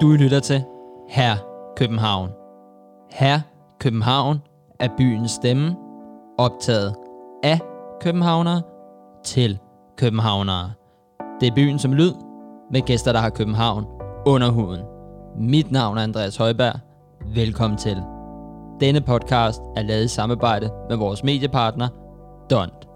Du 0.00 0.08
lytter 0.08 0.40
til 0.40 0.64
Her 1.08 1.36
København. 1.76 2.30
Her 3.10 3.40
København 3.78 4.38
er 4.78 4.88
byens 4.96 5.30
stemme, 5.30 5.76
optaget 6.38 6.94
af 7.42 7.60
københavnere 8.00 8.62
til 9.24 9.58
københavnere. 9.96 10.72
Det 11.40 11.48
er 11.48 11.54
byen 11.54 11.78
som 11.78 11.92
lyd, 11.92 12.12
med 12.70 12.80
gæster, 12.80 13.12
der 13.12 13.20
har 13.20 13.30
København 13.30 13.84
under 14.26 14.50
huden. 14.50 14.80
Mit 15.38 15.70
navn 15.70 15.98
er 15.98 16.02
Andreas 16.02 16.36
Højberg. 16.36 16.74
Velkommen 17.34 17.78
til. 17.78 18.02
Denne 18.80 19.00
podcast 19.00 19.60
er 19.76 19.82
lavet 19.82 20.04
i 20.04 20.08
samarbejde 20.08 20.70
med 20.88 20.96
vores 20.96 21.24
mediepartner, 21.24 21.88
Dont. 22.50 22.88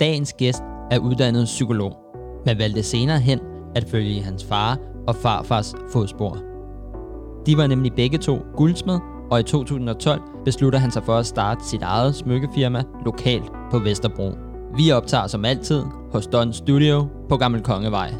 Dagens 0.00 0.32
gæst 0.32 0.62
er 0.90 0.98
uddannet 0.98 1.44
psykolog, 1.44 1.96
men 2.46 2.58
valgte 2.58 2.82
senere 2.82 3.18
hen 3.18 3.40
at 3.74 3.84
følge 3.90 4.10
i 4.10 4.18
hans 4.18 4.44
far 4.44 4.78
og 5.06 5.16
farfars 5.16 5.74
fodspor. 5.92 6.38
De 7.46 7.56
var 7.56 7.66
nemlig 7.66 7.92
begge 7.92 8.18
to 8.18 8.38
guldsmed, 8.56 8.98
og 9.30 9.40
i 9.40 9.42
2012 9.42 10.20
beslutter 10.44 10.78
han 10.78 10.90
sig 10.90 11.02
for 11.04 11.16
at 11.16 11.26
starte 11.26 11.64
sit 11.64 11.82
eget 11.82 12.14
smykkefirma 12.14 12.82
lokalt 13.04 13.52
på 13.70 13.78
Vesterbro. 13.78 14.32
Vi 14.76 14.90
optager 14.90 15.26
som 15.26 15.44
altid 15.44 15.82
hos 16.12 16.26
Don 16.26 16.52
Studio 16.52 17.08
på 17.28 17.36
Gammel 17.36 17.62
Kongevej. 17.62 18.14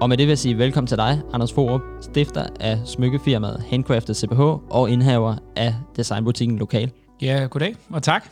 Og 0.00 0.08
med 0.08 0.16
det 0.16 0.26
vil 0.26 0.30
jeg 0.30 0.38
sige 0.38 0.58
velkommen 0.58 0.86
til 0.86 0.96
dig, 0.96 1.20
Anders 1.32 1.52
Forup, 1.52 1.80
stifter 2.00 2.46
af 2.60 2.78
smykkefirmaet 2.84 3.62
Handcrafted 3.70 4.14
CPH 4.14 4.40
og 4.70 4.90
indhaver 4.90 5.34
af 5.56 5.74
designbutikken 5.96 6.58
Lokal. 6.58 6.90
Ja, 7.22 7.46
goddag 7.50 7.76
og 7.90 8.02
tak. 8.02 8.24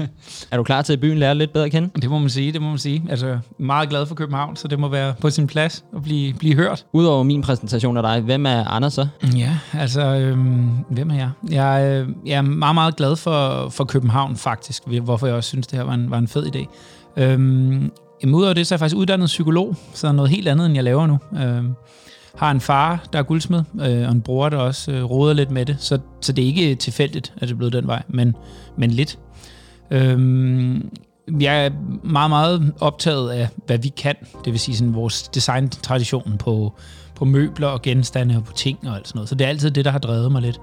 er 0.50 0.56
du 0.56 0.62
klar 0.62 0.82
til 0.82 0.92
at 0.92 1.00
byen 1.00 1.18
lære 1.18 1.34
lidt 1.34 1.52
bedre 1.52 1.64
at 1.64 1.72
kende? 1.72 2.00
Det 2.00 2.10
må 2.10 2.18
man 2.18 2.30
sige, 2.30 2.52
det 2.52 2.62
må 2.62 2.68
man 2.68 2.78
sige. 2.78 3.02
Altså, 3.10 3.38
meget 3.58 3.88
glad 3.88 4.06
for 4.06 4.14
København, 4.14 4.56
så 4.56 4.68
det 4.68 4.78
må 4.78 4.88
være 4.88 5.14
på 5.20 5.30
sin 5.30 5.46
plads 5.46 5.84
at 5.96 6.02
blive, 6.02 6.34
blive 6.34 6.54
hørt. 6.54 6.86
Udover 6.92 7.22
min 7.22 7.42
præsentation 7.42 7.96
af 7.96 8.02
dig, 8.02 8.20
hvem 8.20 8.46
er 8.46 8.64
Anders 8.64 8.92
så? 8.92 9.06
Ja, 9.36 9.58
altså, 9.72 10.00
øhm, 10.00 10.70
hvem 10.90 11.10
er 11.10 11.14
jeg? 11.14 11.30
Jeg, 11.50 11.86
øh, 11.86 12.08
jeg 12.26 12.36
er 12.36 12.42
meget, 12.42 12.74
meget 12.74 12.96
glad 12.96 13.16
for, 13.16 13.68
for 13.68 13.84
København 13.84 14.36
faktisk, 14.36 14.82
hvorfor 15.02 15.26
jeg 15.26 15.36
også 15.36 15.48
synes, 15.48 15.66
det 15.66 15.78
her 15.78 15.84
var 15.84 15.94
en, 15.94 16.10
var 16.10 16.18
en 16.18 16.28
fed 16.28 16.46
idé. 16.56 16.66
Øhm, 17.16 17.92
udover 18.26 18.52
det, 18.52 18.66
så 18.66 18.74
er 18.74 18.76
jeg 18.76 18.80
faktisk 18.80 18.96
uddannet 18.96 19.26
psykolog, 19.26 19.76
så 19.94 20.12
noget 20.12 20.30
helt 20.30 20.48
andet, 20.48 20.66
end 20.66 20.74
jeg 20.74 20.84
laver 20.84 21.06
nu. 21.06 21.18
Øhm, 21.42 21.74
har 22.36 22.50
en 22.50 22.60
far, 22.60 23.04
der 23.12 23.18
er 23.18 23.22
guldsmed, 23.22 23.62
øh, 23.80 24.08
og 24.08 24.12
en 24.12 24.20
bror, 24.20 24.48
der 24.48 24.56
også 24.56 24.92
øh, 24.92 25.04
roder 25.04 25.34
lidt 25.34 25.50
med 25.50 25.66
det. 25.66 25.76
Så, 25.80 25.98
så 26.20 26.32
det 26.32 26.42
er 26.42 26.46
ikke 26.46 26.74
tilfældigt, 26.74 27.32
at 27.36 27.40
det 27.40 27.50
er 27.50 27.56
blevet 27.56 27.72
den 27.72 27.86
vej, 27.86 28.02
men, 28.08 28.36
men 28.76 28.90
lidt. 28.90 29.18
Øhm, 29.90 30.90
jeg 31.40 31.66
er 31.66 31.70
meget, 32.04 32.30
meget 32.30 32.72
optaget 32.80 33.30
af, 33.30 33.48
hvad 33.66 33.78
vi 33.78 33.88
kan. 33.88 34.14
Det 34.44 34.52
vil 34.52 34.60
sige 34.60 34.76
sådan 34.76 34.94
vores 34.94 35.22
design-tradition 35.22 36.36
på, 36.38 36.72
på 37.14 37.24
møbler 37.24 37.66
og 37.66 37.82
genstande 37.82 38.36
og 38.36 38.44
på 38.44 38.52
ting 38.52 38.78
og 38.88 38.96
alt 38.96 39.08
sådan 39.08 39.18
noget. 39.18 39.28
Så 39.28 39.34
det 39.34 39.44
er 39.44 39.48
altid 39.48 39.70
det, 39.70 39.84
der 39.84 39.90
har 39.90 39.98
drevet 39.98 40.32
mig 40.32 40.42
lidt. 40.42 40.60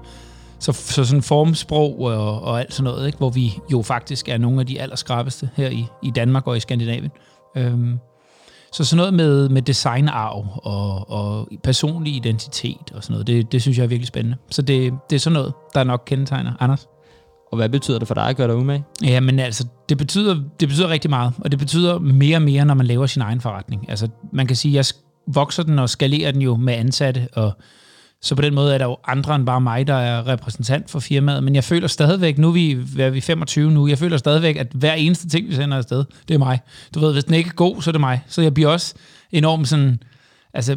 Så, 0.58 0.72
så 0.72 1.04
sådan 1.04 1.22
formsprog 1.22 2.00
og, 2.00 2.42
og 2.42 2.60
alt 2.60 2.74
sådan 2.74 2.84
noget, 2.84 3.06
ikke? 3.06 3.18
hvor 3.18 3.30
vi 3.30 3.52
jo 3.72 3.82
faktisk 3.82 4.28
er 4.28 4.38
nogle 4.38 4.60
af 4.60 4.66
de 4.66 4.80
allerskrabeste 4.80 5.50
her 5.54 5.68
i, 5.68 5.86
i 6.02 6.10
Danmark 6.10 6.46
og 6.46 6.56
i 6.56 6.60
Skandinavien. 6.60 7.10
Øhm, 7.56 7.98
så 8.72 8.84
sådan 8.84 8.96
noget 8.96 9.14
med, 9.14 9.48
med 9.48 9.62
designarv 9.62 10.46
og, 10.62 11.10
og 11.10 11.48
personlig 11.62 12.16
identitet 12.16 12.92
og 12.94 13.02
sådan 13.02 13.12
noget, 13.12 13.26
det, 13.26 13.52
det 13.52 13.62
synes 13.62 13.78
jeg 13.78 13.84
er 13.84 13.88
virkelig 13.88 14.08
spændende. 14.08 14.36
Så 14.50 14.62
det, 14.62 14.92
det 15.10 15.16
er 15.16 15.20
sådan 15.20 15.34
noget, 15.34 15.52
der 15.74 15.84
nok 15.84 16.02
kendetegner 16.06 16.52
Anders. 16.60 16.86
Og 17.52 17.56
hvad 17.56 17.68
betyder 17.68 17.98
det 17.98 18.08
for 18.08 18.14
dig 18.14 18.24
at 18.28 18.36
gøre 18.36 18.48
dig 18.48 18.56
umage? 18.56 18.84
Ja, 19.04 19.20
men 19.20 19.38
altså, 19.38 19.66
det 19.88 19.98
betyder, 19.98 20.34
det 20.60 20.68
betyder 20.68 20.88
rigtig 20.88 21.10
meget, 21.10 21.32
og 21.38 21.50
det 21.50 21.58
betyder 21.58 21.98
mere 21.98 22.36
og 22.36 22.42
mere, 22.42 22.64
når 22.64 22.74
man 22.74 22.86
laver 22.86 23.06
sin 23.06 23.22
egen 23.22 23.40
forretning. 23.40 23.90
Altså, 23.90 24.08
man 24.32 24.46
kan 24.46 24.56
sige, 24.56 24.72
at 24.72 24.76
jeg 24.76 24.84
vokser 25.34 25.62
den 25.62 25.78
og 25.78 25.90
skalerer 25.90 26.32
den 26.32 26.42
jo 26.42 26.56
med 26.56 26.74
ansatte, 26.74 27.28
og 27.32 27.52
så 28.22 28.34
på 28.34 28.42
den 28.42 28.54
måde 28.54 28.74
er 28.74 28.78
der 28.78 28.84
jo 28.84 28.96
andre 29.06 29.34
end 29.34 29.46
bare 29.46 29.60
mig, 29.60 29.86
der 29.86 29.94
er 29.94 30.26
repræsentant 30.26 30.90
for 30.90 31.00
firmaet. 31.00 31.44
Men 31.44 31.54
jeg 31.54 31.64
føler 31.64 31.88
stadigvæk, 31.88 32.38
nu 32.38 32.48
er 32.48 32.52
vi, 32.52 32.70
er 32.98 33.10
vi 33.10 33.20
25 33.20 33.70
nu, 33.70 33.88
jeg 33.88 33.98
føler 33.98 34.16
stadigvæk, 34.16 34.56
at 34.56 34.66
hver 34.74 34.94
eneste 34.94 35.28
ting, 35.28 35.48
vi 35.48 35.54
sender 35.54 35.76
afsted, 35.76 36.04
det 36.28 36.34
er 36.34 36.38
mig. 36.38 36.60
Du 36.94 37.00
ved, 37.00 37.12
hvis 37.12 37.24
den 37.24 37.34
ikke 37.34 37.48
er 37.48 37.54
god, 37.54 37.82
så 37.82 37.90
er 37.90 37.92
det 37.92 38.00
mig. 38.00 38.20
Så 38.26 38.42
jeg 38.42 38.54
bliver 38.54 38.68
også 38.68 38.94
enormt 39.32 39.68
sådan, 39.68 40.02
altså, 40.54 40.76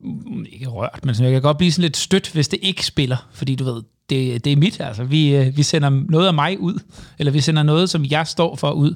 mm, 0.00 0.46
ikke 0.52 0.66
rørt, 0.66 1.00
men 1.04 1.14
jeg 1.20 1.32
kan 1.32 1.42
godt 1.42 1.58
blive 1.58 1.72
sådan 1.72 1.82
lidt 1.82 1.96
stødt, 1.96 2.32
hvis 2.32 2.48
det 2.48 2.58
ikke 2.62 2.86
spiller. 2.86 3.28
Fordi 3.32 3.54
du 3.54 3.64
ved, 3.64 3.82
det, 4.10 4.44
det 4.44 4.52
er 4.52 4.56
mit, 4.56 4.80
altså. 4.80 5.04
Vi, 5.04 5.36
øh, 5.36 5.56
vi 5.56 5.62
sender 5.62 5.90
noget 5.90 6.26
af 6.26 6.34
mig 6.34 6.60
ud, 6.60 6.78
eller 7.18 7.32
vi 7.32 7.40
sender 7.40 7.62
noget, 7.62 7.90
som 7.90 8.04
jeg 8.04 8.26
står 8.26 8.56
for 8.56 8.70
ud. 8.70 8.94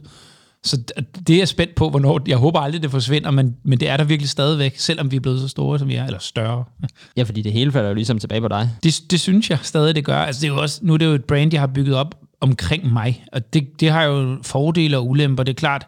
Så 0.64 0.82
det 1.26 1.34
er 1.34 1.38
jeg 1.38 1.48
spændt 1.48 1.74
på, 1.74 1.90
hvornår. 1.90 2.20
Jeg 2.26 2.36
håber 2.36 2.60
aldrig, 2.60 2.82
det 2.82 2.90
forsvinder, 2.90 3.30
men, 3.30 3.56
men 3.64 3.80
det 3.80 3.88
er 3.88 3.96
der 3.96 4.04
virkelig 4.04 4.28
stadigvæk, 4.28 4.78
selvom 4.78 5.10
vi 5.10 5.16
er 5.16 5.20
blevet 5.20 5.40
så 5.40 5.48
store, 5.48 5.78
som 5.78 5.88
vi 5.88 5.94
er, 5.94 6.04
eller 6.04 6.18
større. 6.18 6.64
Ja, 7.16 7.22
fordi 7.22 7.42
det 7.42 7.52
hele 7.52 7.72
falder 7.72 7.88
jo 7.88 7.94
ligesom 7.94 8.18
tilbage 8.18 8.40
på 8.40 8.48
dig. 8.48 8.70
Det, 8.82 9.02
det 9.10 9.20
synes 9.20 9.50
jeg 9.50 9.58
stadig, 9.62 9.94
det 9.94 10.04
gør. 10.04 10.16
Altså, 10.16 10.40
det 10.40 10.48
er 10.48 10.52
jo 10.52 10.60
også, 10.60 10.80
nu 10.82 10.94
er 10.94 10.98
det 10.98 11.06
jo 11.06 11.12
et 11.12 11.24
brand, 11.24 11.52
jeg 11.52 11.62
har 11.62 11.66
bygget 11.66 11.94
op 11.94 12.14
omkring 12.40 12.92
mig, 12.92 13.24
og 13.32 13.54
det, 13.54 13.80
det 13.80 13.90
har 13.90 14.02
jo 14.02 14.38
fordele 14.42 14.96
og 14.96 15.08
ulemper. 15.08 15.42
Det 15.42 15.52
er 15.52 15.56
klart, 15.56 15.86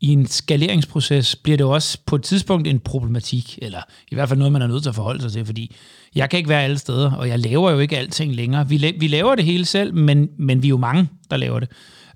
i 0.00 0.08
en 0.08 0.26
skaleringsproces 0.26 1.36
bliver 1.36 1.56
det 1.56 1.66
også 1.66 1.98
på 2.06 2.16
et 2.16 2.22
tidspunkt 2.22 2.68
en 2.68 2.80
problematik, 2.80 3.58
eller 3.62 3.80
i 4.10 4.14
hvert 4.14 4.28
fald 4.28 4.38
noget, 4.38 4.52
man 4.52 4.62
er 4.62 4.66
nødt 4.66 4.82
til 4.82 4.88
at 4.88 4.94
forholde 4.94 5.22
sig 5.22 5.32
til, 5.32 5.46
fordi 5.46 5.76
jeg 6.14 6.30
kan 6.30 6.36
ikke 6.36 6.48
være 6.48 6.62
alle 6.62 6.78
steder, 6.78 7.12
og 7.12 7.28
jeg 7.28 7.38
laver 7.38 7.70
jo 7.70 7.78
ikke 7.78 7.98
alting 7.98 8.34
længere. 8.34 8.68
Vi, 8.68 8.94
vi 8.98 9.08
laver 9.08 9.34
det 9.34 9.44
hele 9.44 9.64
selv, 9.64 9.94
men, 9.94 10.28
men 10.38 10.62
vi 10.62 10.66
er 10.66 10.70
jo 10.70 10.76
mange, 10.76 11.08
der 11.30 11.36
laver 11.36 11.60
det. 11.60 11.68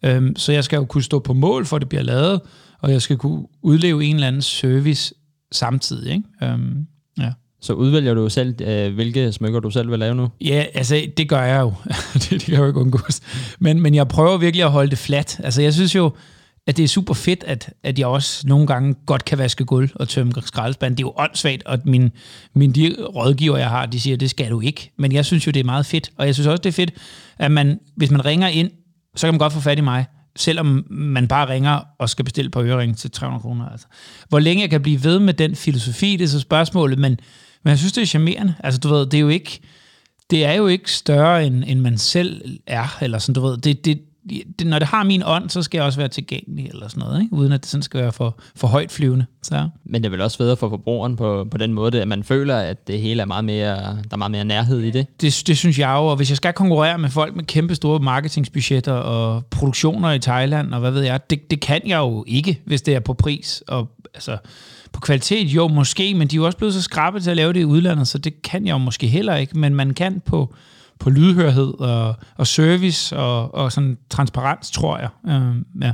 Øhm, 0.05 0.37
så 0.37 0.53
jeg 0.53 0.65
skal 0.65 0.77
jo 0.77 0.85
kunne 0.85 1.03
stå 1.03 1.19
på 1.19 1.33
mål 1.33 1.67
for, 1.67 1.77
at 1.77 1.81
det 1.81 1.89
bliver 1.89 2.03
lavet, 2.03 2.41
og 2.81 2.93
jeg 2.93 3.03
skal 3.03 3.17
kunne 3.17 3.47
udleve 3.63 4.05
en 4.05 4.15
eller 4.15 4.29
anden 4.29 4.43
service 4.43 5.15
samtidig. 5.53 6.13
Ikke? 6.13 6.53
Øhm, 6.53 6.87
ja. 7.19 7.33
Så 7.61 7.73
udvælger 7.73 8.15
du 8.15 8.29
selv, 8.29 8.61
øh, 8.61 8.95
hvilke 8.95 9.33
smykker 9.33 9.61
du 9.61 9.71
selv 9.71 9.91
vil 9.91 9.99
lave 9.99 10.15
nu? 10.15 10.29
Ja, 10.41 10.65
altså 10.75 11.07
det 11.17 11.29
gør 11.29 11.43
jeg 11.43 11.61
jo. 11.61 11.75
det, 12.15 12.31
det 12.31 12.41
kan 12.41 12.53
jeg 12.53 12.61
jo 12.61 12.67
ikke 12.67 12.81
undgås. 12.81 13.21
Men, 13.59 13.81
men 13.81 13.95
jeg 13.95 14.09
prøver 14.09 14.39
virkelig 14.39 14.65
at 14.65 14.71
holde 14.71 14.91
det 14.91 14.99
fladt. 14.99 15.41
Altså 15.45 15.63
jeg 15.63 15.75
synes 15.75 15.95
jo, 15.95 16.13
at 16.67 16.77
det 16.77 16.83
er 16.83 16.89
super 16.89 17.15
fedt, 17.15 17.45
at, 17.47 17.71
at 17.83 17.99
jeg 17.99 18.07
også 18.07 18.49
nogle 18.49 18.67
gange 18.67 18.95
godt 19.07 19.25
kan 19.25 19.39
vaske 19.39 19.65
gulv 19.65 19.91
og 19.95 20.09
tømme 20.09 20.33
skraldespand. 20.43 20.97
Det 20.97 21.03
er 21.03 21.07
jo 21.07 21.13
åndssvagt, 21.17 21.63
og 21.67 21.79
min, 21.85 22.11
min 22.55 22.73
de 22.73 22.97
rådgiver, 23.01 23.57
jeg 23.57 23.69
har, 23.69 23.87
de 23.87 24.01
siger, 24.01 24.17
det 24.17 24.31
skal 24.31 24.51
du 24.51 24.61
ikke. 24.61 24.93
Men 24.99 25.13
jeg 25.13 25.25
synes 25.25 25.47
jo, 25.47 25.51
det 25.53 25.61
er 25.61 25.65
meget 25.65 25.87
fedt. 25.87 26.11
Og 26.17 26.27
jeg 26.27 26.35
synes 26.35 26.47
også, 26.47 26.63
det 26.63 26.69
er 26.69 26.73
fedt, 26.73 26.95
at 27.39 27.51
man, 27.51 27.81
hvis 27.97 28.11
man 28.11 28.25
ringer 28.25 28.49
ind 28.49 28.71
så 29.17 29.27
kan 29.27 29.35
man 29.35 29.39
godt 29.39 29.53
få 29.53 29.61
fat 29.61 29.79
i 29.79 29.81
mig, 29.81 30.07
selvom 30.37 30.87
man 30.91 31.29
bare 31.29 31.49
ringer 31.49 31.81
og 31.99 32.11
skal 32.11 32.25
bestille 32.25 32.51
på 32.51 32.63
ørering 32.63 32.97
til 32.97 33.11
300 33.11 33.43
kroner. 33.43 33.69
Altså. 33.69 33.87
Hvor 34.29 34.39
længe 34.39 34.63
jeg 34.63 34.71
kan 34.71 34.83
blive 34.83 35.05
ved 35.05 35.19
med 35.19 35.35
den 35.35 35.57
filosofi, 35.57 36.17
det 36.17 36.25
er 36.25 36.29
så 36.29 36.41
spørgsmålet, 36.41 36.99
men, 36.99 37.19
men 37.63 37.71
jeg 37.71 37.79
synes, 37.79 37.93
det 37.93 38.03
er 38.03 38.07
charmerende. 38.07 38.55
Altså, 38.65 38.81
du 38.81 38.89
ved, 38.89 39.07
det 39.07 39.15
er 39.15 39.21
jo 39.21 39.29
ikke, 39.29 39.61
det 40.31 40.45
er 40.45 40.53
jo 40.53 40.67
ikke 40.67 40.93
større, 40.93 41.47
end, 41.47 41.65
end 41.67 41.81
man 41.81 41.99
selv 41.99 42.59
er, 42.67 42.99
eller 43.01 43.19
sådan, 43.19 43.35
du 43.35 43.41
ved, 43.41 43.57
det, 43.59 43.85
det, 43.85 44.01
det, 44.29 44.67
når 44.67 44.79
det 44.79 44.89
har 44.89 45.05
min 45.05 45.23
ånd, 45.27 45.51
så 45.51 45.63
skal 45.63 45.79
jeg 45.79 45.85
også 45.85 45.99
være 45.99 46.09
tilgængelig, 46.09 46.67
eller 46.67 46.89
sådan 46.89 47.01
noget, 47.01 47.23
ikke? 47.23 47.35
uden 47.35 47.53
at 47.53 47.61
det 47.61 47.71
sådan 47.71 47.83
skal 47.83 48.01
være 48.01 48.13
for, 48.13 48.39
for 48.57 48.69
højt 48.69 48.93
flyvende. 48.93 49.27
Så. 49.43 49.69
Men 49.85 50.03
det 50.03 50.09
er 50.09 50.11
vel 50.11 50.21
også 50.21 50.39
bedre 50.39 50.57
for 50.57 50.69
forbrugeren 50.69 51.17
på, 51.17 51.47
på 51.51 51.59
den 51.59 51.73
måde, 51.73 52.03
at 52.03 52.09
man 52.09 52.25
føler, 52.25 52.57
at 52.57 52.87
det 52.87 53.01
hele 53.01 53.23
er 53.23 53.27
meget 53.27 53.45
mere, 53.45 53.77
der 53.77 54.13
er 54.13 54.17
meget 54.17 54.31
mere 54.31 54.45
nærhed 54.45 54.81
i 54.81 54.91
det? 54.91 55.07
det? 55.21 55.43
Det 55.47 55.57
synes 55.59 55.79
jeg 55.79 55.91
jo, 55.91 56.07
og 56.07 56.17
hvis 56.17 56.31
jeg 56.31 56.37
skal 56.37 56.53
konkurrere 56.53 56.99
med 56.99 57.11
folk 57.11 57.37
med 57.37 57.45
kæmpe 57.45 57.75
store 57.75 58.01
marketingsbudgetter 58.01 58.93
og 58.93 59.47
produktioner 59.51 60.13
i 60.13 60.19
Thailand, 60.19 60.75
og 60.75 60.81
hvad 60.81 60.91
ved 60.91 61.03
jeg, 61.03 61.31
det, 61.31 61.51
det 61.51 61.61
kan 61.61 61.81
jeg 61.87 61.99
jo 61.99 62.25
ikke, 62.27 62.61
hvis 62.65 62.83
det 62.83 62.95
er 62.95 63.01
på 63.01 63.15
pris, 63.15 63.63
og 63.69 63.89
altså, 64.15 64.37
på 64.93 65.01
kvalitet, 65.01 65.47
jo 65.47 65.69
måske, 65.69 66.15
men 66.15 66.29
de 66.29 66.37
er 66.37 66.39
jo 66.39 66.47
også 66.47 66.59
blevet 66.59 66.75
så 66.75 66.83
skrappe 66.83 67.21
til 67.21 67.31
at 67.31 67.37
lave 67.37 67.53
det 67.53 67.61
i 67.61 67.65
udlandet, 67.65 68.09
så 68.09 68.19
det 68.19 68.43
kan 68.43 68.67
jeg 68.67 68.73
jo 68.73 68.79
måske 68.79 69.07
heller 69.07 69.37
ikke, 69.37 69.59
men 69.59 69.75
man 69.75 69.95
kan 69.95 70.21
på 70.21 70.55
på 70.99 71.11
lydhørhed 71.11 71.81
og, 71.81 72.15
og 72.37 72.47
service 72.47 73.17
og, 73.17 73.55
og 73.55 73.73
sådan 73.73 73.99
transparens, 74.11 74.71
tror 74.71 74.99
jeg. 74.99 75.09
Øh, 75.29 75.83
ja. 75.83 75.93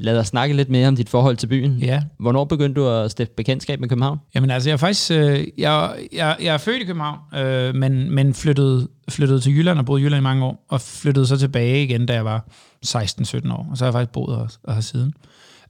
Lad 0.00 0.18
os 0.18 0.26
snakke 0.26 0.56
lidt 0.56 0.70
mere 0.70 0.88
om 0.88 0.96
dit 0.96 1.08
forhold 1.08 1.36
til 1.36 1.46
byen. 1.46 1.78
Ja. 1.78 2.02
Hvornår 2.18 2.44
begyndte 2.44 2.80
du 2.80 2.88
at 2.88 3.10
stifte 3.10 3.34
bekendtskab 3.34 3.80
med 3.80 3.88
København? 3.88 4.18
Jamen 4.34 4.50
altså, 4.50 4.68
jeg 4.68 4.72
er 4.72 4.78
faktisk, 4.78 5.10
øh, 5.10 5.46
jeg, 5.58 5.94
jeg, 6.12 6.36
jeg 6.40 6.54
er 6.54 6.58
født 6.58 6.82
i 6.82 6.84
København, 6.84 7.18
øh, 7.34 7.74
men, 7.74 8.10
men 8.10 8.34
flyttede, 8.34 8.88
flyttede 9.08 9.40
til 9.40 9.56
Jylland 9.56 9.78
og 9.78 9.86
boede 9.86 10.02
i 10.02 10.04
Jylland 10.04 10.20
i 10.20 10.22
mange 10.22 10.44
år, 10.44 10.64
og 10.68 10.80
flyttede 10.80 11.26
så 11.26 11.36
tilbage 11.36 11.84
igen, 11.84 12.06
da 12.06 12.14
jeg 12.14 12.24
var 12.24 12.44
16-17 12.86 13.52
år, 13.52 13.66
og 13.70 13.76
så 13.76 13.84
har 13.84 13.86
jeg 13.86 13.92
faktisk 13.92 14.12
boet 14.12 14.36
her, 14.36 14.72
her 14.74 14.80
siden. 14.80 15.14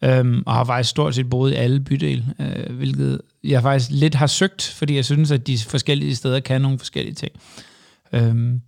Øhm, 0.04 0.42
og 0.46 0.54
har 0.54 0.64
faktisk 0.64 0.90
stort 0.90 1.14
set 1.14 1.30
boet 1.30 1.52
i 1.52 1.54
alle 1.54 1.80
bydele, 1.80 2.24
øh, 2.40 2.76
hvilket 2.76 3.20
jeg 3.44 3.62
faktisk 3.62 3.90
lidt 3.92 4.14
har 4.14 4.26
søgt, 4.26 4.74
fordi 4.76 4.96
jeg 4.96 5.04
synes, 5.04 5.30
at 5.30 5.46
de 5.46 5.58
forskellige 5.58 6.16
steder 6.16 6.40
kan 6.40 6.60
nogle 6.60 6.78
forskellige 6.78 7.14
ting. 7.14 7.32
Øhm, 8.12 8.60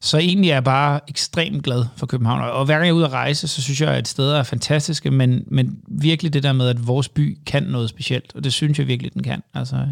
så 0.00 0.18
egentlig 0.18 0.50
er 0.50 0.54
jeg 0.54 0.64
bare 0.64 1.00
ekstremt 1.08 1.64
glad 1.64 1.84
for 1.96 2.06
København. 2.06 2.40
Og 2.42 2.64
hver 2.64 2.74
gang 2.74 2.84
jeg 2.84 2.90
er 2.90 2.96
ude 2.96 3.04
at 3.04 3.12
rejse, 3.12 3.48
så 3.48 3.62
synes 3.62 3.80
jeg, 3.80 3.94
at 3.94 4.08
steder 4.08 4.38
er 4.38 4.42
fantastiske, 4.42 5.10
men, 5.10 5.44
men 5.46 5.78
virkelig 5.88 6.32
det 6.32 6.42
der 6.42 6.52
med, 6.52 6.68
at 6.68 6.86
vores 6.86 7.08
by 7.08 7.38
kan 7.46 7.62
noget 7.62 7.88
specielt, 7.88 8.32
og 8.34 8.44
det 8.44 8.52
synes 8.52 8.78
jeg 8.78 8.86
virkelig, 8.86 9.14
den 9.14 9.22
kan. 9.22 9.42
Altså, 9.54 9.86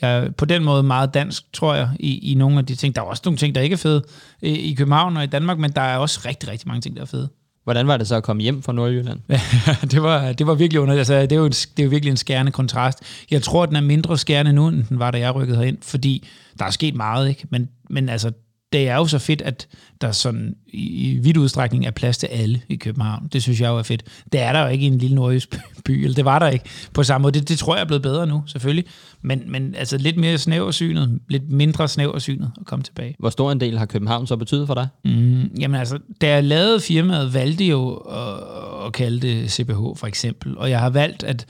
jeg 0.00 0.18
er 0.18 0.30
på 0.30 0.44
den 0.44 0.64
måde 0.64 0.82
meget 0.82 1.14
dansk, 1.14 1.52
tror 1.52 1.74
jeg, 1.74 1.90
i, 2.00 2.32
i 2.32 2.34
nogle 2.34 2.58
af 2.58 2.66
de 2.66 2.74
ting. 2.74 2.94
Der 2.94 3.00
er 3.02 3.06
også 3.06 3.22
nogle 3.24 3.38
ting, 3.38 3.54
der 3.54 3.60
ikke 3.60 3.74
er 3.74 3.78
fede 3.78 4.04
i, 4.42 4.48
i 4.48 4.74
København 4.74 5.16
og 5.16 5.24
i 5.24 5.26
Danmark, 5.26 5.58
men 5.58 5.72
der 5.72 5.82
er 5.82 5.98
også 5.98 6.20
rigtig, 6.24 6.48
rigtig 6.48 6.68
mange 6.68 6.80
ting, 6.80 6.96
der 6.96 7.02
er 7.02 7.06
fede. 7.06 7.28
Hvordan 7.64 7.86
var 7.86 7.96
det 7.96 8.08
så 8.08 8.16
at 8.16 8.22
komme 8.22 8.42
hjem 8.42 8.62
fra 8.62 8.72
Nordjylland? 8.72 9.20
det, 9.92 10.02
var, 10.02 10.32
det 10.32 10.46
var 10.46 10.54
virkelig 10.54 10.80
under. 10.80 10.94
Altså, 10.94 11.14
det, 11.14 11.32
er 11.32 11.36
jo, 11.36 11.48
det 11.48 11.78
er 11.78 11.82
jo 11.82 11.88
virkelig 11.88 12.10
en 12.10 12.16
skærende 12.16 12.52
kontrast. 12.52 12.98
Jeg 13.30 13.42
tror, 13.42 13.66
den 13.66 13.76
er 13.76 13.80
mindre 13.80 14.18
skærende 14.18 14.52
nu, 14.52 14.68
end 14.68 14.84
den 14.84 14.98
var, 14.98 15.10
da 15.10 15.18
jeg 15.18 15.34
rykkede 15.34 15.58
herind, 15.58 15.78
fordi 15.82 16.28
der 16.58 16.64
er 16.64 16.70
sket 16.70 16.94
meget, 16.94 17.28
ikke? 17.28 17.46
Men, 17.50 17.68
men 17.90 18.08
altså, 18.08 18.32
det 18.72 18.88
er 18.88 18.96
jo 18.96 19.06
så 19.06 19.18
fedt, 19.18 19.42
at 19.42 19.68
der 20.00 20.12
sådan 20.12 20.54
i 20.72 21.18
vidt 21.22 21.36
udstrækning 21.36 21.86
er 21.86 21.90
plads 21.90 22.18
til 22.18 22.26
alle 22.26 22.60
i 22.68 22.76
København. 22.76 23.28
Det 23.32 23.42
synes 23.42 23.60
jeg 23.60 23.68
jo 23.68 23.78
er 23.78 23.82
fedt. 23.82 24.02
Det 24.32 24.40
er 24.40 24.52
der 24.52 24.60
jo 24.60 24.68
ikke 24.68 24.84
i 24.84 24.86
en 24.86 24.98
lille 24.98 25.14
nordjysk 25.14 25.60
by, 25.84 25.90
eller 25.90 26.14
det 26.14 26.24
var 26.24 26.38
der 26.38 26.48
ikke 26.48 26.64
på 26.94 27.02
samme 27.02 27.22
måde. 27.22 27.38
Det, 27.38 27.48
det 27.48 27.58
tror 27.58 27.74
jeg 27.74 27.82
er 27.82 27.86
blevet 27.86 28.02
bedre 28.02 28.26
nu, 28.26 28.42
selvfølgelig. 28.46 28.84
Men, 29.22 29.42
men 29.46 29.74
altså 29.74 29.98
lidt 29.98 30.16
mere 30.16 30.38
snæversynet, 30.38 31.20
lidt 31.28 31.50
mindre 31.50 31.88
snæversynet 31.88 32.52
at 32.60 32.66
komme 32.66 32.82
tilbage. 32.82 33.16
Hvor 33.18 33.30
stor 33.30 33.52
en 33.52 33.60
del 33.60 33.78
har 33.78 33.86
København 33.86 34.26
så 34.26 34.36
betydet 34.36 34.66
for 34.66 34.74
dig? 34.74 34.88
Mm, 35.04 35.50
jamen 35.60 35.80
altså, 35.80 35.98
da 36.20 36.28
jeg 36.28 36.44
lavede 36.44 36.80
firmaet, 36.80 37.34
valgte 37.34 37.64
jeg 37.64 37.70
jo 37.70 37.94
at, 37.94 38.86
at 38.86 38.92
kalde 38.92 39.20
det 39.20 39.50
CBH 39.50 39.96
for 39.96 40.04
eksempel. 40.06 40.58
Og 40.58 40.70
jeg 40.70 40.80
har 40.80 40.90
valgt 40.90 41.24
at 41.24 41.46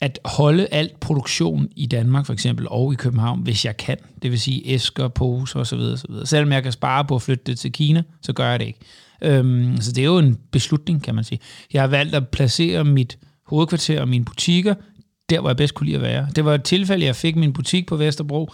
at 0.00 0.18
holde 0.24 0.66
alt 0.66 1.00
produktion 1.00 1.68
i 1.76 1.86
Danmark 1.86 2.26
for 2.26 2.32
eksempel, 2.32 2.66
og 2.70 2.92
i 2.92 2.96
København, 2.96 3.42
hvis 3.42 3.64
jeg 3.64 3.76
kan. 3.76 3.96
Det 4.22 4.30
vil 4.30 4.40
sige 4.40 4.62
æsker, 4.66 5.08
poser 5.08 5.60
osv. 5.60 5.78
osv. 5.78 6.10
Selvom 6.24 6.52
jeg 6.52 6.62
kan 6.62 6.72
spare 6.72 7.04
på 7.04 7.14
at 7.14 7.22
flytte 7.22 7.44
det 7.46 7.58
til 7.58 7.72
Kina, 7.72 8.02
så 8.22 8.32
gør 8.32 8.50
jeg 8.50 8.60
det 8.60 8.66
ikke. 8.66 8.80
Øhm, 9.22 9.76
så 9.80 9.92
det 9.92 10.02
er 10.02 10.06
jo 10.06 10.18
en 10.18 10.38
beslutning, 10.50 11.02
kan 11.02 11.14
man 11.14 11.24
sige. 11.24 11.38
Jeg 11.72 11.82
har 11.82 11.88
valgt 11.88 12.14
at 12.14 12.28
placere 12.28 12.84
mit 12.84 13.18
hovedkvarter 13.46 14.00
og 14.00 14.08
mine 14.08 14.24
butikker 14.24 14.74
der, 15.30 15.40
hvor 15.40 15.48
jeg 15.48 15.56
bedst 15.56 15.74
kunne 15.74 15.86
lide 15.86 15.96
at 15.96 16.02
være. 16.02 16.28
Det 16.36 16.44
var 16.44 16.54
et 16.54 16.62
tilfælde, 16.62 17.06
jeg 17.06 17.16
fik 17.16 17.36
min 17.36 17.52
butik 17.52 17.86
på 17.86 17.96
Vesterbro, 17.96 18.50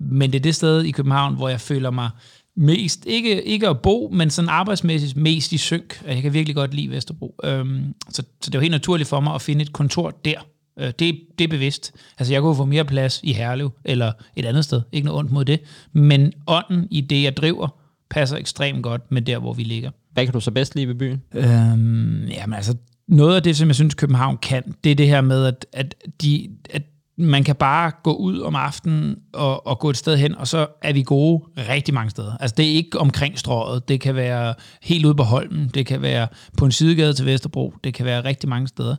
men 0.00 0.32
det 0.32 0.38
er 0.38 0.42
det 0.42 0.54
sted 0.54 0.82
i 0.82 0.90
København, 0.90 1.34
hvor 1.34 1.48
jeg 1.48 1.60
føler 1.60 1.90
mig 1.90 2.10
mest, 2.56 3.06
ikke, 3.06 3.42
ikke 3.42 3.68
at 3.68 3.80
bo, 3.80 4.10
men 4.12 4.30
sådan 4.30 4.48
arbejdsmæssigt 4.48 5.16
mest 5.16 5.52
i 5.52 5.58
synk. 5.58 6.02
Jeg 6.06 6.22
kan 6.22 6.32
virkelig 6.32 6.56
godt 6.56 6.74
lide 6.74 6.90
Vesterbro. 6.90 7.34
Øhm, 7.44 7.94
så, 8.08 8.22
så 8.42 8.50
det 8.50 8.54
var 8.54 8.60
helt 8.60 8.70
naturligt 8.70 9.08
for 9.08 9.20
mig 9.20 9.34
at 9.34 9.42
finde 9.42 9.62
et 9.62 9.72
kontor 9.72 10.10
der, 10.10 10.46
Øh, 10.78 10.92
det, 10.98 11.20
det 11.38 11.44
er 11.44 11.48
bevidst. 11.48 11.92
Altså, 12.18 12.32
jeg 12.32 12.42
kunne 12.42 12.56
få 12.56 12.64
mere 12.64 12.84
plads 12.84 13.20
i 13.22 13.32
Herlev 13.32 13.72
eller 13.84 14.12
et 14.36 14.44
andet 14.44 14.64
sted. 14.64 14.82
Ikke 14.92 15.04
noget 15.04 15.18
ondt 15.18 15.32
mod 15.32 15.44
det. 15.44 15.60
Men 15.92 16.32
ånden 16.46 16.88
i 16.90 17.00
det, 17.00 17.22
jeg 17.22 17.36
driver, 17.36 17.68
passer 18.10 18.36
ekstremt 18.36 18.82
godt 18.82 19.12
med 19.12 19.22
der, 19.22 19.38
hvor 19.38 19.52
vi 19.52 19.62
ligger. 19.62 19.90
Hvad 20.12 20.24
kan 20.24 20.32
du 20.32 20.40
så 20.40 20.50
bedst 20.50 20.74
lide 20.74 20.88
ved 20.88 20.94
byen? 20.94 21.22
Øhm, 21.34 22.24
jamen 22.28 22.54
altså, 22.54 22.74
noget 23.08 23.36
af 23.36 23.42
det, 23.42 23.56
som 23.56 23.68
jeg 23.68 23.74
synes, 23.74 23.94
København 23.94 24.36
kan, 24.36 24.74
det 24.84 24.92
er 24.92 24.96
det 24.96 25.08
her 25.08 25.20
med, 25.20 25.46
at, 25.46 25.66
at, 25.72 25.94
de, 26.22 26.48
at 26.70 26.82
man 27.18 27.44
kan 27.44 27.56
bare 27.56 27.92
gå 28.02 28.12
ud 28.12 28.40
om 28.40 28.54
aftenen 28.54 29.16
og, 29.32 29.66
og 29.66 29.78
gå 29.78 29.90
et 29.90 29.96
sted 29.96 30.16
hen, 30.16 30.34
og 30.34 30.48
så 30.48 30.66
er 30.82 30.92
vi 30.92 31.02
gode 31.02 31.44
rigtig 31.68 31.94
mange 31.94 32.10
steder. 32.10 32.36
Altså 32.40 32.54
det 32.56 32.64
er 32.64 32.70
ikke 32.70 32.98
omkring 32.98 33.38
strået, 33.38 33.88
det 33.88 34.00
kan 34.00 34.14
være 34.14 34.54
helt 34.82 35.04
ude 35.04 35.14
på 35.14 35.22
Holmen, 35.22 35.70
det 35.74 35.86
kan 35.86 36.02
være 36.02 36.28
på 36.58 36.64
en 36.64 36.72
sidegade 36.72 37.12
til 37.12 37.26
Vesterbro, 37.26 37.74
det 37.84 37.94
kan 37.94 38.06
være 38.06 38.24
rigtig 38.24 38.48
mange 38.48 38.68
steder 38.68 38.96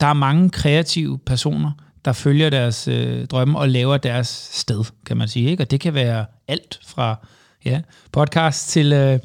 der 0.00 0.06
er 0.06 0.12
mange 0.12 0.50
kreative 0.50 1.18
personer, 1.18 1.72
der 2.04 2.12
følger 2.12 2.50
deres 2.50 2.88
øh, 2.88 3.26
drømme 3.26 3.58
og 3.58 3.68
laver 3.68 3.96
deres 3.96 4.50
sted, 4.52 4.84
kan 5.06 5.16
man 5.16 5.28
sige. 5.28 5.50
Ikke? 5.50 5.62
Og 5.62 5.70
det 5.70 5.80
kan 5.80 5.94
være 5.94 6.24
alt 6.48 6.80
fra 6.86 7.26
ja, 7.64 7.80
podcast 8.12 8.68
til, 8.68 8.92
øh, 8.92 9.18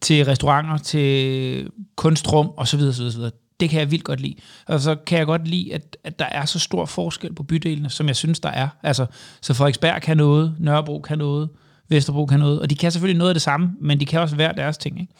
til 0.00 0.24
restauranter, 0.24 0.78
til 0.78 1.70
kunstrum 1.96 2.50
osv. 2.56 2.80
osv., 2.80 3.04
osv. 3.04 3.22
Det 3.60 3.70
kan 3.70 3.80
jeg 3.80 3.90
vildt 3.90 4.04
godt 4.04 4.20
lide. 4.20 4.34
Og 4.66 4.80
så 4.80 4.94
kan 4.94 5.18
jeg 5.18 5.26
godt 5.26 5.48
lide, 5.48 5.74
at, 5.74 5.96
at 6.04 6.18
der 6.18 6.24
er 6.24 6.44
så 6.44 6.58
stor 6.58 6.84
forskel 6.84 7.34
på 7.34 7.42
bydelene, 7.42 7.90
som 7.90 8.06
jeg 8.06 8.16
synes, 8.16 8.40
der 8.40 8.48
er. 8.48 8.68
Altså, 8.82 9.06
så 9.40 9.54
Frederiksberg 9.54 10.02
kan 10.02 10.16
noget, 10.16 10.54
Nørrebro 10.58 11.00
kan 11.00 11.18
noget, 11.18 11.48
Vesterbro 11.88 12.26
kan 12.26 12.40
noget, 12.40 12.60
og 12.60 12.70
de 12.70 12.74
kan 12.74 12.92
selvfølgelig 12.92 13.18
noget 13.18 13.30
af 13.30 13.34
det 13.34 13.42
samme, 13.42 13.70
men 13.80 14.00
de 14.00 14.06
kan 14.06 14.20
også 14.20 14.36
være 14.36 14.52
deres 14.56 14.78
ting. 14.78 15.00
Ikke? 15.00 15.12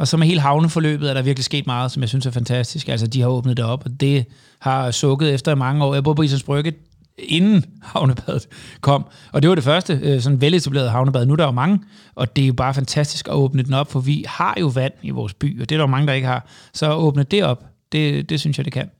Og 0.00 0.08
så 0.08 0.16
med 0.16 0.26
hele 0.26 0.40
havneforløbet 0.40 1.10
er 1.10 1.14
der 1.14 1.22
virkelig 1.22 1.44
sket 1.44 1.66
meget, 1.66 1.90
som 1.90 2.00
jeg 2.00 2.08
synes 2.08 2.26
er 2.26 2.30
fantastisk. 2.30 2.88
Altså, 2.88 3.06
de 3.06 3.20
har 3.20 3.28
åbnet 3.28 3.56
det 3.56 3.64
op, 3.64 3.84
og 3.84 4.00
det 4.00 4.26
har 4.60 4.90
sukket 4.90 5.34
efter 5.34 5.54
mange 5.54 5.84
år. 5.84 5.94
Jeg 5.94 6.04
boede 6.04 6.16
på 6.16 6.22
Islands 6.22 6.42
Brygge, 6.42 6.72
inden 7.18 7.64
havnebadet 7.82 8.48
kom. 8.80 9.06
Og 9.32 9.42
det 9.42 9.48
var 9.48 9.54
det 9.54 9.64
første 9.64 10.00
øh, 10.02 10.20
sådan 10.20 10.40
veletablerede 10.40 10.90
havnebad. 10.90 11.26
Nu 11.26 11.32
er 11.32 11.36
der 11.36 11.44
jo 11.44 11.50
mange, 11.50 11.80
og 12.14 12.36
det 12.36 12.42
er 12.42 12.46
jo 12.46 12.52
bare 12.52 12.74
fantastisk 12.74 13.28
at 13.28 13.34
åbne 13.34 13.62
den 13.62 13.74
op, 13.74 13.92
for 13.92 14.00
vi 14.00 14.24
har 14.28 14.56
jo 14.60 14.66
vand 14.66 14.92
i 15.02 15.10
vores 15.10 15.34
by, 15.34 15.62
og 15.62 15.68
det 15.68 15.74
er 15.74 15.78
der 15.78 15.84
jo 15.84 15.90
mange, 15.90 16.06
der 16.06 16.12
ikke 16.12 16.28
har. 16.28 16.46
Så 16.74 16.90
at 16.90 16.96
åbne 16.96 17.22
det 17.22 17.44
op, 17.44 17.64
det, 17.92 18.30
det 18.30 18.40
synes 18.40 18.58
jeg, 18.58 18.64
det 18.64 18.72
kan. 18.72 18.90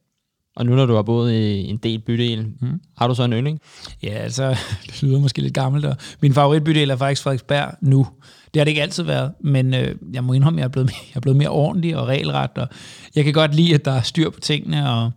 Og 0.57 0.67
nu 0.67 0.75
når 0.75 0.87
du 0.87 0.95
har 0.95 1.03
boet 1.03 1.33
i 1.33 1.65
en 1.65 1.77
del 1.77 1.99
bydel, 1.99 2.47
mm. 2.61 2.81
har 2.99 3.09
du 3.09 3.15
så 3.15 3.23
en 3.23 3.33
yndling? 3.33 3.61
Ja, 4.03 4.09
altså, 4.09 4.49
det 4.87 5.03
lyder 5.03 5.21
måske 5.21 5.43
lidt 5.43 5.55
gammelt. 5.55 5.85
Og 5.85 5.97
min 6.21 6.35
favoritbydel 6.35 6.91
er 6.91 6.97
faktisk 6.97 7.23
Frederiksberg 7.23 7.75
nu. 7.81 8.07
Det 8.55 8.61
har 8.61 8.65
det 8.65 8.71
ikke 8.71 8.83
altid 8.83 9.03
været, 9.03 9.33
men 9.41 9.75
øh, 9.75 9.95
jeg 10.13 10.25
må 10.25 10.33
indrømme, 10.33 10.59
at 10.59 10.61
jeg 10.61 10.65
er, 10.65 10.73
blevet, 10.73 10.91
jeg 10.91 11.17
er 11.17 11.21
blevet 11.21 11.37
mere 11.37 11.49
ordentlig 11.49 11.97
og 11.97 12.07
regelret, 12.07 12.51
og 12.59 12.69
jeg 13.15 13.25
kan 13.25 13.33
godt 13.33 13.55
lide, 13.55 13.75
at 13.75 13.85
der 13.85 13.93
er 13.93 14.03
styr 14.03 14.31
på 14.31 14.41
tingene. 14.41 14.91
Og, 14.91 15.11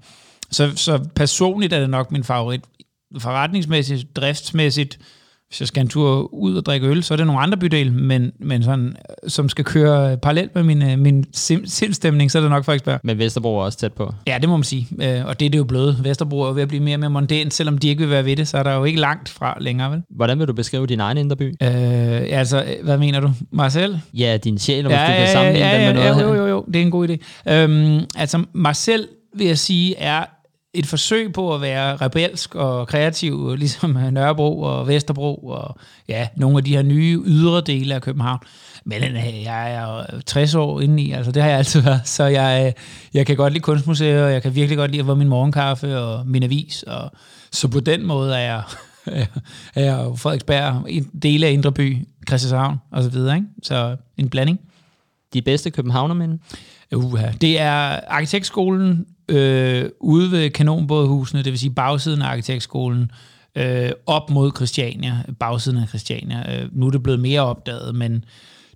så, 0.52 0.72
så 0.76 1.06
personligt 1.16 1.74
er 1.74 1.80
det 1.80 1.90
nok 1.90 2.12
min 2.12 2.24
favorit. 2.24 2.62
Forretningsmæssigt, 3.18 4.16
driftsmæssigt, 4.16 5.00
hvis 5.54 5.62
jeg 5.62 5.68
skal 5.68 5.82
en 5.82 5.88
tur 5.88 6.34
ud 6.34 6.56
og 6.56 6.66
drikke 6.66 6.88
øl, 6.88 7.04
så 7.04 7.14
er 7.14 7.16
det 7.16 7.28
nogle 7.28 7.42
andre 7.42 7.58
bydele, 7.58 7.92
men, 7.92 8.32
men 8.40 8.64
sådan, 8.64 8.96
som 9.28 9.50
skal 9.50 9.66
køre 9.66 10.18
parallelt 10.18 10.56
med 10.56 10.64
min, 10.64 10.82
øh, 10.82 11.00
min 11.00 11.26
sindstemning, 11.66 12.32
så 12.32 12.38
er 12.38 12.42
det 12.42 12.52
nok 12.52 12.66
Frederiksberg. 12.66 13.00
Men 13.04 13.18
Vesterbro 13.18 13.58
er 13.58 13.64
også 13.64 13.78
tæt 13.78 13.94
på. 13.94 14.14
Ja, 14.28 14.38
det 14.42 14.50
må 14.50 14.58
man 14.58 14.64
sige. 14.64 14.88
Øh, 15.02 15.26
og 15.26 15.40
det 15.40 15.46
er 15.46 15.50
det 15.50 15.58
jo 15.58 15.64
blevet. 15.64 16.04
Vesterbro 16.04 16.42
er 16.42 16.54
ved 16.54 16.62
at 16.62 16.68
blive 16.68 16.84
mere 16.84 16.96
og 16.96 17.00
mere 17.00 17.10
mondæn, 17.10 17.52
selvom 17.52 17.78
de 17.78 17.88
ikke 17.88 18.00
vil 18.00 18.10
være 18.10 18.26
ved 18.26 18.36
det, 18.36 18.48
så 18.48 18.58
er 18.58 18.64
der 18.64 18.76
jo 18.76 18.84
ikke 18.84 19.00
langt 19.00 19.30
fra 19.30 19.58
længere, 19.60 19.92
vel? 19.92 20.02
Hvordan 20.10 20.40
vil 20.40 20.48
du 20.48 20.54
beskrive 20.54 20.88
din 20.88 21.00
egen 21.00 21.18
indre 21.18 21.36
by? 21.36 21.56
Øh, 21.64 21.70
altså, 22.30 22.66
hvad 22.84 22.98
mener 22.98 23.20
du? 23.20 23.32
Marcel? 23.52 24.02
Ja, 24.14 24.38
din 24.38 24.58
sjæl, 24.58 24.86
hvis 24.86 24.96
ja, 24.96 25.08
du 25.08 25.14
kan 25.18 25.28
sammenligne 25.28 25.68
ja, 25.68 25.82
ja, 25.82 25.88
den 25.88 25.96
med 25.96 26.04
noget 26.04 26.18
ja, 26.18 26.28
jo, 26.28 26.36
jo, 26.36 26.48
jo, 26.48 26.66
det 26.68 26.76
er 26.76 26.82
en 26.82 26.92
god 26.92 27.10
idé. 27.10 27.52
Øhm, 27.54 28.00
altså, 28.16 28.44
Marcel 28.54 29.08
vil 29.36 29.48
jeg 29.48 29.58
sige, 29.58 29.96
er 29.98 30.26
et 30.74 30.86
forsøg 30.86 31.34
på 31.34 31.56
at 31.56 31.62
være 31.62 31.96
rebelsk 31.96 32.56
og 32.56 32.88
kreativ, 32.88 33.56
ligesom 33.56 33.98
Nørrebro 34.12 34.62
og 34.62 34.88
Vesterbro 34.88 35.36
og 35.36 35.78
ja, 36.08 36.28
nogle 36.36 36.58
af 36.58 36.64
de 36.64 36.76
her 36.76 36.82
nye 36.82 37.22
ydre 37.26 37.62
dele 37.62 37.96
af 37.96 38.02
København. 38.02 38.40
Men 38.86 39.04
øh, 39.04 39.44
jeg 39.44 39.74
er 39.74 40.06
60 40.26 40.56
år 40.56 40.82
inde 40.82 41.04
i, 41.04 41.12
altså 41.12 41.32
det 41.32 41.42
har 41.42 41.50
jeg 41.50 41.58
altid 41.58 41.82
været, 41.82 42.02
så 42.08 42.24
jeg, 42.24 42.66
øh, 42.68 42.84
jeg 43.14 43.26
kan 43.26 43.36
godt 43.36 43.54
lide 43.54 43.64
kunstmuseer, 43.64 44.26
og 44.26 44.34
jeg 44.34 44.42
kan 44.42 44.56
virkelig 44.56 44.78
godt 44.78 44.92
lide 44.92 45.00
at 45.00 45.06
få 45.06 45.16
min 45.16 45.30
morgenkaffe 45.30 46.00
og 46.00 46.28
min 46.28 46.44
avis, 46.44 46.84
og 46.84 47.12
så 47.52 47.68
på 47.68 47.80
den 47.80 48.06
måde 48.06 48.36
er 48.36 48.40
jeg, 48.40 48.64
er 49.76 49.84
jeg 49.84 50.08
Frederiksberg, 50.16 50.86
en 50.90 51.10
del 51.24 51.44
af 51.44 51.52
Indre 51.52 51.72
By, 51.72 52.08
Christianshavn 52.28 52.78
og 52.92 53.04
så 53.04 53.10
videre, 53.10 53.36
ikke? 53.36 53.48
så 53.64 53.96
en 54.18 54.30
blanding. 54.30 54.60
De 55.34 55.42
bedste 55.42 55.72
københavnermænd? 55.72 56.40
Uha. 56.96 57.32
Det 57.42 57.60
er 57.60 58.00
arkitektskolen 58.08 59.06
øh, 59.30 59.90
ude 60.00 60.32
ved 60.32 60.50
kanonbådhusene, 60.50 61.44
det 61.44 61.52
vil 61.52 61.60
sige 61.60 61.74
bagsiden 61.74 62.22
af 62.22 62.28
arkitektskolen, 62.28 63.12
øh, 63.58 63.92
op 64.06 64.30
mod 64.30 64.52
Christiania, 64.56 65.24
bagsiden 65.40 65.78
af 65.78 65.88
Christiania. 65.88 66.64
Øh, 66.64 66.70
nu 66.72 66.88
er 66.88 66.92
det 66.92 67.04
blevet 67.04 67.20
mere 67.20 67.42
opdaget, 67.42 67.96
men 67.96 68.26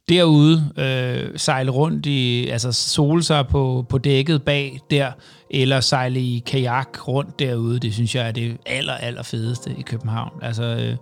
derude 0.09 0.71
øh, 0.77 1.29
sejle 1.39 1.71
rundt 1.71 2.05
i, 2.05 2.47
altså 2.47 2.71
sole 2.71 3.23
sig 3.23 3.47
på, 3.47 3.85
på 3.89 3.97
dækket 3.97 4.43
bag 4.43 4.79
der, 4.91 5.11
eller 5.51 5.79
sejle 5.79 6.19
i 6.19 6.43
kajak 6.45 7.07
rundt 7.07 7.39
derude, 7.39 7.79
det 7.79 7.93
synes 7.93 8.15
jeg 8.15 8.27
er 8.27 8.31
det 8.31 8.57
aller, 8.65 8.93
aller 8.93 9.23
fedeste 9.23 9.75
i 9.77 9.81
København. 9.81 10.31
Altså, 10.41 10.63
øh, 10.63 10.95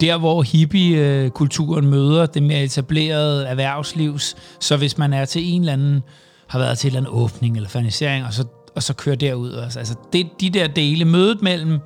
der 0.00 0.18
hvor 0.18 0.42
hippie-kulturen 0.42 1.86
møder 1.86 2.26
det 2.26 2.42
mere 2.42 2.62
etablerede 2.62 3.46
erhvervslivs, 3.46 4.36
så 4.60 4.76
hvis 4.76 4.98
man 4.98 5.12
er 5.12 5.24
til 5.24 5.54
en 5.54 5.60
eller 5.60 5.72
anden, 5.72 6.02
har 6.46 6.58
været 6.58 6.78
til 6.78 6.88
en 6.88 6.96
eller 6.96 7.10
anden 7.10 7.22
åbning 7.22 7.56
eller 7.56 7.68
fanisering, 7.68 8.24
og 8.24 8.32
så 8.32 8.44
og 8.74 8.82
så 8.82 8.94
køre 8.94 9.16
derud. 9.16 9.52
Altså, 9.52 9.78
altså 9.78 9.94
det, 10.12 10.26
de 10.40 10.50
der 10.50 10.66
dele, 10.66 11.04
mødet 11.04 11.42
mellem 11.42 11.80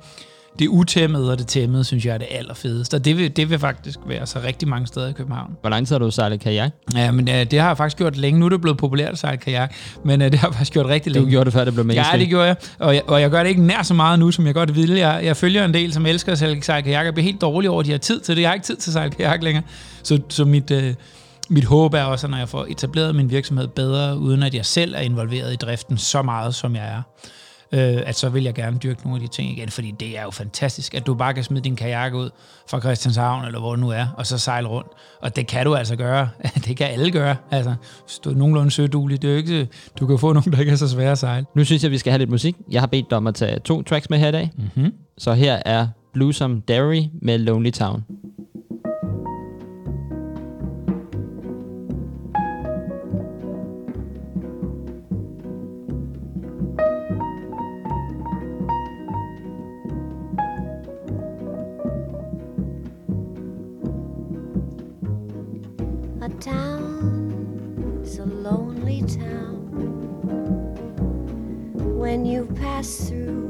det 0.59 0.67
utæmmede 0.67 1.31
og 1.31 1.37
det 1.37 1.47
tæmmede, 1.47 1.83
synes 1.83 2.05
jeg 2.05 2.13
er 2.13 2.17
det 2.17 2.27
allerfedeste. 2.31 2.95
Og 2.95 3.05
det 3.05 3.17
vil, 3.17 3.35
det 3.35 3.49
vil 3.49 3.59
faktisk 3.59 3.99
være 4.07 4.25
så 4.25 4.39
rigtig 4.43 4.67
mange 4.67 4.87
steder 4.87 5.07
i 5.07 5.11
København. 5.11 5.51
Hvor 5.61 5.69
lang 5.69 5.87
tid 5.87 5.93
har 5.93 5.99
du 5.99 6.11
sejlet 6.11 6.39
kajak? 6.39 6.71
Ja, 6.95 7.11
men 7.11 7.27
uh, 7.27 7.33
det 7.33 7.59
har 7.59 7.67
jeg 7.67 7.77
faktisk 7.77 7.97
gjort 7.97 8.17
længe. 8.17 8.39
Nu 8.39 8.45
er 8.45 8.49
det 8.49 8.61
blevet 8.61 8.77
populært 8.77 9.11
at 9.11 9.19
sejle 9.19 9.37
kajak, 9.37 9.75
men 10.05 10.21
uh, 10.21 10.27
det 10.27 10.39
har 10.39 10.47
jeg 10.47 10.53
faktisk 10.53 10.73
gjort 10.73 10.85
rigtig 10.85 11.11
længe. 11.11 11.25
Du 11.25 11.29
gjorde 11.29 11.45
det 11.45 11.53
før, 11.53 11.65
det 11.65 11.73
blev 11.73 11.85
mainstream? 11.85 12.15
Ja, 12.15 12.19
det 12.19 12.29
gjorde 12.29 12.45
jeg. 12.45 12.55
Og, 12.79 12.95
jeg. 12.95 13.01
og 13.07 13.21
jeg 13.21 13.29
gør 13.29 13.43
det 13.43 13.49
ikke 13.49 13.61
nær 13.61 13.83
så 13.83 13.93
meget 13.93 14.19
nu, 14.19 14.31
som 14.31 14.45
jeg 14.45 14.53
godt 14.53 14.75
ville. 14.75 14.99
Jeg, 14.99 15.21
jeg 15.23 15.37
følger 15.37 15.65
en 15.65 15.73
del, 15.73 15.93
som 15.93 16.05
elsker 16.05 16.31
at 16.31 16.37
sejle 16.37 16.61
kajak. 16.61 17.05
Jeg 17.05 17.13
bliver 17.13 17.25
helt 17.25 17.41
dårlig 17.41 17.69
over, 17.69 17.79
at 17.79 17.85
de 17.85 17.91
har 17.91 17.97
tid 17.97 18.19
til 18.19 18.35
det. 18.35 18.41
Jeg 18.41 18.49
har 18.49 18.53
ikke 18.53 18.65
tid 18.65 18.75
til 18.75 18.89
at 18.89 18.93
sejle 18.93 19.11
kajak 19.11 19.43
længere. 19.43 19.63
Så, 20.03 20.19
så 20.29 20.45
mit... 20.45 20.71
Uh, 20.71 20.93
mit 21.49 21.63
håb 21.63 21.93
er 21.93 22.03
også, 22.03 22.27
at 22.27 22.31
når 22.31 22.37
jeg 22.37 22.49
får 22.49 22.65
etableret 22.69 23.15
min 23.15 23.29
virksomhed 23.29 23.67
bedre, 23.67 24.17
uden 24.17 24.43
at 24.43 24.53
jeg 24.53 24.65
selv 24.65 24.95
er 24.95 24.99
involveret 24.99 25.53
i 25.53 25.55
driften 25.55 25.97
så 25.97 26.21
meget, 26.21 26.55
som 26.55 26.75
jeg 26.75 26.87
er, 26.87 27.01
øh, 27.71 28.03
at 28.05 28.15
så 28.15 28.29
vil 28.29 28.43
jeg 28.43 28.53
gerne 28.53 28.77
dyrke 28.77 29.03
nogle 29.03 29.23
af 29.23 29.29
de 29.29 29.35
ting 29.35 29.51
igen, 29.51 29.69
fordi 29.69 29.91
det 29.99 30.17
er 30.17 30.23
jo 30.23 30.31
fantastisk, 30.31 30.93
at 30.93 31.07
du 31.07 31.13
bare 31.13 31.33
kan 31.33 31.43
smide 31.43 31.63
din 31.63 31.75
kajak 31.75 32.13
ud 32.13 32.29
fra 32.69 32.79
Christianshavn, 32.79 33.45
eller 33.45 33.59
hvor 33.59 33.71
det 33.71 33.79
nu 33.79 33.89
er, 33.89 34.05
og 34.17 34.27
så 34.27 34.37
sejle 34.37 34.67
rundt. 34.67 34.89
Og 35.21 35.35
det 35.35 35.47
kan 35.47 35.65
du 35.65 35.75
altså 35.75 35.95
gøre. 35.95 36.29
det 36.65 36.77
kan 36.77 36.87
alle 36.87 37.11
gøre. 37.11 37.35
Altså, 37.51 37.75
hvis 38.05 38.19
du 38.19 38.29
er 38.29 38.35
nogenlunde 38.35 38.71
sødulig, 38.71 39.21
det 39.21 39.27
er 39.27 39.31
jo 39.31 39.37
ikke, 39.37 39.67
du 39.99 40.07
kan 40.07 40.19
få 40.19 40.33
nogen, 40.33 40.51
der 40.51 40.59
ikke 40.59 40.71
er 40.71 40.75
så 40.75 40.89
svære 40.89 41.11
at 41.11 41.17
sejle. 41.17 41.45
Nu 41.55 41.63
synes 41.63 41.83
jeg, 41.83 41.91
vi 41.91 41.97
skal 41.97 42.11
have 42.11 42.19
lidt 42.19 42.29
musik. 42.29 42.55
Jeg 42.71 42.81
har 42.81 42.87
bedt 42.87 43.09
dig 43.09 43.17
om 43.17 43.27
at 43.27 43.35
tage 43.35 43.59
to 43.59 43.83
tracks 43.83 44.09
med 44.09 44.17
her 44.17 44.27
i 44.27 44.31
dag. 44.31 44.51
Mm-hmm. 44.57 44.93
Så 45.17 45.33
her 45.33 45.61
er 45.65 45.87
Bluesome 46.13 46.61
Dairy 46.67 47.03
med 47.21 47.37
Lonely 47.37 47.71
town 47.71 48.03
when 72.17 72.25
you 72.25 72.47
pass 72.55 73.07
through, 73.07 73.45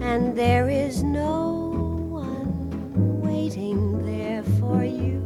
and 0.00 0.34
there 0.34 0.70
is 0.70 1.02
no 1.02 2.08
one 2.08 3.20
waiting 3.20 4.02
there 4.06 4.42
for 4.58 4.82
you. 4.82 5.20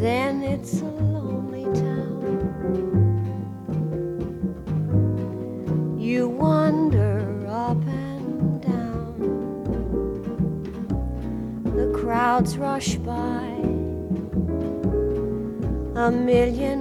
Then 0.00 0.42
it's 0.42 0.80
a 0.80 0.84
lonely 0.86 1.66
town. 1.66 2.34
You 5.96 6.28
wander 6.28 7.46
up 7.46 7.80
and 7.86 8.60
down. 8.60 9.14
The 11.76 11.96
crowds 11.96 12.58
rush 12.58 12.96
by. 12.96 13.44
A 15.94 16.10
million 16.10 16.77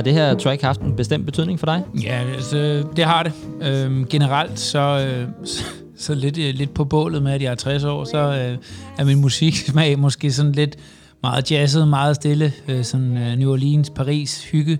Har 0.00 0.04
det 0.04 0.12
her 0.12 0.34
track 0.34 0.62
haft 0.62 0.80
en 0.80 0.96
bestemt 0.96 1.26
betydning 1.26 1.58
for 1.58 1.66
dig? 1.66 1.84
Ja, 2.02 2.24
altså, 2.34 2.84
det 2.96 3.04
har 3.04 3.22
det. 3.22 3.32
Øhm, 3.62 4.06
generelt 4.06 4.58
så, 4.58 4.78
øh, 4.78 5.28
så, 5.44 5.64
så 5.96 6.14
lidt, 6.14 6.38
øh, 6.38 6.54
lidt 6.54 6.74
på 6.74 6.84
bålet 6.84 7.22
med, 7.22 7.32
at 7.32 7.42
jeg 7.42 7.50
er 7.50 7.54
60 7.54 7.84
år, 7.84 8.04
så 8.04 8.18
øh, 8.18 8.58
er 8.98 9.04
min 9.04 9.20
musiksmag 9.20 9.98
måske 10.06 10.32
sådan 10.32 10.52
lidt 10.52 10.76
meget 11.22 11.50
jazzet, 11.50 11.88
meget 11.88 12.16
stille, 12.16 12.52
øh, 12.68 12.84
sådan 12.84 13.16
øh, 13.16 13.36
New 13.36 13.52
Orleans, 13.52 13.90
Paris, 13.90 14.44
hygge. 14.44 14.78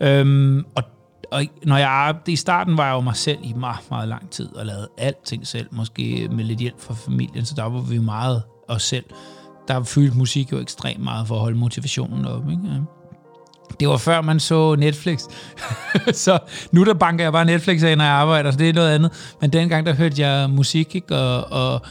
Øhm, 0.00 0.64
og, 0.74 0.82
og 1.32 1.44
når 1.64 1.76
jeg 1.76 2.14
i 2.26 2.36
starten 2.36 2.76
var 2.76 2.86
jeg 2.86 2.94
jo 2.94 3.00
mig 3.00 3.16
selv 3.16 3.38
i 3.42 3.52
meget, 3.52 3.80
meget 3.90 4.08
lang 4.08 4.30
tid 4.30 4.56
og 4.56 4.66
lavede 4.66 4.88
alting 4.98 5.46
selv, 5.46 5.66
måske 5.72 6.28
med 6.32 6.44
lidt 6.44 6.58
hjælp 6.58 6.80
fra 6.80 6.94
familien, 6.94 7.44
så 7.44 7.54
der 7.56 7.64
var 7.64 7.80
vi 7.80 7.98
meget 7.98 8.42
os 8.68 8.82
selv. 8.82 9.04
Der 9.68 9.82
fyldte 9.82 10.18
musik 10.18 10.52
jo 10.52 10.58
ekstremt 10.58 11.04
meget 11.04 11.26
for 11.26 11.34
at 11.34 11.40
holde 11.40 11.58
motivationen 11.58 12.24
op, 12.24 12.50
ikke? 12.50 12.82
Det 13.80 13.88
var 13.88 13.96
før 13.96 14.20
man 14.20 14.40
så 14.40 14.74
Netflix. 14.74 15.20
så 16.24 16.38
nu 16.72 16.84
der 16.84 16.94
banker 16.94 17.24
jeg 17.24 17.32
bare 17.32 17.44
Netflix 17.44 17.82
af, 17.82 17.96
når 17.96 18.04
jeg 18.04 18.12
arbejder, 18.12 18.50
så 18.50 18.58
det 18.58 18.68
er 18.68 18.72
noget 18.72 18.94
andet. 18.94 19.34
Men 19.40 19.52
dengang 19.52 19.86
der 19.86 19.94
hørte 19.94 20.26
jeg 20.26 20.50
musik, 20.50 20.94
ikke? 20.94 21.16
Og, 21.16 21.52
og, 21.52 21.82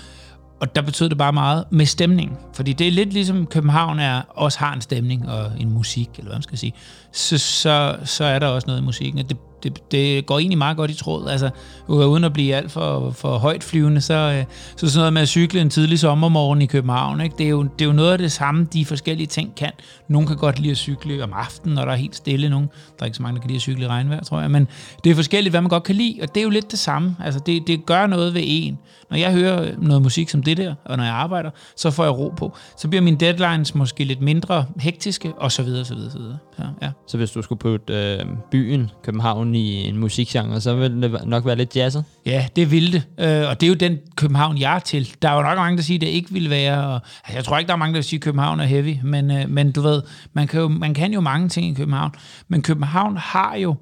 og 0.62 0.76
der 0.76 0.82
betød 0.82 1.10
det 1.10 1.18
bare 1.18 1.34
meget 1.34 1.66
med 1.72 1.86
stemning. 1.86 2.38
Fordi 2.54 2.74
det 2.74 2.88
er 2.88 2.92
lidt 2.92 3.14
ligesom 3.14 3.46
København 3.46 4.00
er, 4.00 4.22
også 4.30 4.60
har 4.60 4.74
en 4.74 4.82
stemning 4.82 5.30
og 5.30 5.52
en 5.60 5.72
musik, 5.72 6.10
eller 6.18 6.30
hvad 6.30 6.36
man 6.36 6.42
skal 6.42 6.58
sige. 6.58 6.74
Så, 7.12 7.38
så, 7.38 7.98
så 8.04 8.24
er 8.24 8.40
der 8.40 8.48
også 8.48 8.68
noget 8.68 8.82
i 8.82 8.84
musikken. 8.84 9.20
Og 9.20 9.30
det, 9.30 9.38
det, 9.64 9.92
det 9.92 10.26
går 10.26 10.40
egentlig 10.40 10.58
meget 10.58 10.78
godt 10.78 10.92
i 10.92 10.94
tråd. 10.94 11.28
Altså, 11.28 11.50
uden 11.88 12.24
at 12.24 12.34
blive 12.34 12.56
alt 12.56 12.72
for, 12.72 13.12
for 13.12 13.38
højt 13.38 13.64
flyvende, 13.64 14.02
så, 14.02 14.14
øh, 14.14 14.46
så 14.76 14.90
sådan 14.90 15.00
noget 15.00 15.14
med 15.14 15.22
at 15.22 15.28
cykle 15.28 15.62
en 15.62 15.70
tidlig 15.70 16.00
sommermorgen 16.00 16.62
i 16.62 16.66
København, 16.66 17.22
ikke? 17.22 17.36
Det, 17.38 17.46
er 17.46 17.50
jo, 17.50 17.64
det 17.64 17.82
er 17.82 17.86
jo 17.86 17.92
noget 17.92 18.12
af 18.12 18.18
det 18.18 18.32
samme, 18.32 18.68
de 18.74 18.86
forskellige 18.86 19.28
ting 19.28 19.56
kan. 19.56 19.72
Nogle 20.08 20.28
kan 20.28 20.38
godt 20.38 20.60
lide 20.60 20.72
at 20.72 20.78
cykle 20.78 21.24
om 21.24 21.34
aftenen, 21.34 21.76
når 21.76 21.86
der 21.86 21.92
er 21.92 21.96
helt 21.96 22.16
stille. 22.16 22.50
Nogle, 22.50 22.68
der 22.98 23.04
er 23.04 23.06
ikke 23.06 23.18
så 23.18 23.24
mange, 23.24 23.36
der 23.36 23.42
kan 23.42 23.48
lide 23.48 23.58
at 23.58 23.62
cykle 23.62 23.84
i 23.84 23.88
regnvejr, 23.88 24.24
tror 24.24 24.42
jeg. 24.42 24.52
Men 24.52 24.68
det 25.04 25.10
er 25.10 25.16
forskelligt, 25.16 25.54
hvad 25.54 25.62
man 25.62 25.70
godt 25.70 25.84
kan 25.84 25.96
lide, 25.96 26.20
og 26.22 26.36
det 26.36 26.42
er 26.42 26.44
jo 26.44 26.50
lidt 26.50 26.72
det 26.72 26.80
samme. 26.80 27.16
Altså, 27.24 27.40
det, 27.46 27.68
det 27.68 27.86
gør 27.86 28.08
noget 28.08 28.34
ved 28.34 28.42
en. 28.46 28.78
Når 29.10 29.18
jeg 29.18 29.32
hører 29.32 29.72
noget 29.78 30.02
musik 30.02 30.30
som 30.30 30.44
det 30.44 30.58
der, 30.58 30.76
og 30.86 30.98
når 30.98 31.04
jeg 31.04 31.14
arbejder, 31.14 31.50
så 31.76 31.92
får 31.92 32.04
jeg 32.04 32.14
ro 32.14 32.34
på. 32.38 32.58
Så 32.78 32.88
bliver 32.88 33.02
mine 33.02 33.18
deadlines 33.18 33.76
måske 33.76 34.04
lidt 34.04 34.22
mindre 34.22 34.66
hektiske, 34.80 35.34
og 35.38 35.52
så 35.52 35.64
videre, 35.64 35.86
så 35.86 35.96
videre, 35.96 36.12
så 36.12 36.18
videre. 36.18 36.38
Så, 36.58 36.64
ja. 36.82 36.92
Så 37.08 37.18
hvis 37.18 37.32
du 37.32 37.42
skulle 37.42 37.60
putte 37.60 37.94
øh, 37.94 38.26
byen 38.52 38.92
København 39.04 39.49
i 39.56 39.88
en 39.88 39.98
musikgenre, 39.98 40.62
så 40.62 40.76
ville 40.76 41.02
det 41.02 41.26
nok 41.26 41.46
være 41.46 41.56
lidt 41.56 41.76
jazzet? 41.76 42.04
Ja, 42.26 42.48
det 42.56 42.72
ville 42.72 42.92
det. 42.92 43.04
Øh, 43.18 43.50
og 43.50 43.62
det 43.62 43.68
er 43.68 43.70
jo 43.70 43.74
den 43.74 43.98
København, 44.16 44.58
jeg 44.58 44.76
er 44.76 44.80
til. 44.80 45.16
Der 45.22 45.30
er 45.30 45.36
jo 45.36 45.42
nok 45.42 45.58
mange, 45.58 45.78
der 45.78 45.84
siger, 45.84 45.98
at 45.98 46.02
det 46.02 46.08
ikke 46.08 46.32
vil 46.32 46.50
være. 46.50 46.88
Og, 46.88 46.94
altså, 46.94 47.38
jeg 47.38 47.44
tror 47.44 47.58
ikke, 47.58 47.68
der 47.68 47.74
er 47.74 47.78
mange, 47.78 47.96
der 47.96 48.02
siger, 48.02 48.18
at 48.18 48.24
København 48.24 48.60
er 48.60 48.66
heavy. 48.66 48.98
Men, 49.04 49.32
øh, 49.32 49.50
men 49.50 49.72
du 49.72 49.82
ved, 49.82 50.02
man 50.34 50.48
kan, 50.48 50.60
jo, 50.60 50.68
man 50.68 50.94
kan 50.94 51.14
jo 51.14 51.22
mange 51.22 51.50
ting 51.50 51.68
i 51.68 51.74
København. 51.74 52.12
Men 52.48 52.62
København 52.62 53.18
har 53.18 53.56
jo 53.56 53.76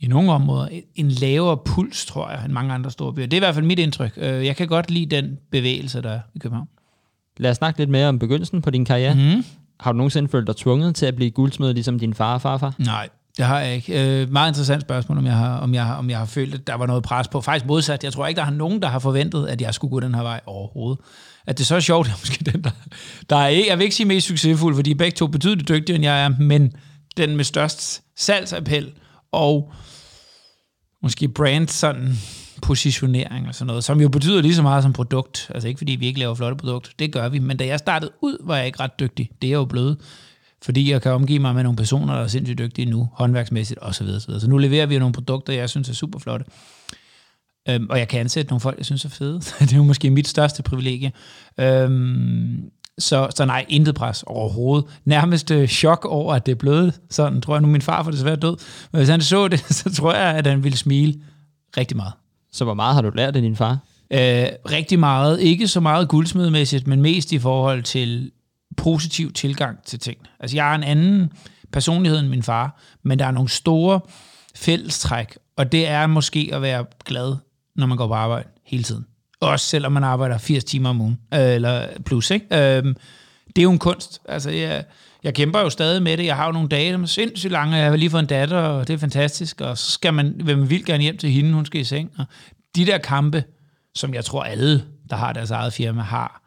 i 0.00 0.06
nogle 0.06 0.32
områder 0.32 0.68
en 0.94 1.08
lavere 1.08 1.56
puls, 1.56 2.06
tror 2.06 2.30
jeg, 2.30 2.44
end 2.44 2.52
mange 2.52 2.74
andre 2.74 2.90
store 2.90 3.12
byer. 3.12 3.26
Det 3.26 3.32
er 3.32 3.38
i 3.38 3.46
hvert 3.46 3.54
fald 3.54 3.66
mit 3.66 3.78
indtryk. 3.78 4.12
Øh, 4.16 4.46
jeg 4.46 4.56
kan 4.56 4.68
godt 4.68 4.90
lide 4.90 5.16
den 5.16 5.38
bevægelse, 5.50 6.02
der 6.02 6.10
er 6.10 6.20
i 6.34 6.38
København. 6.38 6.68
Lad 7.36 7.50
os 7.50 7.56
snakke 7.56 7.80
lidt 7.80 7.90
mere 7.90 8.08
om 8.08 8.18
begyndelsen 8.18 8.62
på 8.62 8.70
din 8.70 8.84
karriere. 8.84 9.14
Mm. 9.14 9.44
Har 9.80 9.92
du 9.92 9.96
nogensinde 9.96 10.28
følt 10.28 10.46
dig 10.46 10.56
tvunget 10.56 10.94
til 10.94 11.06
at 11.06 11.16
blive 11.16 11.30
guldsmed, 11.30 11.74
ligesom 11.74 11.98
din 11.98 12.14
far 12.14 12.34
og 12.34 12.42
farfar? 12.42 12.74
Nej, 12.78 13.08
det 13.36 13.44
har 13.44 13.60
jeg 13.60 13.74
ikke. 13.74 14.20
Øh, 14.22 14.32
meget 14.32 14.50
interessant 14.50 14.82
spørgsmål, 14.82 15.18
om 15.18 15.26
jeg, 15.26 15.34
har, 15.36 15.56
om, 15.58 15.74
jeg, 15.74 15.84
har- 15.86 15.94
om 15.96 16.10
jeg 16.10 16.18
har 16.18 16.24
følt, 16.26 16.54
at 16.54 16.66
der 16.66 16.74
var 16.74 16.86
noget 16.86 17.02
pres 17.02 17.28
på. 17.28 17.40
Faktisk 17.40 17.66
modsat. 17.66 18.04
Jeg 18.04 18.12
tror 18.12 18.26
ikke, 18.26 18.38
der 18.38 18.44
har 18.44 18.52
nogen, 18.52 18.82
der 18.82 18.88
har 18.88 18.98
forventet, 18.98 19.46
at 19.46 19.60
jeg 19.60 19.74
skulle 19.74 19.90
gå 19.90 20.00
den 20.00 20.14
her 20.14 20.22
vej 20.22 20.40
overhovedet. 20.46 20.98
At 21.46 21.58
det 21.58 21.66
så 21.66 21.76
er 21.76 21.80
sjovt, 21.80 22.08
er 22.08 22.12
måske 22.20 22.44
den, 22.44 22.64
der, 22.64 22.70
der 23.30 23.36
er 23.36 23.48
ikke, 23.48 23.68
jeg 23.70 23.78
vil 23.78 23.84
ikke 23.84 23.96
sige 23.96 24.06
mest 24.06 24.26
succesfuld, 24.26 24.74
fordi 24.74 24.94
begge 24.94 25.14
to 25.16 25.24
er 25.24 25.30
betydeligt 25.30 25.68
dygtigere, 25.68 25.94
end 25.96 26.04
jeg 26.04 26.24
er, 26.24 26.28
men 26.28 26.72
den 27.16 27.36
med 27.36 27.44
størst 27.44 28.02
salgsappel 28.18 28.92
og 29.32 29.72
måske 31.02 31.28
brand 31.28 31.68
sådan 31.68 32.14
positionering 32.62 33.48
og 33.48 33.54
sådan 33.54 33.66
noget, 33.66 33.84
som 33.84 34.00
jo 34.00 34.08
betyder 34.08 34.42
lige 34.42 34.54
så 34.54 34.62
meget 34.62 34.82
som 34.82 34.92
produkt. 34.92 35.50
Altså 35.54 35.68
ikke 35.68 35.78
fordi 35.78 35.92
vi 35.92 36.06
ikke 36.06 36.18
laver 36.18 36.34
flotte 36.34 36.56
produkter, 36.56 36.90
det 36.98 37.12
gør 37.12 37.28
vi, 37.28 37.38
men 37.38 37.56
da 37.56 37.66
jeg 37.66 37.78
startede 37.78 38.10
ud, 38.22 38.36
var 38.44 38.56
jeg 38.56 38.66
ikke 38.66 38.80
ret 38.80 39.00
dygtig. 39.00 39.30
Det 39.42 39.48
er 39.48 39.50
jeg 39.50 39.56
jo 39.56 39.64
blevet, 39.64 39.96
fordi 40.66 40.90
jeg 40.90 41.02
kan 41.02 41.12
omgive 41.12 41.38
mig 41.38 41.54
med 41.54 41.62
nogle 41.62 41.76
personer, 41.76 42.14
der 42.14 42.22
er 42.22 42.26
sindssygt 42.26 42.58
dygtige 42.58 42.90
nu, 42.90 43.08
håndværksmæssigt 43.12 43.78
osv. 43.82 43.92
Så, 43.92 44.04
videre, 44.04 44.40
så, 44.40 44.48
nu 44.48 44.58
leverer 44.58 44.86
vi 44.86 44.98
nogle 44.98 45.12
produkter, 45.12 45.52
jeg 45.52 45.70
synes 45.70 45.88
er 45.88 45.94
super 45.94 46.18
flotte. 46.18 46.44
Øhm, 47.68 47.86
og 47.90 47.98
jeg 47.98 48.08
kan 48.08 48.20
ansætte 48.20 48.50
nogle 48.50 48.60
folk, 48.60 48.78
jeg 48.78 48.86
synes 48.86 49.04
er 49.04 49.08
fede. 49.08 49.40
det 49.60 49.72
er 49.72 49.76
jo 49.76 49.82
måske 49.82 50.10
mit 50.10 50.28
største 50.28 50.62
privilegie. 50.62 51.12
Øhm, 51.60 52.70
så, 52.98 53.28
så 53.36 53.44
nej, 53.44 53.66
intet 53.68 53.94
pres 53.94 54.24
overhovedet. 54.26 54.84
Nærmest 55.04 55.50
øh, 55.50 55.68
chok 55.68 56.04
over, 56.04 56.34
at 56.34 56.46
det 56.46 56.52
er 56.52 56.56
blevet 56.56 57.00
sådan. 57.10 57.40
Tror 57.40 57.54
jeg 57.54 57.62
nu, 57.62 57.68
min 57.68 57.82
far 57.82 58.02
for 58.02 58.10
desværre 58.10 58.36
død. 58.36 58.56
Men 58.92 58.98
hvis 58.98 59.08
han 59.08 59.20
så 59.20 59.48
det, 59.48 59.60
så 59.80 59.94
tror 59.94 60.14
jeg, 60.14 60.34
at 60.34 60.46
han 60.46 60.64
ville 60.64 60.78
smile 60.78 61.20
rigtig 61.76 61.96
meget. 61.96 62.12
Så 62.52 62.64
hvor 62.64 62.74
meget 62.74 62.94
har 62.94 63.02
du 63.02 63.10
lært 63.14 63.36
af 63.36 63.42
din 63.42 63.56
far? 63.56 63.78
Øh, 64.10 64.46
rigtig 64.70 64.98
meget. 64.98 65.40
Ikke 65.40 65.68
så 65.68 65.80
meget 65.80 66.08
guldsmedmæssigt, 66.08 66.86
men 66.86 67.02
mest 67.02 67.32
i 67.32 67.38
forhold 67.38 67.82
til 67.82 68.30
positiv 68.76 69.32
tilgang 69.32 69.82
til 69.84 69.98
ting. 69.98 70.18
Altså, 70.40 70.56
jeg 70.56 70.70
er 70.70 70.74
en 70.74 70.82
anden 70.82 71.32
personlighed 71.72 72.20
end 72.20 72.28
min 72.28 72.42
far, 72.42 72.80
men 73.02 73.18
der 73.18 73.26
er 73.26 73.30
nogle 73.30 73.48
store 73.48 74.00
fællestræk, 74.54 75.38
og 75.56 75.72
det 75.72 75.88
er 75.88 76.06
måske 76.06 76.50
at 76.52 76.62
være 76.62 76.84
glad, 77.04 77.36
når 77.76 77.86
man 77.86 77.96
går 77.96 78.06
på 78.06 78.14
arbejde 78.14 78.48
hele 78.64 78.82
tiden. 78.82 79.06
Også 79.40 79.66
selvom 79.66 79.92
man 79.92 80.04
arbejder 80.04 80.38
80 80.38 80.64
timer 80.64 80.90
om 80.90 81.00
ugen, 81.00 81.18
øh, 81.34 81.40
eller 81.40 81.86
plus, 82.04 82.30
ikke? 82.30 82.46
Øh, 82.52 82.94
det 83.46 83.58
er 83.58 83.62
jo 83.62 83.70
en 83.70 83.78
kunst. 83.78 84.20
Altså, 84.28 84.50
jeg, 84.50 84.84
jeg 85.24 85.34
kæmper 85.34 85.60
jo 85.60 85.70
stadig 85.70 86.02
med 86.02 86.16
det. 86.16 86.26
Jeg 86.26 86.36
har 86.36 86.46
jo 86.46 86.52
nogle 86.52 86.68
dage, 86.68 86.92
der 86.92 86.98
er 86.98 87.06
sindssygt 87.06 87.52
lange, 87.52 87.76
og 87.76 87.80
jeg 87.80 87.88
har 87.88 87.96
lige 87.96 88.10
fået 88.10 88.22
en 88.22 88.28
datter, 88.28 88.58
og 88.58 88.88
det 88.88 88.94
er 88.94 88.98
fantastisk, 88.98 89.60
og 89.60 89.78
så 89.78 89.90
skal 89.90 90.14
man, 90.14 90.34
vil 90.44 90.58
man 90.58 90.70
vildt 90.70 90.86
gerne 90.86 91.02
hjem 91.02 91.18
til 91.18 91.30
hende, 91.30 91.52
hun 91.52 91.66
skal 91.66 91.80
i 91.80 91.84
seng. 91.84 92.10
Og 92.18 92.24
de 92.76 92.86
der 92.86 92.98
kampe, 92.98 93.44
som 93.94 94.14
jeg 94.14 94.24
tror 94.24 94.42
alle, 94.42 94.84
der 95.10 95.16
har 95.16 95.32
deres 95.32 95.50
eget 95.50 95.72
firma, 95.72 96.02
har, 96.02 96.42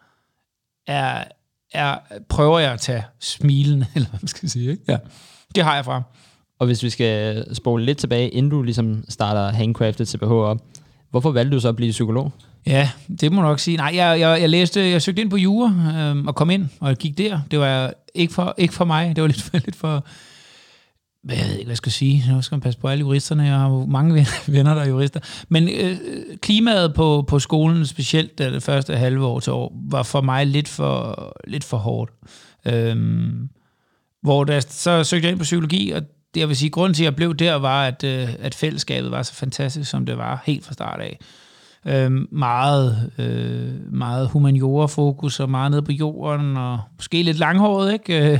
er, 0.87 1.23
er, 1.73 1.97
prøver 2.29 2.59
jeg 2.59 2.73
at 2.73 2.79
tage 2.79 3.03
smilen, 3.19 3.85
eller 3.95 4.09
hvad 4.09 4.19
man 4.21 4.27
skal 4.27 4.49
sige. 4.49 4.71
Ikke? 4.71 4.83
Ja. 4.87 4.97
Det 5.55 5.63
har 5.63 5.75
jeg 5.75 5.85
fra. 5.85 6.01
Og 6.59 6.65
hvis 6.65 6.83
vi 6.83 6.89
skal 6.89 7.45
spole 7.55 7.85
lidt 7.85 7.97
tilbage, 7.97 8.29
inden 8.29 8.49
du 8.49 8.61
ligesom 8.61 9.03
starter 9.09 9.49
Handcrafted 9.51 10.05
CPH 10.05 10.31
op, 10.31 10.61
hvorfor 11.11 11.31
valgte 11.31 11.55
du 11.55 11.61
så 11.61 11.69
at 11.69 11.75
blive 11.75 11.91
psykolog? 11.91 12.31
Ja, 12.65 12.89
det 13.21 13.31
må 13.31 13.41
nok 13.41 13.59
sige. 13.59 13.77
Nej, 13.77 13.91
jeg, 13.95 14.19
jeg, 14.19 14.41
jeg 14.41 14.49
læste, 14.49 14.89
jeg 14.89 15.01
søgte 15.01 15.21
ind 15.21 15.29
på 15.29 15.37
jura 15.37 15.73
øhm, 15.97 16.27
og 16.27 16.35
kom 16.35 16.49
ind, 16.49 16.67
og 16.79 16.95
gik 16.95 17.17
der. 17.17 17.39
Det 17.51 17.59
var 17.59 17.93
ikke 18.15 18.33
for, 18.33 18.55
ikke 18.57 18.73
for 18.73 18.85
mig, 18.85 19.15
det 19.15 19.21
var 19.21 19.27
lidt 19.27 19.41
for, 19.41 19.57
lidt 19.65 19.75
for 19.75 20.05
hvad, 21.29 21.37
jeg 21.37 21.47
ved 21.47 21.53
ikke, 21.53 21.65
hvad 21.65 21.71
jeg 21.71 21.77
skal 21.77 21.91
sige. 21.91 22.33
Nu 22.33 22.41
skal 22.41 22.55
man 22.55 22.61
passe 22.61 22.79
på 22.79 22.87
alle 22.87 22.99
juristerne. 22.99 23.43
Jeg 23.43 23.59
har 23.59 23.85
mange 23.85 24.27
venner, 24.47 24.73
der 24.73 24.81
er 24.81 24.87
jurister. 24.87 25.19
Men 25.49 25.69
øh, 25.69 25.97
klimaet 26.41 26.93
på, 26.93 27.25
på 27.27 27.39
skolen, 27.39 27.85
specielt 27.85 28.37
det 28.37 28.63
første 28.63 28.95
halve 28.95 29.25
år 29.25 29.39
til 29.39 29.53
år, 29.53 29.73
var 29.89 30.03
for 30.03 30.21
mig 30.21 30.47
lidt 30.47 30.67
for, 30.67 31.33
lidt 31.47 31.63
for 31.63 31.77
hårdt. 31.77 32.11
Øhm, 32.65 33.49
hvor 34.21 34.43
der, 34.43 34.59
så 34.59 35.03
søgte 35.03 35.25
jeg 35.25 35.31
ind 35.31 35.39
på 35.39 35.43
psykologi, 35.43 35.91
og 35.91 36.01
det, 36.33 36.39
jeg 36.39 36.47
vil 36.47 36.57
sige, 36.57 36.69
grunden 36.69 36.93
til, 36.93 37.03
at 37.03 37.05
jeg 37.05 37.15
blev 37.15 37.35
der, 37.35 37.55
var, 37.55 37.85
at, 37.85 38.03
øh, 38.03 38.29
at 38.39 38.55
fællesskabet 38.55 39.11
var 39.11 39.23
så 39.23 39.33
fantastisk, 39.33 39.89
som 39.89 40.05
det 40.05 40.17
var 40.17 40.43
helt 40.45 40.65
fra 40.65 40.73
start 40.73 41.01
af. 41.01 41.19
Øh, 41.85 42.11
meget, 42.31 43.11
øh, 43.17 43.93
meget 43.93 44.27
humaniora-fokus 44.27 45.39
og 45.39 45.49
meget 45.49 45.71
nede 45.71 45.81
på 45.81 45.91
jorden, 45.91 46.57
og 46.57 46.79
måske 46.95 47.23
lidt 47.23 47.37
langhåret, 47.37 47.93
ikke? 47.93 48.31
Øh, 48.33 48.39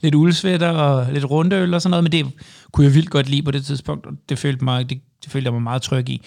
Lidt 0.00 0.14
uldsvætter 0.14 0.68
og 0.68 1.12
lidt 1.12 1.30
rundøl 1.30 1.74
og 1.74 1.82
sådan 1.82 1.90
noget, 1.90 2.04
men 2.04 2.12
det 2.12 2.26
kunne 2.72 2.84
jeg 2.84 2.94
vildt 2.94 3.10
godt 3.10 3.28
lide 3.28 3.42
på 3.42 3.50
det 3.50 3.64
tidspunkt, 3.64 4.06
og 4.06 4.12
det 4.28 4.38
følte, 4.38 4.64
mig, 4.64 4.90
det, 4.90 5.00
det 5.24 5.32
følte 5.32 5.46
jeg 5.46 5.52
mig 5.52 5.62
meget 5.62 5.82
tryg 5.82 6.08
i. 6.08 6.22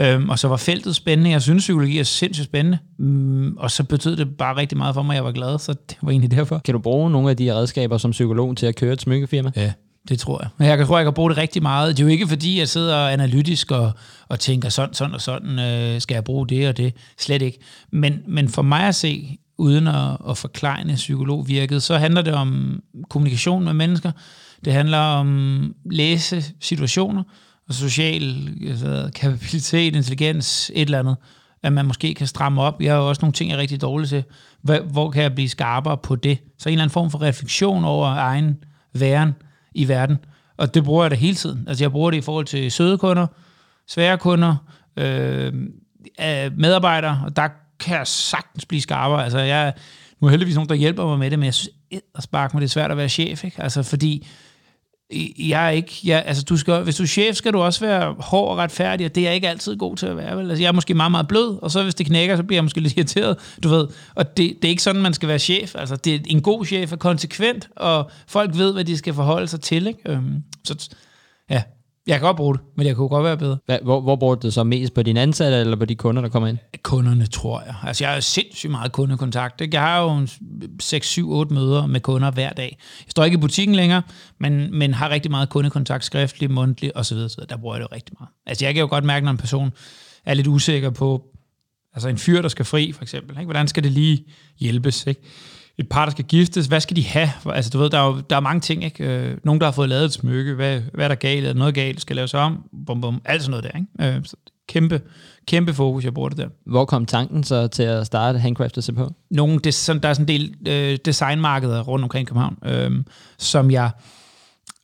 Øhm, 0.00 0.28
og 0.28 0.38
så 0.38 0.48
var 0.48 0.56
feltet 0.56 0.96
spændende. 0.96 1.30
Jeg 1.30 1.42
synes, 1.42 1.62
psykologi 1.62 1.98
er 1.98 2.02
sindssygt 2.02 2.44
spændende. 2.44 2.78
Mm, 2.98 3.56
og 3.56 3.70
så 3.70 3.84
betød 3.84 4.16
det 4.16 4.36
bare 4.36 4.56
rigtig 4.56 4.78
meget 4.78 4.94
for 4.94 5.02
mig, 5.02 5.14
at 5.14 5.16
jeg 5.16 5.24
var 5.24 5.32
glad, 5.32 5.58
så 5.58 5.72
det 5.90 5.96
var 6.02 6.10
egentlig 6.10 6.30
derfor. 6.30 6.58
Kan 6.58 6.74
du 6.74 6.80
bruge 6.80 7.10
nogle 7.10 7.30
af 7.30 7.36
de 7.36 7.54
redskaber 7.54 7.98
som 7.98 8.10
psykolog 8.10 8.56
til 8.56 8.66
at 8.66 8.76
køre 8.76 8.92
et 8.92 9.00
smykkefirma? 9.00 9.52
Ja, 9.56 9.72
det 10.08 10.18
tror 10.18 10.42
jeg. 10.42 10.48
Men 10.58 10.68
jeg 10.68 10.86
tror, 10.86 10.98
jeg 10.98 11.04
kan 11.06 11.14
bruge 11.14 11.30
det 11.30 11.38
rigtig 11.38 11.62
meget. 11.62 11.96
Det 11.96 12.02
er 12.02 12.06
jo 12.06 12.12
ikke, 12.12 12.28
fordi 12.28 12.58
jeg 12.58 12.68
sidder 12.68 12.96
analytisk 13.08 13.70
og, 13.70 13.92
og 14.28 14.40
tænker, 14.40 14.68
sådan, 14.68 14.94
sådan 14.94 15.14
og 15.14 15.20
sådan, 15.20 15.58
øh, 15.58 16.00
skal 16.00 16.14
jeg 16.14 16.24
bruge 16.24 16.48
det 16.48 16.68
og 16.68 16.76
det. 16.76 16.94
Slet 17.18 17.42
ikke. 17.42 17.58
Men, 17.92 18.20
men 18.26 18.48
for 18.48 18.62
mig 18.62 18.82
at 18.82 18.94
se, 18.94 19.38
uden 19.58 19.86
at, 19.86 20.16
at 20.28 20.38
forklare 20.38 20.94
psykologvirket, 20.94 21.82
så 21.82 21.98
handler 21.98 22.22
det 22.22 22.34
om 22.34 22.80
kommunikation 23.10 23.64
med 23.64 23.72
mennesker. 23.72 24.12
Det 24.64 24.72
handler 24.72 24.98
om 24.98 25.74
læse 25.90 26.44
situationer, 26.60 27.22
og 27.68 27.74
social 27.74 28.50
altså, 28.68 29.10
kapabilitet, 29.14 29.96
intelligens, 29.96 30.70
et 30.74 30.82
eller 30.82 30.98
andet, 30.98 31.16
at 31.62 31.72
man 31.72 31.86
måske 31.86 32.14
kan 32.14 32.26
stramme 32.26 32.62
op. 32.62 32.82
Jeg 32.82 32.92
har 32.92 33.00
jo 33.00 33.08
også 33.08 33.22
nogle 33.22 33.32
ting, 33.32 33.50
jeg 33.50 33.56
er 33.56 33.60
rigtig 33.60 33.80
dårlig 33.80 34.08
til. 34.08 34.24
Hvor, 34.62 34.78
hvor 34.80 35.10
kan 35.10 35.22
jeg 35.22 35.34
blive 35.34 35.48
skarpere 35.48 35.96
på 35.96 36.16
det? 36.16 36.38
Så 36.58 36.68
en 36.68 36.72
eller 36.72 36.82
anden 36.82 36.92
form 36.92 37.10
for 37.10 37.22
refleksion 37.22 37.84
over 37.84 38.06
egen 38.06 38.56
væren 38.92 39.32
i 39.74 39.88
verden. 39.88 40.16
Og 40.56 40.74
det 40.74 40.84
bruger 40.84 41.04
jeg 41.04 41.10
da 41.10 41.16
hele 41.16 41.34
tiden. 41.34 41.64
Altså 41.68 41.84
jeg 41.84 41.90
bruger 41.90 42.10
det 42.10 42.18
i 42.18 42.20
forhold 42.20 42.46
til 42.46 42.72
søde 42.72 42.98
kunder, 42.98 43.26
svære 43.88 44.18
kunder, 44.18 44.56
øh, 44.96 45.52
medarbejdere, 46.56 47.22
og 47.24 47.36
der 47.36 47.48
kan 47.80 47.96
jeg 47.96 48.06
sagtens 48.06 48.66
blive 48.66 48.80
skarpere. 48.80 49.24
Altså 49.24 49.38
jeg, 49.38 49.72
nu 50.20 50.26
er 50.26 50.30
heldigvis 50.30 50.54
nogen, 50.54 50.68
der 50.68 50.74
hjælper 50.74 51.06
mig 51.06 51.18
med 51.18 51.30
det, 51.30 51.38
men 51.38 51.46
jeg 51.46 51.54
synes, 51.54 51.70
at 52.16 52.22
sparke 52.22 52.56
mig, 52.56 52.60
det 52.60 52.66
er 52.66 52.70
svært 52.70 52.90
at 52.90 52.96
være 52.96 53.08
chef. 53.08 53.44
Ikke? 53.44 53.62
Altså 53.62 53.82
fordi 53.82 54.26
jeg 55.38 55.66
er 55.66 55.70
ikke, 55.70 56.00
jeg, 56.04 56.22
altså 56.26 56.42
du 56.42 56.56
skal, 56.56 56.82
hvis 56.82 56.96
du 56.96 57.02
er 57.02 57.06
chef, 57.06 57.36
skal 57.36 57.52
du 57.52 57.60
også 57.60 57.80
være 57.80 58.14
hård 58.18 58.50
og 58.50 58.58
retfærdig, 58.58 59.06
og 59.06 59.14
det 59.14 59.20
er 59.20 59.24
jeg 59.24 59.34
ikke 59.34 59.48
altid 59.48 59.76
god 59.76 59.96
til 59.96 60.06
at 60.06 60.16
være. 60.16 60.36
Vel? 60.36 60.50
Altså, 60.50 60.62
jeg 60.62 60.68
er 60.68 60.72
måske 60.72 60.94
meget, 60.94 61.10
meget 61.10 61.28
blød, 61.28 61.58
og 61.62 61.70
så 61.70 61.82
hvis 61.82 61.94
det 61.94 62.06
knækker, 62.06 62.36
så 62.36 62.42
bliver 62.42 62.56
jeg 62.56 62.64
måske 62.64 62.80
lidt 62.80 62.96
irriteret, 62.96 63.56
du 63.62 63.68
ved. 63.68 63.88
Og 64.14 64.36
det, 64.36 64.56
det 64.62 64.64
er 64.64 64.70
ikke 64.70 64.82
sådan, 64.82 65.02
man 65.02 65.14
skal 65.14 65.28
være 65.28 65.38
chef. 65.38 65.74
Altså, 65.74 65.96
det 65.96 66.14
er 66.14 66.18
en 66.26 66.42
god 66.42 66.64
chef 66.64 66.92
er 66.92 66.96
konsekvent, 66.96 67.68
og 67.76 68.10
folk 68.26 68.56
ved, 68.56 68.72
hvad 68.72 68.84
de 68.84 68.96
skal 68.96 69.14
forholde 69.14 69.46
sig 69.46 69.60
til. 69.60 69.86
Ikke? 69.86 70.00
Øhm, 70.06 70.42
så 70.64 70.88
ja, 71.50 71.62
jeg 72.08 72.16
kan 72.16 72.26
godt 72.26 72.36
bruge 72.36 72.54
det, 72.54 72.62
men 72.76 72.86
jeg 72.86 72.96
kunne 72.96 73.08
godt 73.08 73.24
være 73.24 73.36
bedre. 73.36 73.58
Hvad, 73.66 73.78
hvor, 73.82 74.00
hvor 74.00 74.16
bruger 74.16 74.34
du 74.34 74.46
det 74.46 74.54
så 74.54 74.64
mest? 74.64 74.94
På 74.94 75.02
dine 75.02 75.20
ansatte 75.20 75.56
eller 75.56 75.76
på 75.76 75.84
de 75.84 75.94
kunder, 75.94 76.22
der 76.22 76.28
kommer 76.28 76.48
ind? 76.48 76.58
Kunderne, 76.82 77.26
tror 77.26 77.62
jeg. 77.66 77.74
Altså, 77.82 78.04
jeg 78.04 78.12
har 78.12 78.20
sindssygt 78.20 78.70
meget 78.70 78.92
kundekontakt. 78.92 79.60
Ikke? 79.60 79.74
Jeg 79.76 79.82
har 79.82 80.02
jo 80.02 80.26
6, 80.80 81.08
7, 81.08 81.30
8 81.30 81.54
møder 81.54 81.86
med 81.86 82.00
kunder 82.00 82.30
hver 82.30 82.52
dag. 82.52 82.78
Jeg 82.80 83.10
står 83.10 83.24
ikke 83.24 83.34
i 83.34 83.40
butikken 83.40 83.76
længere, 83.76 84.02
men, 84.40 84.78
men 84.78 84.94
har 84.94 85.10
rigtig 85.10 85.30
meget 85.30 85.48
kundekontakt, 85.48 86.04
skriftlig, 86.04 86.50
mundtlig 86.50 86.96
osv. 86.96 87.18
Så 87.18 87.46
der 87.48 87.56
bruger 87.56 87.74
jeg 87.74 87.82
det 87.82 87.92
rigtig 87.92 88.16
meget. 88.20 88.30
Altså, 88.46 88.64
jeg 88.64 88.74
kan 88.74 88.80
jo 88.80 88.88
godt 88.88 89.04
mærke, 89.04 89.24
når 89.24 89.32
en 89.32 89.38
person 89.38 89.72
er 90.26 90.34
lidt 90.34 90.46
usikker 90.46 90.90
på, 90.90 91.24
altså 91.94 92.08
en 92.08 92.18
fyr, 92.18 92.42
der 92.42 92.48
skal 92.48 92.64
fri, 92.64 92.92
for 92.92 93.02
eksempel. 93.02 93.36
Ikke? 93.38 93.46
Hvordan 93.46 93.68
skal 93.68 93.82
det 93.82 93.92
lige 93.92 94.24
hjælpes? 94.58 95.06
Ikke? 95.06 95.20
Et 95.78 95.88
par, 95.88 96.04
der 96.04 96.10
skal 96.10 96.24
giftes, 96.24 96.66
hvad 96.66 96.80
skal 96.80 96.96
de 96.96 97.06
have? 97.06 97.30
Altså, 97.46 97.70
du 97.70 97.78
ved, 97.78 97.90
der 97.90 97.98
er, 97.98 98.06
jo, 98.06 98.20
der 98.30 98.36
er 98.36 98.40
mange 98.40 98.60
ting, 98.60 98.84
ikke? 98.84 99.04
Øh, 99.04 99.36
nogen, 99.44 99.60
der 99.60 99.66
har 99.66 99.72
fået 99.72 99.88
lavet 99.88 100.04
et 100.04 100.12
smykke, 100.12 100.54
hvad, 100.54 100.80
hvad 100.94 101.04
er 101.04 101.08
der 101.08 101.14
galt? 101.14 101.46
Er 101.46 101.52
der 101.52 101.58
noget 101.58 101.74
galt? 101.74 102.00
Skal 102.00 102.16
laves 102.16 102.34
om? 102.34 102.64
Bum, 102.86 103.00
bum, 103.00 103.22
alt 103.24 103.42
sådan 103.42 103.50
noget 103.50 103.64
der, 103.64 103.78
ikke? 103.78 104.16
Øh, 104.16 104.24
så 104.24 104.36
kæmpe, 104.68 105.00
kæmpe 105.46 105.74
fokus, 105.74 106.04
jeg 106.04 106.14
bruger 106.14 106.28
det 106.28 106.38
der. 106.38 106.48
Hvor 106.66 106.84
kom 106.84 107.06
tanken 107.06 107.44
så 107.44 107.66
til 107.66 107.82
at 107.82 108.06
starte 108.06 108.38
Handcrafted 108.38 108.82
CPH? 108.82 109.00
Nogle, 109.30 109.58
det, 109.58 109.74
sådan, 109.74 110.02
der 110.02 110.08
er 110.08 110.14
sådan 110.14 110.34
en 110.34 110.40
del 110.40 110.54
øh, 110.68 110.98
designmarkeder 111.04 111.82
rundt 111.82 112.02
omkring 112.02 112.28
København, 112.28 112.56
øh, 112.64 112.90
som, 113.38 113.70
jeg, 113.70 113.90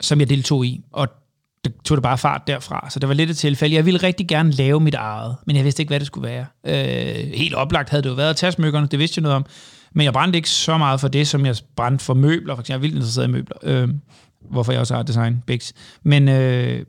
som 0.00 0.20
jeg 0.20 0.28
deltog 0.28 0.66
i, 0.66 0.80
og 0.92 1.08
det 1.64 1.72
tog 1.84 1.96
det 1.96 2.02
bare 2.02 2.18
fart 2.18 2.42
derfra. 2.46 2.90
Så 2.90 3.00
det 3.00 3.08
var 3.08 3.14
lidt 3.14 3.30
et 3.30 3.36
tilfælde. 3.36 3.74
Jeg 3.74 3.86
ville 3.86 4.02
rigtig 4.02 4.28
gerne 4.28 4.50
lave 4.50 4.80
mit 4.80 4.94
eget, 4.94 5.36
men 5.46 5.56
jeg 5.56 5.64
vidste 5.64 5.82
ikke, 5.82 5.90
hvad 5.90 6.00
det 6.00 6.06
skulle 6.06 6.28
være. 6.28 6.46
Øh, 6.66 7.32
helt 7.34 7.54
oplagt 7.54 7.90
havde 7.90 8.02
det 8.02 8.08
jo 8.08 8.14
været 8.14 8.30
at 8.30 8.36
tage 8.36 8.52
smykkerne, 8.52 8.86
det 8.86 8.98
vidste 8.98 9.18
jeg 9.18 9.22
noget 9.22 9.36
om. 9.36 9.46
Men 9.94 10.04
jeg 10.04 10.12
brændte 10.12 10.36
ikke 10.36 10.50
så 10.50 10.78
meget 10.78 11.00
for 11.00 11.08
det, 11.08 11.28
som 11.28 11.46
jeg 11.46 11.56
brændte 11.76 12.04
for 12.04 12.14
møbler. 12.14 12.54
For 12.54 12.60
eksempel, 12.60 12.72
jeg 12.72 12.76
er 12.76 12.80
vildt 12.80 12.94
interesseret 12.94 13.28
i 13.28 13.30
møbler. 13.30 13.56
Øh, 13.62 13.88
hvorfor 14.50 14.72
jeg 14.72 14.80
også 14.80 14.94
har 14.94 15.02
design 15.02 15.42
Bix. 15.46 15.72
Men, 16.02 16.28
øh, 16.28 16.86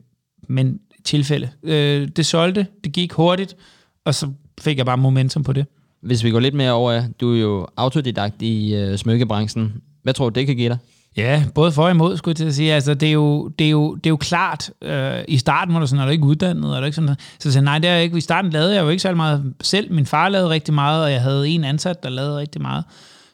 men 0.48 0.80
tilfælde. 1.04 1.48
Øh, 1.62 2.08
det 2.08 2.26
solgte, 2.26 2.66
det 2.84 2.92
gik 2.92 3.12
hurtigt, 3.12 3.56
og 4.04 4.14
så 4.14 4.32
fik 4.60 4.78
jeg 4.78 4.86
bare 4.86 4.98
momentum 4.98 5.42
på 5.42 5.52
det. 5.52 5.66
Hvis 6.00 6.24
vi 6.24 6.30
går 6.30 6.40
lidt 6.40 6.54
mere 6.54 6.72
over, 6.72 7.02
du 7.20 7.34
er 7.34 7.40
jo 7.40 7.66
autodidakt 7.76 8.42
i 8.42 8.74
øh, 8.74 8.96
smykkebranchen. 8.98 9.72
Hvad 10.02 10.14
tror 10.14 10.30
du, 10.30 10.40
det 10.40 10.46
kan 10.46 10.56
give 10.56 10.68
dig? 10.68 10.78
Ja, 11.16 11.44
både 11.54 11.72
for 11.72 11.84
og 11.84 11.90
imod, 11.90 12.16
skulle 12.16 12.32
jeg 12.32 12.36
til 12.36 12.44
at 12.44 12.54
sige. 12.54 12.74
Altså, 12.74 12.94
det, 12.94 13.08
er 13.08 13.12
jo, 13.12 13.48
det, 13.48 13.66
er 13.66 13.70
jo, 13.70 13.94
det 13.94 14.06
er 14.06 14.10
jo 14.10 14.16
klart, 14.16 14.70
øh, 14.82 15.18
i 15.28 15.38
starten 15.38 15.74
var 15.74 15.80
du 15.80 15.86
sådan, 15.86 16.00
er 16.00 16.06
du 16.06 16.12
ikke 16.12 16.24
uddannet? 16.24 16.76
Er 16.76 16.80
du 16.80 16.84
ikke 16.84 16.94
sådan, 16.94 17.16
så 17.38 17.52
sagde 17.52 17.64
nej, 17.64 17.78
det 17.78 17.90
er 17.90 17.96
ikke. 17.96 18.18
I 18.18 18.20
starten 18.20 18.50
lavede 18.50 18.74
jeg 18.74 18.82
jo 18.82 18.88
ikke 18.88 19.02
så 19.02 19.14
meget 19.14 19.54
selv. 19.60 19.92
Min 19.92 20.06
far 20.06 20.28
lavede 20.28 20.48
rigtig 20.48 20.74
meget, 20.74 21.04
og 21.04 21.12
jeg 21.12 21.22
havde 21.22 21.48
en 21.48 21.64
ansat, 21.64 22.02
der 22.02 22.08
lavede 22.08 22.38
rigtig 22.38 22.62
meget. 22.62 22.84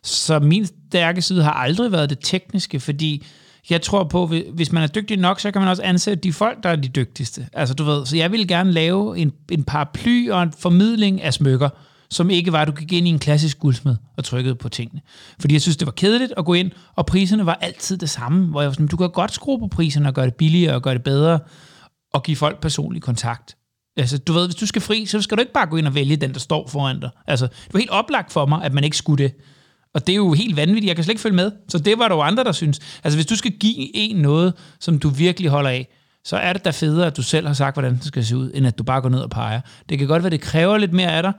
Så 0.03 0.39
min 0.39 0.67
stærke 0.67 1.23
side 1.23 1.43
har 1.43 1.53
aldrig 1.53 1.93
været 1.93 2.11
det 2.11 2.19
tekniske, 2.23 2.81
fordi 2.81 3.27
jeg 3.71 3.83
tror 3.83 4.05
på, 4.05 4.33
hvis 4.53 4.73
man 4.73 4.83
er 4.83 4.87
dygtig 4.87 5.17
nok, 5.17 5.41
så 5.41 5.51
kan 5.51 5.61
man 5.61 5.71
også 5.71 5.83
ansætte 5.83 6.23
de 6.23 6.33
folk, 6.33 6.63
der 6.63 6.69
er 6.69 6.77
de 6.77 6.89
dygtigste. 6.89 7.47
Altså, 7.53 7.75
du 7.75 7.85
ved, 7.85 8.07
så 8.07 8.17
jeg 8.17 8.33
ville 8.33 8.47
gerne 8.47 8.73
lave 8.73 9.19
en, 9.19 9.33
en 9.51 9.65
paraply 9.65 10.31
og 10.31 10.43
en 10.43 10.53
formidling 10.59 11.23
af 11.23 11.35
smykker, 11.35 11.69
som 12.13 12.31
ikke 12.31 12.53
var, 12.53 12.63
at 12.63 12.69
du 12.69 12.73
gik 12.73 12.93
ind 12.93 13.07
i 13.07 13.11
en 13.11 13.19
klassisk 13.19 13.59
guldsmed 13.59 13.97
og 14.17 14.25
trykkede 14.25 14.55
på 14.55 14.69
tingene. 14.69 15.01
Fordi 15.41 15.55
jeg 15.55 15.63
synes, 15.63 15.77
det 15.77 15.87
var 15.87 15.93
kedeligt 15.93 16.33
at 16.37 16.45
gå 16.45 16.55
ind, 16.55 16.71
og 16.97 17.07
priserne 17.07 17.47
var 17.47 17.59
altid 17.61 17.97
det 17.97 18.11
samme, 18.11 18.47
hvor 18.47 18.61
jeg 18.61 18.69
var 18.69 18.73
sådan, 18.73 18.87
du 18.87 18.97
kan 18.97 19.11
godt 19.11 19.33
skrue 19.33 19.59
på 19.59 19.67
priserne 19.67 20.09
og 20.09 20.15
gøre 20.15 20.27
det 20.27 20.35
billigere 20.35 20.75
og 20.75 20.83
gøre 20.83 20.95
det 20.95 21.03
bedre, 21.03 21.39
og 22.13 22.23
give 22.23 22.37
folk 22.37 22.61
personlig 22.61 23.03
kontakt. 23.03 23.57
Altså, 23.97 24.19
du 24.19 24.33
ved, 24.33 24.47
hvis 24.47 24.55
du 24.55 24.67
skal 24.67 24.83
fri, 24.83 25.07
så 25.07 25.23
skal 25.23 25.37
du 25.37 25.41
ikke 25.41 25.53
bare 25.53 25.67
gå 25.67 25.77
ind 25.77 25.87
og 25.87 25.95
vælge 25.95 26.17
den, 26.17 26.33
der 26.33 26.41
står 26.41 26.69
foran 26.69 27.01
dig. 27.01 27.11
Altså, 27.27 27.47
det 27.47 27.75
var 27.75 27.79
helt 27.79 27.91
oplagt 27.91 28.33
for 28.33 28.47
mig, 28.47 28.65
at 28.65 28.73
man 28.73 28.85
ikke 28.85 28.97
skulle 28.97 29.25
det. 29.25 29.35
Og 29.95 30.07
det 30.07 30.13
er 30.13 30.17
jo 30.17 30.33
helt 30.33 30.57
vanvittigt, 30.57 30.87
jeg 30.87 30.97
kan 30.97 31.05
slet 31.05 31.13
ikke 31.13 31.23
følge 31.23 31.37
med. 31.37 31.51
Så 31.69 31.79
det 31.79 31.99
var 31.99 32.09
der 32.09 32.15
jo 32.15 32.21
andre, 32.21 32.45
der 32.45 32.53
synes. 32.53 32.81
Altså, 33.05 33.17
hvis 33.17 33.27
du 33.27 33.37
skal 33.37 33.53
give 33.53 33.97
en 33.97 34.17
noget, 34.17 34.55
som 34.81 34.99
du 34.99 35.09
virkelig 35.09 35.51
holder 35.51 35.71
af, 35.71 35.89
så 36.25 36.37
er 36.37 36.53
det 36.53 36.65
da 36.65 36.71
federe, 36.71 37.07
at 37.07 37.17
du 37.17 37.23
selv 37.23 37.47
har 37.47 37.55
sagt, 37.55 37.75
hvordan 37.75 37.95
det 37.95 38.05
skal 38.05 38.25
se 38.25 38.37
ud, 38.37 38.51
end 38.55 38.67
at 38.67 38.79
du 38.79 38.85
bare 38.85 39.01
går 39.01 39.09
ned 39.09 39.21
og 39.21 39.31
peger. 39.31 39.61
Det 39.89 39.99
kan 39.99 40.09
godt 40.09 40.23
være, 40.23 40.31
det 40.31 40.41
kræver 40.41 40.79
lidt 40.79 40.93
mere 40.93 41.13
af 41.13 41.23
dig, 41.23 41.33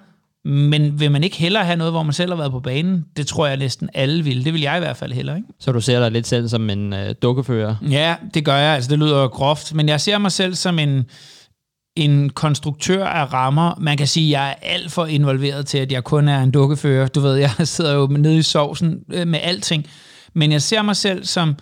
men 0.45 0.99
vil 0.99 1.11
man 1.11 1.23
ikke 1.23 1.37
hellere 1.37 1.65
have 1.65 1.75
noget, 1.75 1.93
hvor 1.93 2.03
man 2.03 2.13
selv 2.13 2.31
har 2.31 2.37
været 2.37 2.51
på 2.51 2.59
banen? 2.59 3.05
Det 3.17 3.27
tror 3.27 3.47
jeg 3.47 3.57
næsten 3.57 3.89
alle 3.93 4.23
vil. 4.23 4.45
Det 4.45 4.53
vil 4.53 4.61
jeg 4.61 4.77
i 4.77 4.79
hvert 4.79 4.97
fald 4.97 5.13
heller, 5.13 5.35
ikke? 5.35 5.47
Så 5.59 5.71
du 5.71 5.81
ser 5.81 5.99
dig 5.99 6.11
lidt 6.11 6.27
selv 6.27 6.49
som 6.49 6.69
en 6.69 6.93
øh, 6.93 7.15
dukkefører? 7.21 7.75
Ja, 7.89 8.15
det 8.33 8.45
gør 8.45 8.55
jeg. 8.55 8.75
Altså, 8.75 8.89
det 8.89 8.99
lyder 8.99 9.27
groft, 9.27 9.73
men 9.73 9.89
jeg 9.89 10.01
ser 10.01 10.17
mig 10.17 10.31
selv 10.31 10.55
som 10.55 10.79
en, 10.79 11.05
en 11.95 12.29
konstruktør 12.29 13.05
af 13.05 13.33
rammer. 13.33 13.75
Man 13.81 13.97
kan 13.97 14.07
sige, 14.07 14.37
at 14.37 14.41
jeg 14.41 14.49
er 14.49 14.55
alt 14.61 14.91
for 14.91 15.05
involveret 15.05 15.65
til, 15.65 15.77
at 15.77 15.91
jeg 15.91 16.03
kun 16.03 16.27
er 16.27 16.41
en 16.41 16.51
dukkefører. 16.51 17.07
Du 17.07 17.19
ved, 17.19 17.35
jeg 17.47 17.51
sidder 17.63 17.93
jo 17.93 18.07
nede 18.07 18.37
i 18.37 18.41
sovsen 18.41 18.99
øh, 19.13 19.27
med 19.27 19.39
alting. 19.43 19.85
Men 20.33 20.51
jeg 20.51 20.61
ser 20.61 20.81
mig 20.81 20.95
selv 20.95 21.25
som 21.25 21.55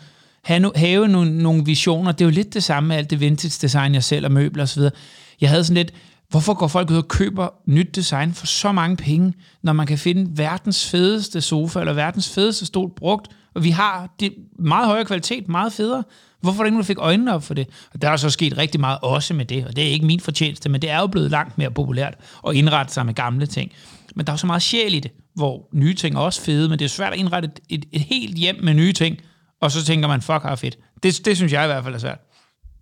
have, 0.44 0.72
have 0.76 1.08
nogle, 1.08 1.38
nogle 1.38 1.66
visioner. 1.66 2.12
Det 2.12 2.22
er 2.22 2.26
jo 2.26 2.32
lidt 2.32 2.54
det 2.54 2.64
samme 2.64 2.88
med 2.88 2.96
alt 2.96 3.10
det 3.10 3.20
vintage 3.20 3.60
design, 3.62 3.94
jeg 3.94 4.04
selv 4.04 4.26
og 4.26 4.32
møbler 4.32 4.64
osv. 4.64 4.82
Jeg 5.42 5.50
havde 5.50 5.64
sådan 5.64 5.78
lidt, 5.78 5.94
Hvorfor 6.32 6.54
går 6.54 6.68
folk 6.68 6.92
ud 6.92 6.98
og 6.98 7.08
køber 7.08 7.48
nyt 7.66 7.96
design 7.96 8.34
for 8.34 8.46
så 8.46 8.72
mange 8.72 8.98
penge, 8.98 9.34
når 9.64 9.74
man 9.74 9.88
kan 9.88 9.98
finde 9.98 10.38
verdens 10.38 10.90
fedeste 10.90 11.42
sofa 11.42 11.80
eller 11.80 11.94
verdens 11.94 12.30
fedeste 12.30 12.66
stol 12.66 12.92
brugt, 12.96 13.28
og 13.56 13.64
vi 13.64 13.70
har 13.70 14.16
det 14.20 14.34
meget 14.60 14.88
højere 14.88 15.06
kvalitet, 15.06 15.48
meget 15.50 15.74
federe. 15.74 16.04
Hvorfor 16.42 16.60
er 16.60 16.64
der 16.64 16.68
ingen, 16.68 16.80
der 16.80 16.86
fik 16.86 16.98
øjnene 17.00 17.34
op 17.34 17.44
for 17.44 17.54
det? 17.54 17.68
Og 17.94 18.02
der 18.02 18.10
er 18.10 18.18
så 18.18 18.30
sket 18.30 18.58
rigtig 18.58 18.80
meget 18.80 19.00
også 19.02 19.34
med 19.34 19.46
det, 19.46 19.66
og 19.66 19.76
det 19.76 19.84
er 19.84 19.88
ikke 19.88 20.06
min 20.06 20.20
fortjeneste, 20.20 20.70
men 20.70 20.82
det 20.82 20.90
er 20.90 21.00
jo 21.00 21.08
blevet 21.08 21.32
langt 21.32 21.58
mere 21.58 21.72
populært 21.72 22.14
at 22.48 22.56
indrette 22.56 22.94
sig 22.94 23.06
med 23.06 23.14
gamle 23.14 23.46
ting. 23.46 23.72
Men 24.16 24.26
der 24.26 24.32
er 24.32 24.34
jo 24.34 24.38
så 24.38 24.48
meget 24.48 24.62
sjæl 24.62 24.94
i 24.94 25.00
det, 25.00 25.12
hvor 25.36 25.70
nye 25.74 25.94
ting 25.94 26.16
er 26.16 26.20
også 26.20 26.42
fede, 26.42 26.70
men 26.70 26.80
det 26.80 26.86
er 26.86 26.90
svært 26.90 27.14
at 27.14 27.20
indrette 27.20 27.50
et, 27.70 27.80
et, 27.80 27.86
et 27.92 28.02
helt 28.02 28.38
hjem 28.38 28.56
med 28.64 28.74
nye 28.74 28.94
ting, 28.94 29.18
og 29.62 29.72
så 29.72 29.86
tænker 29.86 30.08
man, 30.08 30.22
fuck, 30.22 30.42
har 30.42 30.56
fedt. 30.56 30.78
Det, 31.04 31.26
det 31.26 31.38
synes 31.38 31.54
jeg 31.54 31.64
i 31.64 31.68
hvert 31.68 31.84
fald 31.84 31.96
er 31.96 32.00
svært. 32.00 32.20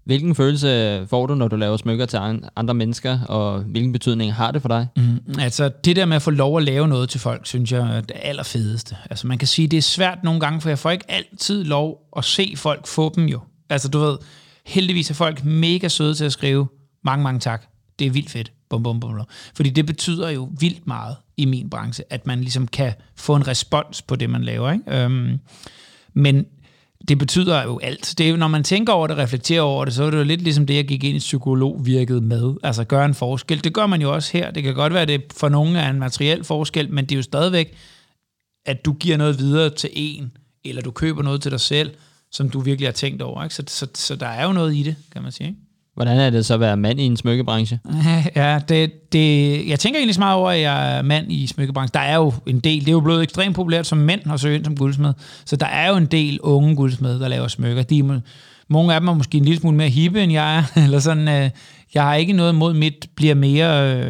Hvilken 0.06 0.36
følelse 0.36 1.08
får 1.10 1.26
du, 1.26 1.36
når 1.36 1.48
du 1.48 1.56
laver 1.56 1.78
smykker 1.78 2.06
til 2.06 2.20
andre 2.56 2.74
mennesker, 2.74 3.20
og 3.22 3.60
hvilken 3.60 3.92
betydning 3.92 4.34
har 4.34 4.52
det 4.52 4.62
for 4.62 4.70
dig? 4.70 4.88
Mm, 4.98 5.20
altså, 5.40 5.70
det 5.86 5.96
der 5.96 6.06
med 6.06 6.16
at 6.16 6.22
få 6.22 6.32
lov 6.32 6.58
at 6.58 6.64
lave 6.64 6.88
noget 6.88 7.10
til 7.10 7.20
folk, 7.20 7.46
synes 7.46 7.72
jeg 7.72 7.98
er 7.98 8.02
det 8.02 8.16
allerfedeste. 8.22 8.96
Altså, 9.10 9.28
man 9.28 9.38
kan 9.38 9.48
sige, 9.48 9.68
det 9.68 9.78
er 9.78 9.82
svært 9.82 10.24
nogle 10.24 10.40
gange, 10.40 10.62
for 10.62 10.70
jeg 10.70 10.80
får 10.80 10.92
ikke 10.92 11.12
altid 11.12 11.64
lov 11.64 11.98
at 12.18 12.26
se 12.26 12.54
folk 12.58 12.88
få 12.88 13.14
dem 13.16 13.26
jo. 13.26 13.40
Altså, 13.70 13.90
du 13.90 14.00
ved, 14.00 14.18
heldigvis 14.66 15.10
er 15.10 15.14
folk 15.14 15.46
mega 15.46 15.88
søde 15.88 16.14
til 16.14 16.26
at 16.26 16.32
skrive, 16.32 16.68
mange, 17.04 17.24
mange 17.24 17.40
tak. 17.40 17.66
Det 18.00 18.08
er 18.08 18.12
vildt 18.12 18.30
fedt. 18.30 18.52
Bum, 18.70 18.84
bum, 18.84 19.00
bum. 19.00 19.22
Fordi 19.56 19.70
det 19.70 19.86
betyder 19.86 20.30
jo 20.30 20.50
vildt 20.60 20.88
meget 20.88 21.16
i 21.38 21.46
min 21.46 21.70
branche, 21.70 22.04
at 22.10 22.28
man 22.28 22.42
ligesom 22.42 22.68
kan 22.68 22.94
få 23.16 23.36
en 23.36 23.48
respons 23.48 24.02
på 24.02 24.16
det, 24.16 24.30
man 24.30 24.44
laver. 24.44 24.72
Ikke? 24.72 25.04
Øhm, 25.04 25.40
men 26.14 26.46
det 27.08 27.18
betyder 27.18 27.64
jo 27.64 27.80
alt. 27.80 28.14
Det 28.18 28.30
er 28.30 28.38
når 28.38 28.48
man 28.48 28.64
tænker 28.64 28.94
over 28.94 29.08
det, 29.08 29.18
reflekterer 29.18 29.62
over 29.62 29.86
det, 29.86 29.94
så 29.94 30.04
er 30.04 30.10
det 30.10 30.18
jo 30.18 30.24
lidt 30.24 30.42
ligesom 30.42 30.66
det, 30.66 30.76
jeg 30.76 30.88
gik 30.88 31.04
ind 31.04 31.16
i 31.16 31.20
psykolog 31.20 31.86
virkede 31.86 32.22
med. 32.22 32.54
Altså 32.64 32.84
gøre 32.84 33.06
en 33.06 33.14
forskel. 33.14 33.64
Det 33.64 33.74
gør 33.74 33.86
man 33.86 34.02
jo 34.02 34.14
også 34.14 34.38
her. 34.38 34.52
Det 34.52 34.64
kan 34.64 34.76
godt 34.76 34.94
være, 34.94 35.02
at 35.02 35.08
det 35.08 35.24
for 35.36 35.50
nogen 35.50 35.76
er 35.76 35.90
en 35.90 36.00
materiel 36.00 36.44
forskel, 36.44 36.92
men 36.92 37.06
det 37.06 37.12
er 37.12 37.16
jo 37.16 37.22
stadigvæk, 37.22 37.74
at 38.66 38.86
du 38.86 38.94
giver 38.94 39.18
noget 39.18 39.40
videre 39.40 39.70
til 39.70 39.90
en, 39.94 40.32
eller 40.66 40.82
du 40.82 40.92
køber 40.92 41.24
noget 41.24 41.42
til 41.42 41.52
dig 41.52 41.60
selv, 41.60 41.94
som 42.32 42.50
du 42.50 42.60
virkelig 42.60 42.88
har 42.88 42.94
tænkt 42.94 43.22
over. 43.22 43.44
Ikke? 43.44 43.56
Så, 43.56 43.64
så, 43.68 43.88
så 43.96 44.16
der 44.16 44.28
er 44.28 44.46
jo 44.46 44.54
noget 44.54 44.76
i 44.76 44.84
det, 44.84 44.96
kan 45.12 45.24
man 45.24 45.32
sige. 45.32 45.48
Ikke? 45.48 45.60
Hvordan 46.00 46.20
er 46.20 46.30
det 46.30 46.46
så 46.46 46.54
at 46.54 46.60
være 46.60 46.78
mand 46.78 47.00
i 47.00 47.04
en 47.04 47.18
smykkebranche? 47.18 47.80
Ja, 48.36 48.60
det, 48.70 49.12
det, 49.14 49.68
jeg 49.68 49.80
tænker 49.80 50.00
egentlig 50.00 50.16
så 50.16 50.22
meget 50.22 50.36
over, 50.36 50.52
at 50.52 50.62
jeg 50.62 50.98
er 50.98 51.02
mand 51.02 51.32
i 51.32 51.48
smykkebranchen. 51.48 51.94
Der 51.94 52.00
er 52.00 52.16
jo 52.16 52.34
en 52.46 52.60
del, 52.60 52.80
det 52.80 52.88
er 52.88 52.92
jo 52.92 53.00
blevet 53.00 53.24
ekstremt 53.24 53.56
populært 53.56 53.88
som 53.88 53.98
mænd 53.98 54.32
at 54.34 54.40
søge 54.40 54.56
ind 54.56 54.66
som 54.66 54.78
guldsmed. 54.78 55.14
Så 55.46 55.56
der 55.56 55.66
er 55.66 55.90
jo 55.90 55.96
en 55.98 56.06
del 56.06 56.40
unge 56.42 56.76
guldsmed, 56.76 57.20
der 57.20 57.28
laver 57.28 57.48
smykker. 57.48 57.84
De, 57.84 58.22
mange 58.70 58.94
af 58.94 59.02
dem 59.02 59.08
er 59.08 59.14
måske 59.14 59.38
en 59.38 59.46
lille 59.46 59.60
smule 59.60 59.78
mere 59.78 59.90
hippe, 59.90 60.24
end 60.24 60.32
jeg 60.32 60.58
er. 60.58 60.64
Eller 60.86 61.00
sådan, 61.00 61.28
øh, 61.28 61.50
jeg 61.94 62.04
har 62.04 62.16
ikke 62.16 62.34
noget 62.34 62.56
mod 62.56 62.74
mit 62.74 63.10
bliver 63.16 63.36
mere... 63.36 63.96
Øh, 63.96 64.08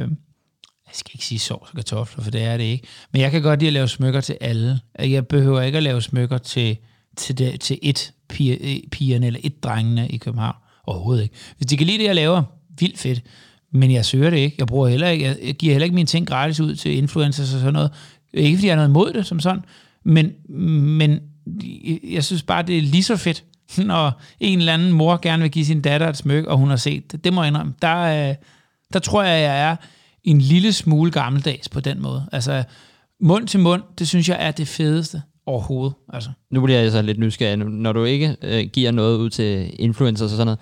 jeg 0.88 0.93
skal 0.93 1.12
ikke 1.15 1.25
sige 1.25 1.39
sovs 1.39 1.69
og 1.69 1.75
kartofler, 1.75 2.23
for 2.23 2.32
det 2.32 2.43
er 2.43 2.58
det 2.58 2.63
ikke. 2.63 2.88
Men 3.12 3.21
jeg 3.21 3.32
kan 3.32 3.41
godt 3.41 3.60
lide 3.60 3.67
at 3.67 3.73
lave 3.73 3.88
smykker 3.88 4.21
til 4.21 4.38
alle. 4.41 4.80
Jeg 4.99 5.28
behøver 5.28 5.62
ikke 5.62 5.78
at 5.78 5.84
lave 5.84 6.02
smykker 6.02 6.38
til, 6.38 6.78
til, 7.17 7.38
det, 7.38 7.62
til 7.62 7.80
et 7.82 8.12
piger, 8.30 8.58
øh, 8.62 8.78
pigerne 8.91 9.28
eller 9.28 9.39
et 9.43 9.63
drengene 9.63 10.10
i 10.10 10.17
København. 10.17 10.56
Overhovedet 10.89 11.23
ikke. 11.23 11.36
Hvis 11.58 11.67
de 11.67 11.78
kan 11.78 11.88
lide 11.88 11.97
det, 11.97 12.04
jeg 12.04 12.15
laver, 12.15 12.43
vildt 12.80 12.99
fedt. 12.99 13.21
Men 13.71 13.91
jeg 13.91 14.06
søger 14.06 14.30
det 14.30 14.38
ikke. 14.38 14.56
Jeg, 14.60 14.67
bruger 14.67 14.88
heller 14.88 15.08
ikke, 15.08 15.38
jeg 15.45 15.56
giver 15.56 15.73
heller 15.73 15.84
ikke 15.84 15.95
mine 15.95 16.08
ting 16.08 16.28
gratis 16.28 16.60
ud 16.60 16.75
til 16.75 16.97
influencers 16.97 17.54
og 17.54 17.60
sådan 17.60 17.73
noget. 17.73 17.91
Ikke 18.34 18.58
fordi 18.58 18.67
jeg 18.67 18.71
har 18.71 18.75
noget 18.75 18.89
imod 18.89 19.13
det 19.13 19.25
som 19.25 19.39
sådan, 19.39 19.62
men, 20.04 20.32
men 20.97 21.19
jeg 22.04 22.23
synes 22.23 22.43
bare, 22.43 22.63
det 22.63 22.78
er 22.78 22.82
lige 22.82 23.04
så 23.04 23.17
fedt, 23.17 23.43
når 23.78 24.21
en 24.39 24.60
eller 24.60 24.73
anden 24.73 24.91
mor 24.91 25.19
gerne 25.21 25.41
vil 25.41 25.52
give 25.52 25.65
sin 25.65 25.82
datter 25.82 26.10
et 26.10 26.17
smykke, 26.17 26.49
og 26.49 26.58
hun 26.58 26.69
har 26.69 26.75
set 26.75 27.12
det. 27.12 27.23
Det 27.23 27.34
må 27.34 27.41
jeg 27.41 27.47
indrømme. 27.47 27.73
Der, 27.82 28.30
øh, 28.30 28.36
der 28.93 28.99
tror 28.99 29.23
jeg, 29.23 29.43
jeg 29.43 29.62
er 29.71 29.75
en 30.23 30.41
lille 30.41 30.73
smule 30.73 31.12
gammeldags 31.12 31.69
på 31.69 31.80
den 31.80 32.02
måde. 32.02 32.25
Altså, 32.32 32.63
mund 33.21 33.47
til 33.47 33.60
mund, 33.60 33.84
det 33.99 34.08
synes 34.08 34.30
jeg 34.30 34.38
er 34.39 34.52
det 34.52 34.67
fedeste 34.67 35.21
overhovedet. 35.45 35.95
Altså. 36.13 36.30
Nu 36.52 36.62
bliver 36.62 36.80
jeg 36.80 36.91
så 36.91 37.02
lidt 37.02 37.19
nysgerrig. 37.19 37.58
Når 37.58 37.93
du 37.93 38.04
ikke 38.04 38.36
øh, 38.41 38.65
giver 38.73 38.91
noget 38.91 39.17
ud 39.17 39.30
til 39.30 39.71
influencers 39.80 40.32
og 40.32 40.38
sådan 40.38 40.47
noget, 40.47 40.60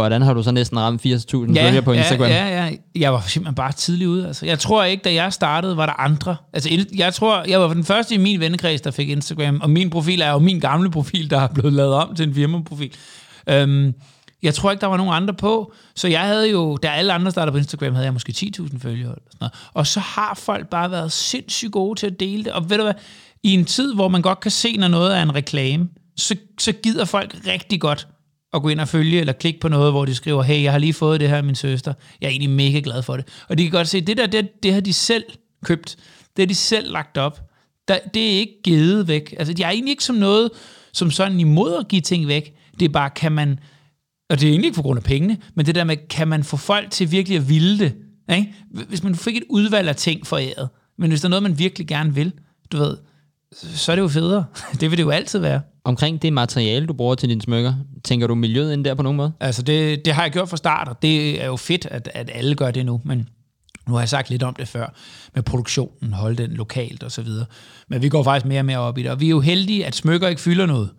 hvordan 0.00 0.22
har 0.22 0.34
du 0.34 0.42
så 0.42 0.52
næsten 0.52 0.78
ramt 0.78 1.06
80.000 1.06 1.10
følgere 1.32 1.82
på 1.82 1.92
Instagram? 1.92 2.28
Ja, 2.28 2.46
ja, 2.46 2.66
ja. 2.66 2.70
Jeg 2.94 3.12
var 3.12 3.20
simpelthen 3.20 3.54
bare 3.54 3.72
tidlig 3.72 4.08
ude. 4.08 4.26
Altså. 4.26 4.46
Jeg 4.46 4.58
tror 4.58 4.84
ikke, 4.84 5.02
da 5.02 5.14
jeg 5.14 5.32
startede, 5.32 5.76
var 5.76 5.86
der 5.86 6.00
andre. 6.00 6.36
Altså, 6.52 6.86
jeg 6.94 7.14
tror, 7.14 7.44
jeg 7.48 7.60
var 7.60 7.74
den 7.74 7.84
første 7.84 8.14
i 8.14 8.18
min 8.18 8.40
vennekreds, 8.40 8.80
der 8.80 8.90
fik 8.90 9.08
Instagram, 9.08 9.60
og 9.60 9.70
min 9.70 9.90
profil 9.90 10.20
er 10.20 10.30
jo 10.30 10.38
min 10.38 10.60
gamle 10.60 10.90
profil, 10.90 11.30
der 11.30 11.40
er 11.40 11.48
blevet 11.48 11.72
lavet 11.72 11.94
om 11.94 12.14
til 12.14 12.28
en 12.28 12.34
firmaprofil. 12.34 12.92
Øhm, 13.48 13.94
jeg 14.42 14.54
tror 14.54 14.70
ikke, 14.70 14.80
der 14.80 14.86
var 14.86 14.96
nogen 14.96 15.14
andre 15.14 15.34
på, 15.34 15.72
så 15.96 16.08
jeg 16.08 16.20
havde 16.20 16.50
jo, 16.50 16.76
da 16.76 16.88
alle 16.88 17.12
andre 17.12 17.30
startede 17.30 17.52
på 17.52 17.58
Instagram, 17.58 17.92
havde 17.92 18.04
jeg 18.04 18.12
måske 18.12 18.34
10.000 18.36 18.78
følgere. 18.78 19.10
Eller 19.10 19.14
sådan 19.30 19.36
noget. 19.40 19.52
Og 19.74 19.86
så 19.86 20.00
har 20.00 20.34
folk 20.34 20.68
bare 20.68 20.90
været 20.90 21.12
sindssygt 21.12 21.72
gode 21.72 21.98
til 21.98 22.06
at 22.06 22.20
dele 22.20 22.44
det. 22.44 22.52
Og 22.52 22.70
ved 22.70 22.76
du 22.76 22.82
hvad, 22.82 22.94
i 23.42 23.54
en 23.54 23.64
tid, 23.64 23.94
hvor 23.94 24.08
man 24.08 24.22
godt 24.22 24.40
kan 24.40 24.50
se, 24.50 24.76
når 24.76 24.88
noget 24.88 25.16
er 25.16 25.22
en 25.22 25.34
reklame, 25.34 25.88
så, 26.16 26.36
så 26.58 26.72
gider 26.72 27.04
folk 27.04 27.36
rigtig 27.46 27.80
godt 27.80 28.08
at 28.54 28.62
gå 28.62 28.68
ind 28.68 28.80
og 28.80 28.88
følge 28.88 29.20
eller 29.20 29.32
klikke 29.32 29.60
på 29.60 29.68
noget, 29.68 29.92
hvor 29.92 30.04
de 30.04 30.14
skriver, 30.14 30.42
hey, 30.42 30.62
jeg 30.62 30.72
har 30.72 30.78
lige 30.78 30.92
fået 30.92 31.20
det 31.20 31.28
her 31.28 31.36
af 31.36 31.44
min 31.44 31.54
søster. 31.54 31.94
Jeg 32.20 32.26
er 32.26 32.30
egentlig 32.30 32.50
mega 32.50 32.80
glad 32.84 33.02
for 33.02 33.16
det. 33.16 33.28
Og 33.48 33.58
de 33.58 33.62
kan 33.62 33.72
godt 33.72 33.88
se, 33.88 34.00
det 34.00 34.16
der, 34.16 34.26
det, 34.26 34.62
det 34.62 34.72
har 34.72 34.80
de 34.80 34.92
selv 34.92 35.24
købt. 35.64 35.96
Det 36.36 36.42
har 36.42 36.46
de 36.46 36.54
selv 36.54 36.92
lagt 36.92 37.18
op. 37.18 37.40
Der, 37.88 37.98
det 38.14 38.22
er 38.22 38.38
ikke 38.38 38.54
givet 38.64 39.08
væk. 39.08 39.34
Altså, 39.38 39.54
de 39.54 39.62
er 39.62 39.70
egentlig 39.70 39.90
ikke 39.90 40.04
som 40.04 40.16
noget, 40.16 40.50
som 40.92 41.10
sådan 41.10 41.40
imod 41.40 41.76
at 41.76 41.88
give 41.88 42.00
ting 42.00 42.28
væk. 42.28 42.54
Det 42.80 42.84
er 42.84 42.92
bare, 42.92 43.10
kan 43.10 43.32
man, 43.32 43.58
og 44.30 44.40
det 44.40 44.46
er 44.46 44.50
egentlig 44.50 44.66
ikke 44.68 44.76
på 44.76 44.82
grund 44.82 44.98
af 44.98 45.04
pengene, 45.04 45.38
men 45.54 45.66
det 45.66 45.74
der 45.74 45.84
med, 45.84 45.96
kan 46.10 46.28
man 46.28 46.44
få 46.44 46.56
folk 46.56 46.90
til 46.90 47.10
virkelig 47.10 47.38
at 47.38 47.48
ville 47.48 47.78
det? 47.78 47.94
Ikke? 48.32 48.54
Hvis 48.70 49.02
man 49.02 49.14
fik 49.14 49.36
et 49.36 49.44
udvalg 49.48 49.88
af 49.88 49.96
ting 49.96 50.26
foræret, 50.26 50.68
men 50.98 51.10
hvis 51.10 51.20
der 51.20 51.28
er 51.28 51.30
noget, 51.30 51.42
man 51.42 51.58
virkelig 51.58 51.86
gerne 51.86 52.14
vil, 52.14 52.32
du 52.72 52.76
ved, 52.76 52.96
så 53.52 53.92
er 53.92 53.96
det 53.96 54.02
jo 54.02 54.08
federe. 54.08 54.44
Det 54.80 54.90
vil 54.90 54.98
det 54.98 55.04
jo 55.04 55.10
altid 55.10 55.38
være. 55.38 55.60
Omkring 55.84 56.22
det 56.22 56.32
materiale, 56.32 56.86
du 56.86 56.92
bruger 56.92 57.14
til 57.14 57.28
dine 57.28 57.42
smykker, 57.42 57.74
tænker 58.04 58.26
du 58.26 58.34
miljøet 58.34 58.72
ind 58.72 58.84
der 58.84 58.94
på 58.94 59.02
nogen 59.02 59.16
måde? 59.16 59.32
Altså, 59.40 59.62
det, 59.62 60.04
det 60.04 60.14
har 60.14 60.22
jeg 60.22 60.32
gjort 60.32 60.48
fra 60.48 60.56
start, 60.56 60.88
og 60.88 61.02
det 61.02 61.42
er 61.42 61.46
jo 61.46 61.56
fedt, 61.56 61.86
at, 61.86 62.10
at 62.14 62.30
alle 62.34 62.54
gør 62.54 62.70
det 62.70 62.86
nu, 62.86 63.00
men 63.04 63.28
nu 63.88 63.94
har 63.94 64.00
jeg 64.00 64.08
sagt 64.08 64.30
lidt 64.30 64.42
om 64.42 64.54
det 64.54 64.68
før, 64.68 64.94
med 65.34 65.42
produktionen, 65.42 66.12
holde 66.12 66.42
den 66.42 66.50
lokalt 66.50 67.02
og 67.02 67.12
så 67.12 67.22
videre. 67.22 67.46
Men 67.88 68.02
vi 68.02 68.08
går 68.08 68.22
faktisk 68.22 68.46
mere 68.46 68.60
og 68.60 68.64
mere 68.64 68.78
op 68.78 68.98
i 68.98 69.02
det, 69.02 69.10
og 69.10 69.20
vi 69.20 69.26
er 69.26 69.30
jo 69.30 69.40
heldige, 69.40 69.86
at 69.86 69.94
smykker 69.94 70.28
ikke 70.28 70.40
fylder 70.40 70.66
noget. 70.66 70.90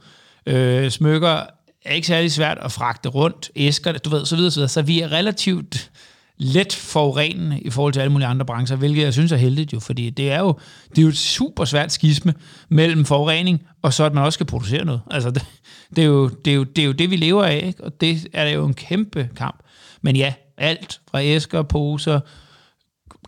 Øh, 0.46 0.90
smykker 0.90 1.42
er 1.86 1.94
ikke 1.94 2.08
særlig 2.08 2.32
svært 2.32 2.58
at 2.62 2.72
fragte 2.72 3.10
rundt, 3.10 3.52
æsker, 3.56 3.92
du 3.92 4.10
ved, 4.10 4.26
så 4.26 4.36
videre, 4.36 4.52
så 4.52 4.60
videre. 4.60 4.70
Så 4.70 4.82
vi 4.82 5.02
er 5.02 5.12
relativt 5.12 5.92
let 6.38 6.74
forurenende 6.74 7.60
i 7.60 7.70
forhold 7.70 7.94
til 7.94 8.00
alle 8.00 8.12
mulige 8.12 8.28
andre 8.28 8.46
brancher, 8.46 8.78
hvilket 8.78 9.04
jeg 9.04 9.14
synes 9.14 9.32
er 9.32 9.38
heldigt 9.38 9.74
jo, 9.74 9.80
fordi 9.80 10.10
det 10.10 10.32
er 10.32 10.40
jo, 10.40 10.60
det 10.90 10.98
er 10.98 11.02
jo 11.02 11.08
et 11.08 11.18
super 11.18 11.66
svært 11.66 11.92
skisme 11.92 12.34
mellem 12.70 13.06
forurening, 13.06 13.62
og 13.82 13.94
så 13.94 14.04
at 14.04 14.14
man 14.14 14.24
også 14.24 14.38
skal 14.38 14.46
producere 14.46 14.86
noget. 14.86 15.02
Altså, 15.12 15.32
det, 15.32 15.46
det, 15.96 16.02
er, 16.02 16.06
jo, 16.06 16.28
det, 16.28 16.52
er, 16.52 16.56
jo, 16.56 16.64
det 16.64 16.82
er 16.82 16.86
jo 16.86 16.92
det, 16.92 17.12
vi 17.12 17.16
lever 17.16 17.44
af, 17.44 17.64
ikke? 17.66 17.84
og 17.84 18.02
det 18.02 18.28
er 18.34 18.50
jo 18.50 18.66
en 18.66 18.74
kæmpe 18.74 19.30
kamp. 19.36 19.60
Men 20.02 20.16
ja, 20.16 20.34
alt 20.58 21.02
fra 21.12 21.24
æsker, 21.24 21.62
poser, 21.62 22.20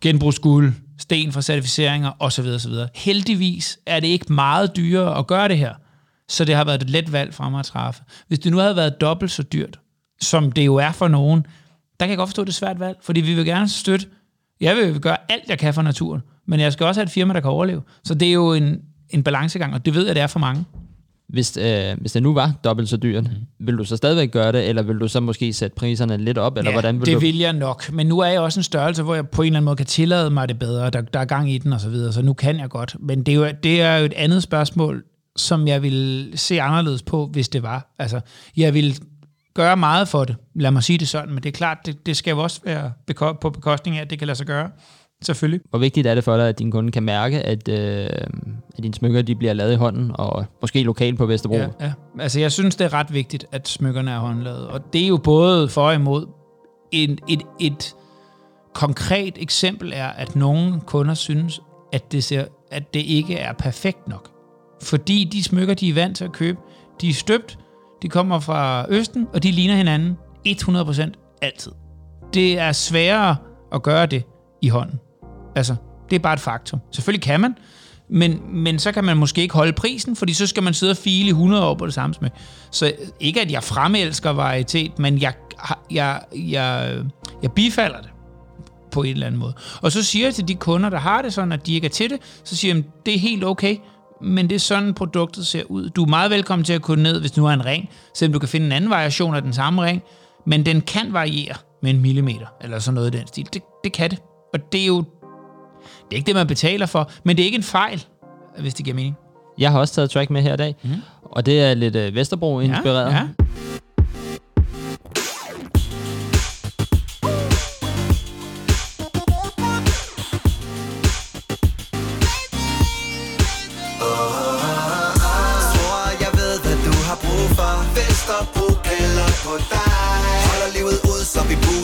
genbrugsguld, 0.02 0.74
sten 1.00 1.32
fra 1.32 1.41
certificeringer 1.41 2.12
osv. 2.20 2.46
osv. 2.46 2.74
Heldigvis 2.96 3.80
er 3.86 4.00
det 4.00 4.08
ikke 4.08 4.34
meget 4.34 4.76
dyrere 4.76 5.18
at 5.18 5.28
gøre 5.28 5.48
det 5.48 5.58
her, 5.58 5.74
så 6.30 6.46
det 6.46 6.56
har 6.56 6.63
været 6.63 6.82
et 6.82 6.89
let 6.89 7.12
valg 7.12 7.34
for 7.34 7.50
mig 7.50 7.60
at 7.60 7.65
træffe. 7.65 8.04
Hvis 8.28 8.39
det 8.39 8.52
nu 8.52 8.58
havde 8.58 8.76
været 8.76 9.02
dobbelt 9.02 9.32
så 9.32 9.44
dyrt, 9.44 9.80
som 10.22 10.52
det 10.52 10.65
jo 10.65 10.76
er 10.76 10.91
for 10.91 11.08
nogen, 11.08 11.46
der 11.99 12.05
kan 12.05 12.10
jeg 12.10 12.17
godt 12.17 12.29
forstå, 12.29 12.41
at 12.41 12.47
det 12.47 12.53
er 12.53 12.55
svært 12.55 12.79
valg, 12.79 12.97
fordi 13.01 13.21
vi 13.21 13.34
vil 13.34 13.45
gerne 13.45 13.69
støtte. 13.69 14.05
Jeg 14.62 14.75
vil 14.75 14.99
gøre 14.99 15.17
alt, 15.29 15.49
jeg 15.49 15.60
kan 15.60 15.73
for 15.73 15.81
naturen, 15.81 16.21
men 16.47 16.60
jeg 16.60 16.73
skal 16.73 16.86
også 16.86 17.01
have 17.01 17.05
et 17.05 17.12
firma, 17.12 17.34
der 17.34 17.39
kan 17.39 17.49
overleve. 17.49 17.81
Så 18.03 18.13
det 18.13 18.27
er 18.27 18.34
jo 18.34 18.53
en, 18.53 18.81
en 19.10 19.23
balancegang, 19.23 19.73
og 19.73 19.86
det 19.86 19.95
ved 19.95 20.05
jeg, 20.05 20.15
det 20.15 20.23
er 20.23 20.27
for 20.27 20.39
mange. 20.39 20.65
Hvis, 21.29 21.58
øh, 21.58 21.97
hvis 22.01 22.12
det 22.12 22.23
nu 22.23 22.34
var 22.34 22.53
dobbelt 22.63 22.89
så 22.89 22.97
dyrt, 22.97 23.23
mm. 23.23 23.65
vil 23.67 23.77
du 23.77 23.84
så 23.84 23.97
stadigvæk 23.97 24.31
gøre 24.31 24.51
det, 24.51 24.69
eller 24.69 24.81
vil 24.81 24.97
du 24.97 25.08
så 25.08 25.19
måske 25.19 25.53
sætte 25.53 25.75
priserne 25.75 26.17
lidt 26.17 26.38
op, 26.38 26.58
eller 26.58 26.71
ja, 26.71 26.75
hvordan 26.75 26.99
vil 26.99 27.05
det 27.05 27.13
du... 27.13 27.19
vil 27.19 27.38
jeg 27.38 27.53
nok. 27.53 27.91
Men 27.91 28.08
nu 28.08 28.19
er 28.19 28.27
jeg 28.27 28.39
også 28.39 28.60
en 28.60 28.63
størrelse, 28.63 29.03
hvor 29.03 29.15
jeg 29.15 29.27
på 29.29 29.41
en 29.41 29.45
eller 29.45 29.58
anden 29.58 29.65
måde 29.65 29.75
kan 29.75 29.86
tillade 29.86 30.29
mig 30.29 30.49
det 30.49 30.60
bedre. 30.60 30.89
Der, 30.89 31.01
der 31.01 31.19
er 31.19 31.25
gang 31.25 31.51
i 31.51 31.58
den 31.58 31.73
og 31.73 31.81
så 31.81 31.89
videre, 31.89 32.13
så 32.13 32.21
nu 32.21 32.34
kan 32.34 32.60
jeg 32.60 32.69
godt. 32.69 32.95
Men 32.99 33.23
det 33.23 33.31
er, 33.34 33.36
jo, 33.36 33.51
det 33.63 33.81
er 33.81 33.97
jo 33.97 34.05
et 34.05 34.13
andet 34.13 34.43
spørgsmål, 34.43 35.03
som 35.36 35.67
jeg 35.67 35.84
vil 35.84 36.31
se 36.36 36.62
anderledes 36.62 37.01
på, 37.01 37.29
hvis 37.31 37.49
det 37.49 37.63
var. 37.63 37.95
Altså, 37.99 38.19
jeg 38.58 38.73
vil 38.73 38.99
gøre 39.56 39.78
meget 39.78 40.08
for 40.08 40.24
det. 40.24 40.36
Lad 40.56 40.72
mig 40.72 40.84
sige 40.84 40.98
det 40.98 41.08
sådan, 41.08 41.34
men 41.34 41.44
det 41.44 41.50
er 41.50 41.54
klart, 41.58 41.78
det, 41.86 42.06
det 42.06 42.18
skal 42.18 42.32
jo 42.32 42.39
også 42.39 42.62
være 42.65 42.91
beko- 43.12 43.39
på 43.41 43.50
bekostning 43.50 43.98
af, 43.98 44.02
at 44.02 44.10
det 44.10 44.20
kan 44.20 44.28
lade 44.28 44.38
sig 44.38 44.48
gøre. 44.48 44.70
Selvfølgelig. 45.24 45.62
Hvor 45.70 45.80
vigtigt 45.80 46.08
er 46.08 46.15
det 46.15 46.24
for 46.24 46.38
dig, 46.38 46.50
at 46.50 46.60
din 46.60 46.72
kunde 46.72 46.91
kan 46.91 47.04
mærke, 47.04 47.41
at, 47.41 47.68
øh, 47.68 48.10
at 48.78 48.84
dine 48.84 48.94
smykker 48.94 49.22
de 49.22 49.36
bliver 49.36 49.54
lavet 49.54 49.74
i 49.74 49.76
hånden, 49.76 50.12
og 50.13 50.46
måske 50.62 50.84
lokalt 50.84 51.18
på 51.18 51.26
Vesterbro? 51.26 51.56
Ja, 51.56 51.68
ja. 51.82 51.94
Altså, 52.20 52.39
jeg 52.39 52.52
synes, 52.52 52.76
det 52.76 52.86
er 52.86 52.94
ret 52.94 53.13
vigtigt, 53.13 53.46
at 53.52 53.68
smykkerne 53.68 54.12
er 54.12 54.20
håndlavet. 54.20 54.68
Og 54.68 54.94
det 54.94 55.04
er 55.04 55.08
jo 55.08 55.18
både 55.18 55.70
for 55.70 55.88
og 55.88 55.96
imod. 55.96 56.28
En, 56.91 57.18
et, 57.30 57.41
et 57.60 57.96
konkret 58.74 59.34
eksempel 59.38 59.91
er, 59.96 60.08
at 60.08 60.36
nogle 60.36 60.82
kunder 60.86 61.13
synes, 61.13 61.62
at 61.94 62.12
det, 62.12 62.24
ser, 62.24 62.46
at 62.72 62.94
det 62.94 63.00
ikke 63.00 63.38
er 63.38 63.54
perfekt 63.54 64.08
nok. 64.08 64.30
Fordi 64.84 65.30
de 65.32 65.44
smykker, 65.44 65.74
de 65.74 65.89
er 65.89 65.94
vant 65.94 66.18
til 66.18 66.24
at 66.24 66.32
købe, 66.32 66.60
de 67.02 67.10
er 67.10 67.13
støbt, 67.13 67.58
de 68.01 68.10
kommer 68.10 68.39
fra 68.39 68.86
Østen, 68.89 69.27
og 69.34 69.43
de 69.43 69.51
ligner 69.51 69.75
hinanden 69.75 70.17
100% 70.47 71.38
altid. 71.41 71.71
Det 72.34 72.60
er 72.60 72.71
sværere 72.71 73.36
at 73.73 73.84
gøre 73.84 74.05
det 74.05 74.23
i 74.62 74.69
hånden. 74.69 74.99
Altså, 75.55 75.75
det 76.10 76.15
er 76.15 76.19
bare 76.19 76.34
et 76.34 76.39
faktum. 76.39 76.79
Selvfølgelig 76.91 77.23
kan 77.23 77.39
man, 77.39 77.55
men, 78.10 78.41
men 78.53 78.79
så 78.79 78.91
kan 78.91 79.03
man 79.03 79.17
måske 79.17 79.41
ikke 79.41 79.53
holde 79.53 79.73
prisen, 79.73 80.15
fordi 80.15 80.34
så 80.34 80.47
skal 80.47 80.63
man 80.63 80.73
sidde 80.73 80.91
og 80.91 80.97
file 80.97 81.27
i 81.27 81.29
100 81.29 81.65
år 81.65 81.75
på 81.75 81.86
det 81.86 81.93
samme 81.93 82.13
smag. 82.13 82.31
Så 82.71 82.93
ikke, 83.19 83.41
at 83.41 83.51
jeg 83.51 83.63
fremelsker 83.63 84.29
varietet, 84.29 84.99
men 84.99 85.21
jeg, 85.21 85.34
jeg, 85.91 86.21
jeg, 86.36 86.97
jeg 87.43 87.51
bifalder 87.51 88.01
det 88.01 88.10
på 88.91 89.03
en 89.03 89.13
eller 89.13 89.27
anden 89.27 89.39
måde. 89.39 89.53
Og 89.81 89.91
så 89.91 90.03
siger 90.03 90.25
jeg 90.25 90.36
til 90.36 90.47
de 90.47 90.55
kunder, 90.55 90.89
der 90.89 90.99
har 90.99 91.21
det 91.21 91.34
sådan, 91.34 91.51
at 91.51 91.65
de 91.67 91.75
ikke 91.75 91.86
er 91.86 91.91
til 91.91 92.10
det, 92.10 92.19
så 92.43 92.55
siger 92.55 92.75
jeg, 92.75 92.84
det 93.05 93.15
er 93.15 93.19
helt 93.19 93.43
okay, 93.43 93.77
men 94.21 94.49
det 94.49 94.56
er 94.56 94.60
sådan, 94.60 94.93
produktet 94.93 95.47
ser 95.47 95.63
ud. 95.63 95.89
Du 95.89 96.04
er 96.04 96.08
meget 96.08 96.32
velkommen 96.32 96.63
til 96.63 96.73
at 96.73 96.82
gå 96.82 96.95
ned, 96.95 97.19
hvis 97.19 97.38
nu 97.38 97.45
er 97.45 97.51
en 97.51 97.65
ring, 97.65 97.89
selvom 98.13 98.34
du 98.34 98.39
kan 98.39 98.49
finde 98.49 98.65
en 98.65 98.71
anden 98.71 98.89
variation 98.89 99.36
af 99.36 99.41
den 99.41 99.54
samme 99.54 99.82
ring, 99.82 100.04
men 100.45 100.65
den 100.65 100.82
kan 100.82 101.13
variere 101.13 101.56
med 101.82 101.91
en 101.91 102.01
millimeter, 102.01 102.47
eller 102.62 102.80
sådan 102.80 102.95
noget 102.95 103.15
i 103.15 103.17
den 103.17 103.28
stil. 103.28 103.47
Det, 103.54 103.62
det 103.84 103.93
kan 103.93 104.10
det. 104.10 104.19
Og 104.54 104.60
det 104.71 104.82
er 104.82 104.86
jo 104.86 105.04
det 105.86 106.12
er 106.12 106.15
ikke 106.15 106.28
det, 106.28 106.36
man 106.36 106.47
betaler 106.47 106.86
for, 106.86 107.12
men 107.23 107.38
det 107.38 107.43
er 107.43 107.45
ikke 107.45 107.56
en 107.56 107.63
fejl, 107.63 108.06
hvis 108.60 108.73
det 108.73 108.86
giver 108.86 108.95
mening. 108.95 109.15
Jeg 109.58 109.71
har 109.71 109.80
også 109.80 109.93
taget 109.93 110.10
track 110.10 110.30
med 110.30 110.41
her 110.41 110.54
i 110.54 110.58
dag, 110.58 110.75
mm. 110.84 110.89
og 111.23 111.45
det 111.45 111.62
er 111.62 111.73
lidt 111.73 111.95
øh, 111.95 112.15
Vesterbro-inspireret. 112.15 113.12
Ja, 113.12 113.17
ja. 113.17 113.45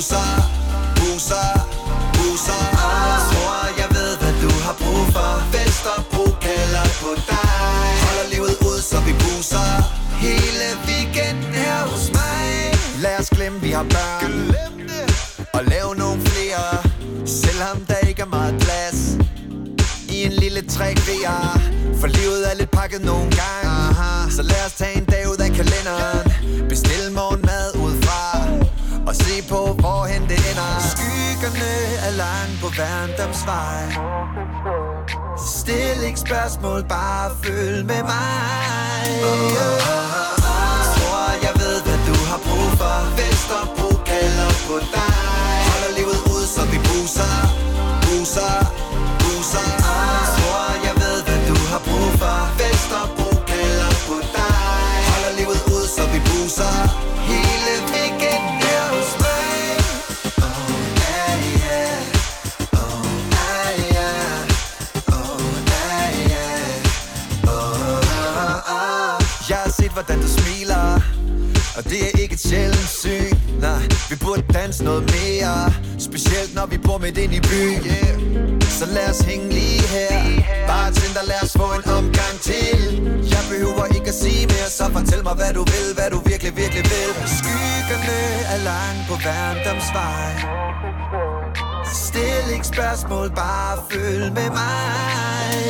Så 0.01 0.23
vi 0.95 1.01
buser 2.17 2.61
ah, 2.73 3.19
Tror 3.31 3.57
jeg 3.81 3.89
ved, 3.97 4.17
hvad 4.21 4.33
du 4.43 4.51
har 4.65 4.75
brug 4.81 5.03
for. 5.15 5.31
Vesterbro 5.53 6.25
kalder 6.41 6.85
på 7.01 7.09
dig. 7.31 7.85
Holder 8.05 8.27
livet 8.33 8.55
ud, 8.69 8.79
så 8.81 8.97
vi 9.07 9.13
buser. 9.23 9.69
Hele 10.25 10.67
weekenden 10.87 11.53
her 11.53 11.79
hos 11.91 12.11
mig. 12.13 12.45
Lad 13.03 13.19
os 13.19 13.29
glemme, 13.29 13.61
vi 13.61 13.71
har 13.71 13.83
børn. 13.83 14.55
Og 15.53 15.61
lave 15.65 15.95
nogle 15.95 16.21
flere. 16.21 16.65
Selvom 17.25 17.85
der 17.89 17.97
ikke 18.09 18.21
er 18.21 18.31
meget 18.37 18.55
plads. 18.59 18.99
I 20.09 20.23
en 20.23 20.31
lille 20.31 20.61
træk 20.61 20.97
VR 21.07 21.59
For 21.99 22.07
livet 22.07 22.51
er 22.51 22.55
lidt 22.55 22.71
pakket 22.71 23.01
nogle 23.05 23.27
gange. 23.41 23.67
Aha. 23.89 24.29
Så 24.29 24.41
lad 24.41 24.65
os 24.65 24.73
tage 24.73 24.97
en 24.97 25.05
dag 25.05 25.23
ud 25.31 25.37
af 25.37 25.51
kalenderen. 25.59 26.25
Bestil 26.69 27.11
morgenmad 27.11 27.67
ud 27.85 27.93
fra 28.03 28.21
Og 29.07 29.15
se 29.15 29.43
på 29.49 29.80
Skyggerne 31.41 31.73
er 32.07 32.11
langt 32.23 32.55
på 32.61 32.67
Værndamsvej 32.77 33.83
Stil 35.55 35.97
ikke 36.07 36.19
spørgsmål, 36.19 36.83
bare 36.83 37.31
følg 37.43 37.85
med 37.85 38.03
mig. 38.13 39.03
Tror 40.95 41.27
jeg 41.45 41.53
ved, 41.61 41.77
hvad 41.85 41.99
du 42.09 42.17
har 42.29 42.39
brug 42.47 42.69
for. 42.81 42.97
Vesterbro 43.19 43.89
kalder 44.11 44.51
på 44.67 44.75
dig. 44.95 45.13
Holder 45.69 45.91
livet 45.97 46.19
ud, 46.33 46.43
så 46.55 46.61
vi 46.71 46.77
buser 46.87 47.35
Buser, 48.05 48.55
buser. 49.21 49.69
Tror 50.37 50.67
jeg 50.87 50.95
ved, 51.03 51.17
hvad 51.27 51.41
du 51.49 51.57
har 51.71 51.81
brug 51.89 52.09
for. 52.21 52.37
Vesterbro 52.59 53.29
kalder 53.51 53.91
på 54.07 54.15
dig. 54.35 54.95
Holder 55.11 55.33
livet 55.39 55.61
ud, 55.75 55.85
så 55.95 56.03
vi 56.13 56.19
buser. 56.29 56.75
Hele 57.29 57.60
hvordan 70.05 70.21
du 70.21 70.29
smiler. 70.39 71.01
Og 71.77 71.83
det 71.83 71.99
er 72.07 72.11
ikke 72.21 72.33
et 72.33 72.39
sjældent 72.39 72.89
syn. 73.01 73.35
Nej, 73.59 73.83
vi 74.09 74.15
burde 74.15 74.43
danse 74.53 74.83
noget 74.83 75.03
mere. 75.15 75.73
Specielt 75.99 76.55
når 76.55 76.65
vi 76.65 76.77
bor 76.77 76.97
midt 76.97 77.17
ind 77.17 77.33
i 77.33 77.41
byen 77.49 77.81
yeah. 77.85 78.15
Så 78.79 78.85
lad 78.85 79.09
os 79.09 79.19
hænge 79.19 79.49
lige 79.49 79.81
her. 79.95 80.17
Bare 80.67 80.91
tænder, 80.91 81.23
lad 81.31 81.41
os 81.43 81.53
få 81.61 81.67
en 81.79 81.85
omgang 81.99 82.35
til. 82.49 82.79
Jeg 83.33 83.43
behøver 83.51 83.85
ikke 83.95 84.07
at 84.13 84.17
sige 84.23 84.45
mere 84.53 84.69
Så 84.77 84.85
fortæl 84.97 85.23
mig, 85.23 85.35
hvad 85.41 85.53
du 85.53 85.63
vil 85.73 85.87
Hvad 85.97 86.09
du 86.13 86.19
virkelig, 86.31 86.51
virkelig 86.61 86.83
vil. 86.93 87.09
Skyggerne 87.39 88.19
er 88.53 88.59
langt 88.71 89.03
på 89.09 89.15
Værndomsvej. 89.25 90.31
Stil 92.07 92.45
ikke 92.55 92.67
spørgsmål, 92.67 93.27
bare 93.35 93.77
følg 93.91 94.33
med 94.33 94.49
mig. 94.59 95.60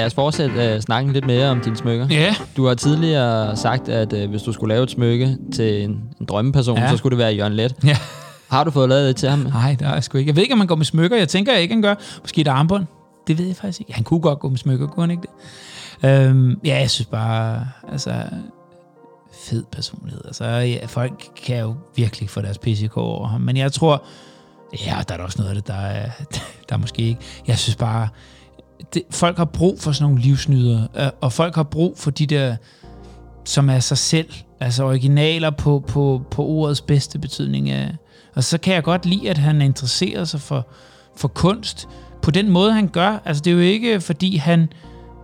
Lad 0.00 0.06
os 0.06 0.14
fortsætte 0.14 0.74
uh, 0.76 0.80
snakken 0.80 1.12
lidt 1.12 1.26
mere 1.26 1.48
om 1.48 1.60
dine 1.60 1.76
smykker. 1.76 2.06
Ja. 2.10 2.34
Du 2.56 2.66
har 2.66 2.74
tidligere 2.74 3.56
sagt, 3.56 3.88
at 3.88 4.12
uh, 4.12 4.30
hvis 4.30 4.42
du 4.42 4.52
skulle 4.52 4.74
lave 4.74 4.84
et 4.84 4.90
smykke 4.90 5.36
til 5.54 5.84
en, 5.84 5.90
en 6.20 6.26
drømmeperson, 6.28 6.78
Ja. 6.78 6.90
så 6.90 6.96
skulle 6.96 7.10
det 7.10 7.18
være 7.18 7.32
Jørgen 7.34 7.52
Let. 7.52 7.74
Ja. 7.84 7.96
Har 8.50 8.64
du 8.64 8.70
fået 8.70 8.88
lavet 8.88 9.08
det 9.08 9.16
til 9.16 9.28
ham? 9.28 9.38
Nej, 9.38 9.76
det 9.78 9.86
er 9.88 9.92
jeg 9.94 10.04
sgu 10.04 10.18
ikke. 10.18 10.28
Jeg 10.28 10.36
ved 10.36 10.42
ikke, 10.42 10.52
om 10.52 10.58
han 10.60 10.66
går 10.66 10.74
med 10.74 10.84
smykker. 10.84 11.16
Jeg 11.16 11.28
tænker 11.28 11.56
ikke, 11.56 11.74
han 11.74 11.82
gør. 11.82 11.94
Måske 12.22 12.40
et 12.40 12.48
armbånd. 12.48 12.86
Det 13.26 13.38
ved 13.38 13.46
jeg 13.46 13.56
faktisk 13.56 13.80
ikke. 13.80 13.92
Han 13.94 14.04
kunne 14.04 14.20
godt 14.20 14.38
gå 14.38 14.48
med 14.48 14.58
smykker, 14.58 14.86
kunne 14.86 15.02
han 15.02 15.10
ikke 15.10 15.22
det? 16.02 16.10
Øhm, 16.10 16.60
ja, 16.64 16.78
jeg 16.78 16.90
synes 16.90 17.06
bare, 17.06 17.66
altså, 17.92 18.14
fed 19.44 19.64
personlighed. 19.72 20.20
Altså, 20.24 20.44
ja, 20.44 20.86
folk 20.86 21.28
kan 21.46 21.58
jo 21.60 21.74
virkelig 21.96 22.30
få 22.30 22.40
deres 22.40 22.58
PCK 22.58 22.96
over 22.96 23.28
ham. 23.28 23.40
Men 23.40 23.56
jeg 23.56 23.72
tror, 23.72 24.02
ja, 24.86 24.96
der 25.08 25.14
er 25.14 25.18
da 25.18 25.24
også 25.24 25.38
noget 25.38 25.48
af 25.50 25.54
det, 25.56 25.66
der 25.66 25.74
er, 25.74 26.10
der 26.68 26.74
er 26.74 26.76
måske 26.76 27.02
ikke. 27.02 27.20
Jeg 27.46 27.58
synes 27.58 27.76
bare, 27.76 28.08
det, 28.94 29.02
folk 29.10 29.36
har 29.36 29.44
brug 29.44 29.80
for 29.80 29.92
sådan 29.92 30.10
nogle 30.10 30.22
livsnyder, 30.22 30.86
øh, 30.96 31.08
og 31.20 31.32
folk 31.32 31.54
har 31.54 31.62
brug 31.62 31.98
for 31.98 32.10
de 32.10 32.26
der, 32.26 32.56
som 33.44 33.70
er 33.70 33.80
sig 33.80 33.98
selv, 33.98 34.28
altså 34.60 34.84
originaler 34.84 35.50
på, 35.50 35.84
på, 35.88 36.22
på 36.30 36.44
ordets 36.44 36.80
bedste 36.80 37.18
betydning 37.18 37.70
af. 37.70 37.96
Og 38.34 38.44
så 38.44 38.58
kan 38.58 38.74
jeg 38.74 38.82
godt 38.82 39.06
lide, 39.06 39.30
at 39.30 39.38
han 39.38 39.62
interesserer 39.62 40.24
sig 40.24 40.40
for, 40.40 40.66
for 41.16 41.28
kunst 41.28 41.88
på 42.22 42.30
den 42.30 42.48
måde, 42.48 42.72
han 42.72 42.88
gør. 42.88 43.22
Altså, 43.24 43.42
det 43.42 43.50
er 43.50 43.54
jo 43.54 43.60
ikke, 43.60 44.00
fordi 44.00 44.36
han 44.36 44.68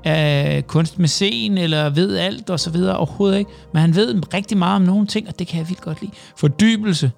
er 0.05 0.61
kunstmæcen 0.61 1.59
eller 1.59 1.90
ved 1.90 2.16
alt 2.16 2.51
og 2.51 2.61
så 2.61 2.71
videre, 2.71 2.97
overhovedet 2.97 3.38
ikke. 3.38 3.51
Men 3.73 3.81
han 3.81 3.95
ved 3.95 4.35
rigtig 4.35 4.59
meget 4.59 4.77
om 4.77 4.83
nogle 4.83 5.07
ting, 5.07 5.29
og 5.29 5.38
det 5.38 5.47
kan 5.47 5.59
jeg 5.59 5.69
vildt 5.69 5.81
godt 5.81 6.01
lide. 6.01 6.12
Fordybelse 6.37 7.11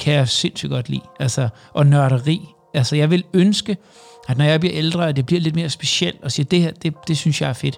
kan 0.00 0.14
jeg 0.14 0.28
sindssygt 0.28 0.70
godt 0.70 0.88
lide. 0.88 1.02
Altså, 1.20 1.48
og 1.72 1.86
nørderi. 1.86 2.40
Altså, 2.74 2.96
jeg 2.96 3.10
vil 3.10 3.24
ønske, 3.34 3.76
at 4.28 4.38
når 4.38 4.44
jeg 4.44 4.60
bliver 4.60 4.74
ældre, 4.76 5.08
at 5.08 5.16
det 5.16 5.26
bliver 5.26 5.40
lidt 5.40 5.54
mere 5.54 5.68
specielt, 5.70 6.22
og 6.22 6.32
siger, 6.32 6.46
det 6.46 6.60
her, 6.60 6.70
det, 6.70 6.94
det 7.08 7.16
synes 7.16 7.40
jeg 7.40 7.48
er 7.48 7.52
fedt. 7.52 7.76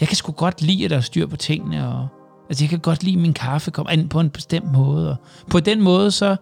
Jeg 0.00 0.08
kan 0.08 0.16
sgu 0.16 0.32
godt 0.32 0.62
lide, 0.62 0.84
at 0.84 0.90
der 0.90 0.96
er 0.96 1.00
styr 1.00 1.26
på 1.26 1.36
tingene, 1.36 1.88
og 1.88 2.08
altså, 2.48 2.64
jeg 2.64 2.70
kan 2.70 2.78
godt 2.78 3.02
lide, 3.02 3.16
at 3.16 3.22
min 3.22 3.32
kaffe 3.34 3.70
kommer 3.70 3.92
ind 3.92 4.08
på 4.08 4.20
en 4.20 4.30
bestemt 4.30 4.72
måde, 4.72 5.10
og 5.10 5.16
på 5.50 5.60
den 5.60 5.82
måde, 5.82 6.10
så, 6.10 6.36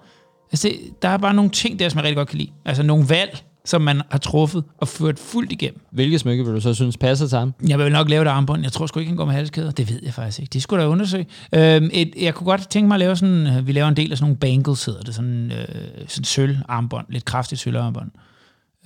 altså, 0.52 0.68
det, 0.68 1.02
der 1.02 1.08
er 1.08 1.16
bare 1.16 1.34
nogle 1.34 1.50
ting 1.50 1.78
der, 1.78 1.88
som 1.88 1.98
jeg 1.98 2.04
rigtig 2.04 2.16
godt 2.16 2.28
kan 2.28 2.38
lide. 2.38 2.50
Altså, 2.64 2.82
nogle 2.82 3.08
valg, 3.08 3.42
som 3.66 3.82
man 3.82 4.02
har 4.10 4.18
truffet 4.18 4.64
og 4.78 4.88
ført 4.88 5.18
fuldt 5.18 5.52
igennem. 5.52 5.80
Hvilket 5.92 6.20
smykke 6.20 6.44
vil 6.44 6.54
du 6.54 6.60
så 6.60 6.74
synes 6.74 6.96
passer 6.96 7.26
til 7.26 7.38
ham? 7.38 7.54
Jeg 7.68 7.78
vil 7.78 7.92
nok 7.92 8.08
lave 8.08 8.22
et 8.22 8.28
armbånd. 8.28 8.62
Jeg 8.62 8.72
tror 8.72 8.86
sgu 8.86 9.00
ikke, 9.00 9.10
han 9.10 9.16
går 9.16 9.24
med 9.24 9.34
halskæder. 9.34 9.70
Det 9.70 9.90
ved 9.90 10.00
jeg 10.02 10.14
faktisk 10.14 10.40
ikke. 10.40 10.50
Det 10.52 10.62
skulle 10.62 10.82
da 10.84 10.88
undersøge. 10.88 11.26
Øhm, 11.54 11.90
et, 11.92 12.14
jeg 12.20 12.34
kunne 12.34 12.44
godt 12.44 12.68
tænke 12.68 12.88
mig 12.88 12.94
at 12.94 12.98
lave 12.98 13.16
sådan... 13.16 13.46
øh, 13.46 13.66
Vi 13.66 13.72
laver 13.72 13.88
en 13.88 13.96
del 13.96 14.12
af 14.12 14.18
sådan 14.18 14.24
nogle 14.24 14.36
bangles, 14.36 14.84
hedder 14.84 15.02
det. 15.02 15.14
Sådan, 15.14 15.52
øh, 15.52 16.08
sådan 16.08 16.24
sølv 16.24 16.56
armbånd. 16.68 17.06
Lidt 17.08 17.24
kraftigt 17.24 17.60
sølv 17.60 17.76
armbånd. 17.76 18.10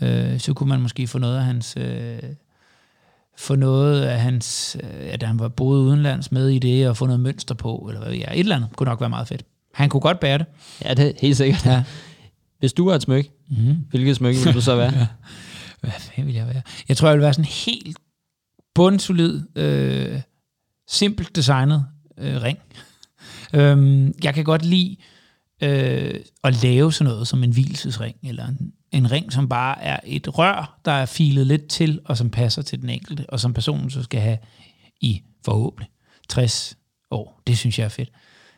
Øh, 0.03 0.41
så 0.41 0.55
kunne 0.55 0.69
man 0.69 0.81
måske 0.81 1.07
få 1.07 1.19
noget 1.19 1.37
af 1.37 1.45
hans... 1.45 1.75
Øh, 1.77 2.19
få 3.37 3.55
noget 3.55 4.03
af 4.03 4.21
hans... 4.21 4.77
Øh, 4.83 5.13
at 5.13 5.23
han 5.23 5.39
var 5.39 5.49
boet 5.49 5.79
udenlands 5.79 6.33
med 6.33 6.49
i 6.49 6.59
det, 6.59 6.89
og 6.89 6.97
få 6.97 7.07
noget 7.07 7.21
mønster 7.21 7.55
på, 7.55 7.87
eller 7.89 8.01
hvad 8.01 8.11
ved 8.11 8.19
jeg. 8.19 8.29
Et 8.33 8.39
eller 8.39 8.57
andet 8.57 8.77
kunne 8.77 8.89
nok 8.89 9.01
være 9.01 9.11
meget 9.11 9.29
fedt. 9.29 9.45
Han 9.75 9.89
kunne 9.89 10.01
godt 10.01 10.21
bære 10.21 10.39
det. 10.39 10.47
Ja, 10.85 10.95
det 10.95 11.07
er 11.07 11.13
helt 11.19 11.37
sikkert. 11.37 11.67
Ja. 11.67 11.85
Hvis 12.59 12.73
du 12.73 12.89
var 12.89 12.95
et 12.95 13.03
smykke, 13.03 13.31
mm-hmm. 13.49 13.77
hvilket 13.91 14.17
smykke 14.17 14.41
vil 14.45 14.55
du 14.55 14.61
så 14.61 14.77
være? 14.77 14.93
Hvad 15.81 15.91
fanden 15.91 16.27
vil 16.27 16.35
jeg 16.35 16.47
være? 16.47 16.63
Jeg 16.89 16.97
tror, 16.97 17.09
jeg 17.09 17.17
vil 17.17 17.23
være 17.23 17.35
sådan 17.35 17.45
helt 17.45 17.99
bundsolid, 18.75 19.43
øh, 19.57 20.21
simpelt 20.89 21.37
designet 21.37 21.87
øh, 22.19 22.43
ring. 22.43 22.59
øhm, 23.55 24.15
jeg 24.23 24.35
kan 24.35 24.45
godt 24.45 24.65
lide 24.65 24.97
øh, 25.63 26.15
at 26.45 26.63
lave 26.63 26.93
sådan 26.93 27.13
noget 27.13 27.29
som 27.29 27.45
en 27.45 27.53
hvilesesring, 27.53 28.17
eller 28.23 28.47
en, 28.47 28.73
en 28.93 29.11
ring, 29.11 29.33
som 29.33 29.49
bare 29.49 29.83
er 29.83 29.97
et 30.05 30.39
rør, 30.39 30.79
der 30.85 30.93
er 30.93 31.07
filet 31.07 31.47
lidt 31.47 31.69
til, 31.69 32.01
og 32.05 32.17
som 32.17 32.31
passer 32.31 32.63
til 32.63 32.81
den 32.81 32.91
enkelte, 32.91 33.25
og 33.29 33.41
som 33.41 33.55
personen 33.55 33.91
så 33.91 34.03
skal 34.03 34.21
have 34.21 34.39
i 35.01 35.23
forhåbentlig 35.45 35.89
60 36.29 36.77
år. 37.11 37.43
Det 37.47 37.59
synes 37.59 37.79
jeg 37.79 37.85
er 37.85 37.89
fedt. 37.89 38.09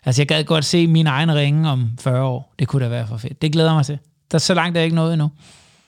Altså, 0.05 0.23
jeg 0.23 0.29
gad 0.29 0.45
godt 0.45 0.65
se 0.65 0.87
min 0.87 1.07
egen 1.07 1.35
ringe 1.35 1.71
om 1.71 1.91
40 2.01 2.25
år. 2.25 2.55
Det 2.59 2.69
kunne 2.69 2.85
da 2.85 2.89
være 2.89 3.07
for 3.07 3.17
fedt. 3.17 3.43
Det 3.43 3.53
glæder 3.53 3.75
mig 3.75 3.87
til. 3.87 3.99
Der 4.31 4.37
er 4.37 4.41
så 4.41 4.55
langt 4.55 4.77
er 4.77 4.81
jeg 4.81 4.85
ikke 4.85 4.97
nået 4.97 5.13
endnu. 5.13 5.31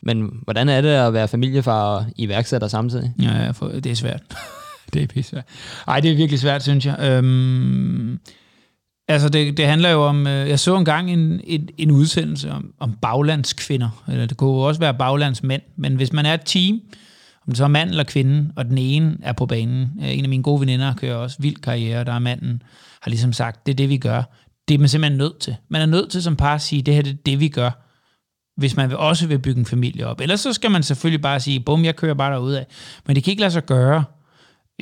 Men 0.02 0.30
hvordan 0.42 0.68
er 0.68 0.80
det 0.80 0.88
at 0.88 1.12
være 1.12 1.28
familiefar 1.28 1.82
og 1.84 2.06
iværksætter 2.16 2.68
samtidig? 2.68 3.12
Ja, 3.22 3.50
for, 3.50 3.68
det 3.68 3.86
er 3.86 3.94
svært. 3.94 4.22
det 4.92 5.02
er 5.02 5.06
pisse 5.06 5.30
svært. 5.30 5.44
Ej, 5.88 6.00
det 6.00 6.10
er 6.10 6.16
virkelig 6.16 6.40
svært, 6.40 6.62
synes 6.62 6.86
jeg. 6.86 6.96
Øhm, 7.00 8.20
altså, 9.08 9.28
det, 9.28 9.56
det 9.56 9.66
handler 9.66 9.90
jo 9.90 10.02
om... 10.02 10.26
Øh, 10.26 10.48
jeg 10.48 10.58
så 10.58 10.76
engang 10.76 11.10
en, 11.10 11.40
en, 11.44 11.68
en 11.78 11.90
udsendelse 11.90 12.50
om, 12.50 12.74
om 12.80 12.92
baglandskvinder. 13.02 14.04
Eller 14.08 14.26
det 14.26 14.36
kunne 14.36 14.50
jo 14.50 14.58
også 14.58 14.80
være 14.80 14.94
baglandsmænd. 14.94 15.62
Men 15.76 15.96
hvis 15.96 16.12
man 16.12 16.26
er 16.26 16.34
et 16.34 16.42
team, 16.44 16.80
om 17.46 17.48
det 17.48 17.56
så 17.56 17.64
er 17.64 17.68
mand 17.68 17.90
eller 17.90 18.04
kvinde, 18.04 18.52
og 18.56 18.64
den 18.64 18.78
ene 18.78 19.16
er 19.22 19.32
på 19.32 19.46
banen. 19.46 19.90
Øh, 20.02 20.18
en 20.18 20.24
af 20.24 20.28
mine 20.28 20.42
gode 20.42 20.60
veninder 20.60 20.94
kører 20.94 21.16
også 21.16 21.36
vild 21.40 21.56
karriere, 21.56 22.04
der 22.04 22.12
er 22.12 22.18
manden, 22.18 22.62
har 23.02 23.10
ligesom 23.10 23.32
sagt, 23.32 23.66
det 23.66 23.72
er 23.72 23.76
det, 23.76 23.88
vi 23.88 23.96
gør. 23.96 24.22
Det 24.68 24.74
er 24.74 24.78
man 24.78 24.88
simpelthen 24.88 25.18
nødt 25.18 25.38
til. 25.38 25.56
Man 25.68 25.82
er 25.82 25.86
nødt 25.86 26.10
til 26.10 26.22
som 26.22 26.36
par 26.36 26.54
at 26.54 26.62
sige, 26.62 26.82
det 26.82 26.94
her 26.94 27.02
det 27.02 27.12
er 27.12 27.16
det, 27.26 27.40
vi 27.40 27.48
gør 27.48 27.70
hvis 28.56 28.76
man 28.76 28.92
også 28.92 29.26
vil 29.26 29.38
bygge 29.38 29.58
en 29.58 29.66
familie 29.66 30.06
op. 30.06 30.20
Ellers 30.20 30.40
så 30.40 30.52
skal 30.52 30.70
man 30.70 30.82
selvfølgelig 30.82 31.22
bare 31.22 31.40
sige, 31.40 31.60
bum, 31.60 31.84
jeg 31.84 31.96
kører 31.96 32.14
bare 32.14 32.32
derud 32.32 32.52
af. 32.52 32.66
Men 33.06 33.16
det 33.16 33.24
kan 33.24 33.30
ikke 33.30 33.40
lade 33.40 33.52
sig 33.52 33.66
gøre. 33.66 34.04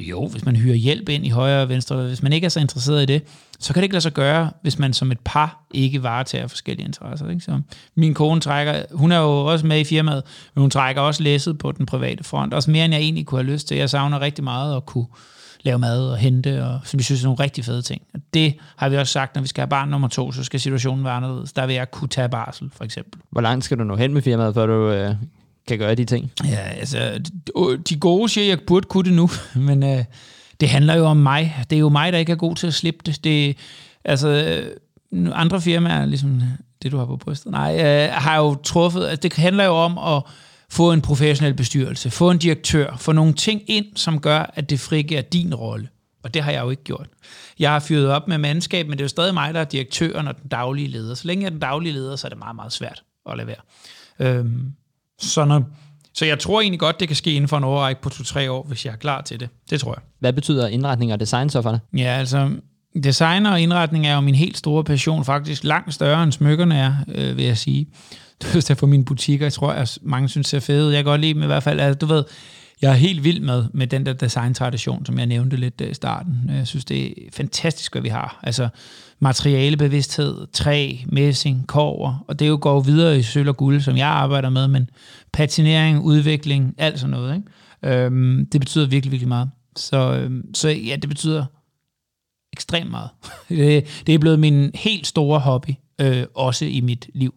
Jo, 0.01 0.27
hvis 0.27 0.45
man 0.45 0.57
hyrer 0.57 0.75
hjælp 0.75 1.09
ind 1.09 1.27
i 1.27 1.29
højre 1.29 1.63
og 1.63 1.69
venstre, 1.69 1.97
hvis 1.97 2.23
man 2.23 2.33
ikke 2.33 2.45
er 2.45 2.49
så 2.49 2.61
interesseret 2.61 3.03
i 3.03 3.07
det, 3.07 3.23
så 3.59 3.73
kan 3.73 3.81
det 3.81 3.85
ikke 3.85 3.95
lade 3.95 4.03
sig 4.03 4.13
gøre, 4.13 4.51
hvis 4.63 4.79
man 4.79 4.93
som 4.93 5.13
et 5.13 5.19
par 5.25 5.65
ikke 5.71 6.03
varetager 6.03 6.47
forskellige 6.47 6.87
interesser. 6.87 7.29
Ikke? 7.29 7.41
Så 7.41 7.61
min 7.95 8.15
kone 8.15 8.41
trækker, 8.41 8.83
hun 8.93 9.13
er 9.13 9.19
jo 9.19 9.45
også 9.45 9.67
med 9.67 9.81
i 9.81 9.85
firmaet, 9.85 10.23
men 10.55 10.61
hun 10.61 10.71
trækker 10.71 11.03
også 11.03 11.23
læsset 11.23 11.59
på 11.59 11.73
den 11.73 11.87
private 11.87 12.25
front. 12.25 12.55
Også 12.55 12.71
mere, 12.71 12.85
end 12.85 12.95
jeg 12.95 13.03
egentlig 13.03 13.27
kunne 13.27 13.39
have 13.43 13.53
lyst 13.53 13.69
til. 13.69 13.77
Jeg 13.77 13.91
savner 13.91 14.21
rigtig 14.21 14.45
meget 14.45 14.77
at 14.77 14.87
kunne 14.87 15.07
lave 15.63 15.79
mad 15.79 16.11
og 16.11 16.17
hente, 16.17 16.65
og 16.65 16.81
som 16.85 16.99
vi 16.99 17.05
synes 17.05 17.23
er 17.23 17.27
nogle 17.27 17.43
rigtig 17.43 17.65
fede 17.65 17.83
ting. 17.83 18.03
Og 18.15 18.21
det 18.35 18.55
har 18.77 18.89
vi 18.89 18.97
også 18.97 19.13
sagt, 19.13 19.35
når 19.35 19.43
vi 19.43 19.49
skal 19.49 19.63
have 19.63 19.69
barn 19.69 19.89
nummer 19.89 20.09
to, 20.09 20.33
så 20.33 20.45
skal 20.45 20.61
situationen 20.61 21.05
være 21.05 21.13
anderledes. 21.13 21.53
Der 21.53 21.67
vil 21.67 21.75
jeg 21.75 21.91
kunne 21.91 22.09
tage 22.09 22.29
barsel, 22.29 22.71
for 22.73 22.85
eksempel. 22.85 23.21
Hvor 23.31 23.41
langt 23.41 23.65
skal 23.65 23.79
du 23.79 23.85
nå 23.85 23.97
hen 23.97 24.15
med 24.15 24.23
firmaet, 24.23 24.55
før 24.55 24.67
du 24.67 24.91
øh, 24.91 25.15
kan 25.71 25.79
gøre 25.79 25.95
de 25.95 26.05
ting? 26.05 26.33
Ja, 26.45 26.57
altså, 26.57 27.21
de 27.89 27.97
gode 27.97 28.29
siger, 28.29 28.45
at 28.45 28.49
jeg 28.49 28.59
burde 28.67 28.87
kunne 28.87 29.05
det 29.05 29.13
nu, 29.13 29.31
men 29.69 29.83
øh, 29.83 30.05
det 30.61 30.69
handler 30.69 30.95
jo 30.95 31.07
om 31.07 31.17
mig. 31.17 31.65
Det 31.71 31.77
er 31.77 31.81
jo 31.81 31.89
mig, 31.89 32.13
der 32.13 32.19
ikke 32.19 32.33
er 32.33 32.37
god 32.37 32.57
til 32.57 32.67
at 32.67 32.75
slippe 32.75 33.01
det. 33.07 33.25
det 33.25 33.57
altså, 34.05 34.29
øh, 34.29 35.31
andre 35.33 35.61
firmaer, 35.61 36.05
ligesom 36.05 36.43
det, 36.83 36.93
du 36.93 36.97
har 36.97 37.07
på 37.07 37.17
brystet, 37.17 37.53
nej, 37.53 37.77
øh, 37.85 38.13
har 38.13 38.37
jo 38.37 38.55
truffet, 38.55 39.07
altså, 39.07 39.21
det 39.23 39.33
handler 39.33 39.65
jo 39.65 39.75
om 39.75 39.99
at 39.99 40.23
få 40.71 40.93
en 40.93 41.01
professionel 41.01 41.55
bestyrelse, 41.55 42.11
få 42.11 42.31
en 42.31 42.39
direktør, 42.39 42.97
få 42.97 43.13
nogle 43.13 43.33
ting 43.33 43.63
ind, 43.67 43.87
som 43.97 44.21
gør, 44.21 44.51
at 44.55 44.71
det 44.71 44.81
frigiver 44.81 45.21
din 45.21 45.55
rolle. 45.55 45.89
Og 46.23 46.35
det 46.35 46.43
har 46.43 46.53
jeg 46.53 46.65
jo 46.65 46.71
ikke 46.71 46.85
gjort. 46.85 47.07
Jeg 47.59 47.71
har 47.71 47.79
fyret 47.79 48.09
op 48.09 48.29
med 48.29 48.39
mandskab, 48.39 48.87
men 48.87 48.93
det 48.93 49.01
er 49.01 49.05
jo 49.05 49.09
stadig 49.09 49.35
mig, 49.35 49.55
der 49.55 49.61
er 49.61 49.65
direktøren 49.65 50.29
og 50.29 50.43
den 50.43 50.49
daglige 50.49 50.89
leder. 50.89 51.15
Så 51.15 51.27
længe 51.27 51.43
jeg 51.43 51.47
er 51.47 51.51
den 51.51 51.61
daglige 51.61 51.93
leder, 51.93 52.17
så 52.17 52.27
er 52.27 52.29
det 52.29 52.39
meget, 52.39 52.57
meget 52.57 52.73
svært 52.73 53.03
at 53.31 53.37
lade 53.37 53.47
være. 53.47 53.57
Øhm, 54.19 54.73
så, 55.21 55.45
når, 55.45 55.63
så 56.15 56.25
jeg 56.25 56.39
tror 56.39 56.61
egentlig 56.61 56.81
godt, 56.81 57.01
det 57.01 57.09
kan 57.09 57.17
ske 57.17 57.33
inden 57.33 57.49
for 57.49 57.57
en 57.57 57.65
overrække 57.65 58.03
på 58.03 58.09
2-3 58.09 58.49
år, 58.49 58.65
hvis 58.69 58.85
jeg 58.85 58.93
er 58.93 58.97
klar 58.97 59.23
til 59.23 59.41
det. 59.41 59.49
Det 59.71 59.81
tror 59.81 59.93
jeg. 59.93 60.03
Hvad 60.19 60.33
betyder 60.33 60.69
indretning 60.69 61.13
og 61.13 61.21
design 61.21 61.51
så 61.51 61.63
for 61.63 61.71
dig? 61.71 61.81
Ja, 61.97 62.19
altså, 62.19 62.51
design 63.05 63.47
og 63.47 63.61
indretning 63.61 64.07
er 64.07 64.15
jo 64.15 64.21
min 64.21 64.35
helt 64.35 64.57
store 64.57 64.85
passion, 64.85 65.25
faktisk 65.25 65.65
langt 65.65 65.95
større 65.95 66.23
end 66.23 66.33
smykkerne 66.33 66.77
er, 66.79 66.95
øh, 67.09 67.37
vil 67.37 67.45
jeg 67.45 67.59
sige. 67.59 67.87
Du 68.43 68.47
ved, 68.53 68.63
der 68.63 68.75
for 68.75 68.87
mine 68.87 69.05
butikker, 69.05 69.47
jeg 69.47 69.53
tror, 69.53 69.71
at 69.71 69.99
mange 70.03 70.29
synes 70.29 70.47
ser 70.47 70.61
fede 70.61 70.87
ud. 70.87 70.93
Jeg 70.93 70.99
kan 70.99 71.11
godt 71.11 71.21
lide 71.21 71.35
dem 71.35 71.43
i 71.43 71.47
hvert 71.47 71.63
fald. 71.63 71.81
Altså, 71.81 71.99
du 71.99 72.07
ved, 72.07 72.25
jeg 72.83 72.91
er 72.91 72.95
helt 72.95 73.25
vild 73.25 73.41
med, 73.41 73.65
med 73.75 73.87
den 73.87 74.07
der 74.07 74.13
design-tradition, 74.13 75.07
som 75.07 75.19
jeg 75.19 75.27
nævnte 75.27 75.57
lidt 75.57 75.81
i 75.81 75.95
starten. 75.95 76.35
Jeg 76.49 76.67
synes, 76.67 76.85
det 76.85 77.07
er 77.07 77.13
fantastisk, 77.33 77.95
hvad 77.95 78.03
vi 78.03 78.09
har. 78.09 78.41
Altså 78.43 78.69
materialebevidsthed, 79.21 80.47
træ, 80.53 80.97
messing, 81.07 81.67
kover, 81.67 82.25
og 82.29 82.39
det 82.39 82.49
jo 82.49 82.59
går 82.61 82.81
videre 82.81 83.19
i 83.19 83.23
sølv 83.23 83.49
og 83.49 83.57
guld, 83.57 83.81
som 83.81 83.97
jeg 83.97 84.09
arbejder 84.09 84.51
med, 84.51 84.69
men 84.69 84.91
patinering, 85.33 86.03
udvikling, 86.03 86.75
alt 86.79 87.01
sådan 87.01 87.11
noget. 87.11 87.37
Ikke? 87.37 88.05
Øhm, 88.05 88.47
det 88.53 88.61
betyder 88.61 88.87
virkelig, 88.87 89.13
virkelig 89.13 89.29
meget. 89.29 89.51
Så, 89.77 90.15
øhm, 90.15 90.55
så 90.55 90.69
ja, 90.69 90.97
det 90.97 91.09
betyder 91.09 91.45
ekstremt 92.53 92.91
meget. 92.91 93.09
det, 93.49 94.03
det 94.07 94.15
er 94.15 94.19
blevet 94.19 94.39
min 94.39 94.71
helt 94.75 95.07
store 95.07 95.41
hobby, 95.41 95.71
øh, 96.01 96.25
også 96.35 96.65
i 96.65 96.81
mit 96.81 97.11
liv. 97.15 97.35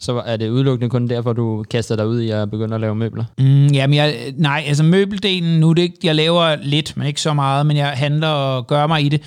Så 0.00 0.22
er 0.26 0.36
det 0.36 0.50
udelukkende 0.50 0.90
kun 0.90 1.08
derfor, 1.08 1.32
du 1.32 1.64
kaster 1.70 1.96
dig 1.96 2.08
ud 2.08 2.20
i 2.20 2.30
at 2.30 2.50
begynde 2.50 2.74
at 2.74 2.80
lave 2.80 2.94
møbler? 2.94 3.24
Mm, 3.38 3.66
jamen, 3.66 3.96
jeg, 3.96 4.34
nej, 4.36 4.64
altså 4.66 4.82
møbeldelen, 4.82 5.60
nu 5.60 5.70
er 5.70 5.74
det 5.74 5.82
ikke, 5.82 5.98
jeg 6.04 6.14
laver 6.14 6.56
lidt, 6.56 6.96
men 6.96 7.06
ikke 7.06 7.20
så 7.20 7.34
meget, 7.34 7.66
men 7.66 7.76
jeg 7.76 7.88
handler 7.88 8.28
og 8.28 8.66
gør 8.66 8.86
mig 8.86 9.04
i 9.04 9.08
det. 9.08 9.22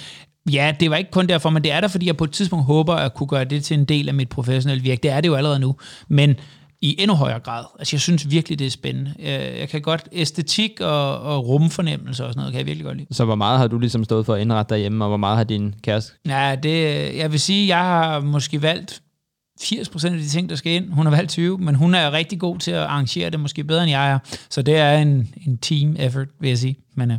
Ja, 0.49 0.73
det 0.79 0.89
var 0.89 0.95
ikke 0.95 1.11
kun 1.11 1.27
derfor, 1.27 1.49
men 1.49 1.63
det 1.63 1.71
er 1.71 1.81
der, 1.81 1.87
fordi 1.87 2.07
jeg 2.07 2.17
på 2.17 2.23
et 2.23 2.31
tidspunkt 2.31 2.65
håber 2.65 2.95
at 2.95 3.13
kunne 3.13 3.27
gøre 3.27 3.45
det 3.45 3.63
til 3.63 3.77
en 3.79 3.85
del 3.85 4.07
af 4.07 4.13
mit 4.13 4.29
professionelle 4.29 4.83
virke. 4.83 4.99
Det 5.03 5.11
er 5.11 5.21
det 5.21 5.27
jo 5.27 5.35
allerede 5.35 5.59
nu, 5.59 5.75
men 6.07 6.35
i 6.81 6.95
endnu 6.99 7.15
højere 7.15 7.39
grad. 7.39 7.65
Altså, 7.79 7.95
jeg 7.95 8.01
synes 8.01 8.29
virkelig, 8.29 8.59
det 8.59 8.67
er 8.67 8.71
spændende. 8.71 9.13
Jeg, 9.19 9.59
jeg 9.59 9.69
kan 9.69 9.81
godt 9.81 10.09
æstetik 10.11 10.81
og, 10.81 11.19
og 11.19 11.47
rumfornemmelse 11.47 12.25
og 12.25 12.33
sådan 12.33 12.39
noget, 12.39 12.51
kan 12.51 12.59
jeg 12.59 12.65
virkelig 12.65 12.85
godt 12.85 12.97
lide. 12.97 13.13
Så 13.13 13.25
hvor 13.25 13.35
meget 13.35 13.59
har 13.59 13.67
du 13.67 13.79
ligesom 13.79 14.03
stået 14.03 14.25
for 14.25 14.33
at 14.33 14.41
indrette 14.41 14.69
derhjemme, 14.69 15.05
og 15.05 15.07
hvor 15.07 15.17
meget 15.17 15.37
har 15.37 15.43
din 15.43 15.75
kæreste? 15.83 16.13
Ja, 16.27 16.55
det, 16.63 17.17
jeg 17.17 17.31
vil 17.31 17.39
sige, 17.39 17.67
jeg 17.67 17.77
har 17.77 18.19
måske 18.19 18.61
valgt 18.61 19.01
80% 19.61 20.05
af 20.05 20.11
de 20.11 20.27
ting, 20.27 20.49
der 20.49 20.55
skal 20.55 20.71
ind. 20.71 20.89
Hun 20.91 21.05
har 21.05 21.15
valgt 21.15 21.31
20, 21.31 21.57
men 21.57 21.75
hun 21.75 21.95
er 21.95 22.11
rigtig 22.11 22.39
god 22.39 22.57
til 22.57 22.71
at 22.71 22.83
arrangere 22.83 23.29
det 23.29 23.39
måske 23.39 23.63
bedre, 23.63 23.83
end 23.83 23.91
jeg 23.91 24.11
er. 24.11 24.19
Så 24.49 24.61
det 24.61 24.77
er 24.77 24.97
en, 24.97 25.33
en 25.47 25.57
team 25.57 25.95
effort, 25.99 26.27
vil 26.39 26.47
jeg 26.47 26.57
sige. 26.57 26.75
Men 26.95 27.11
uh, 27.11 27.17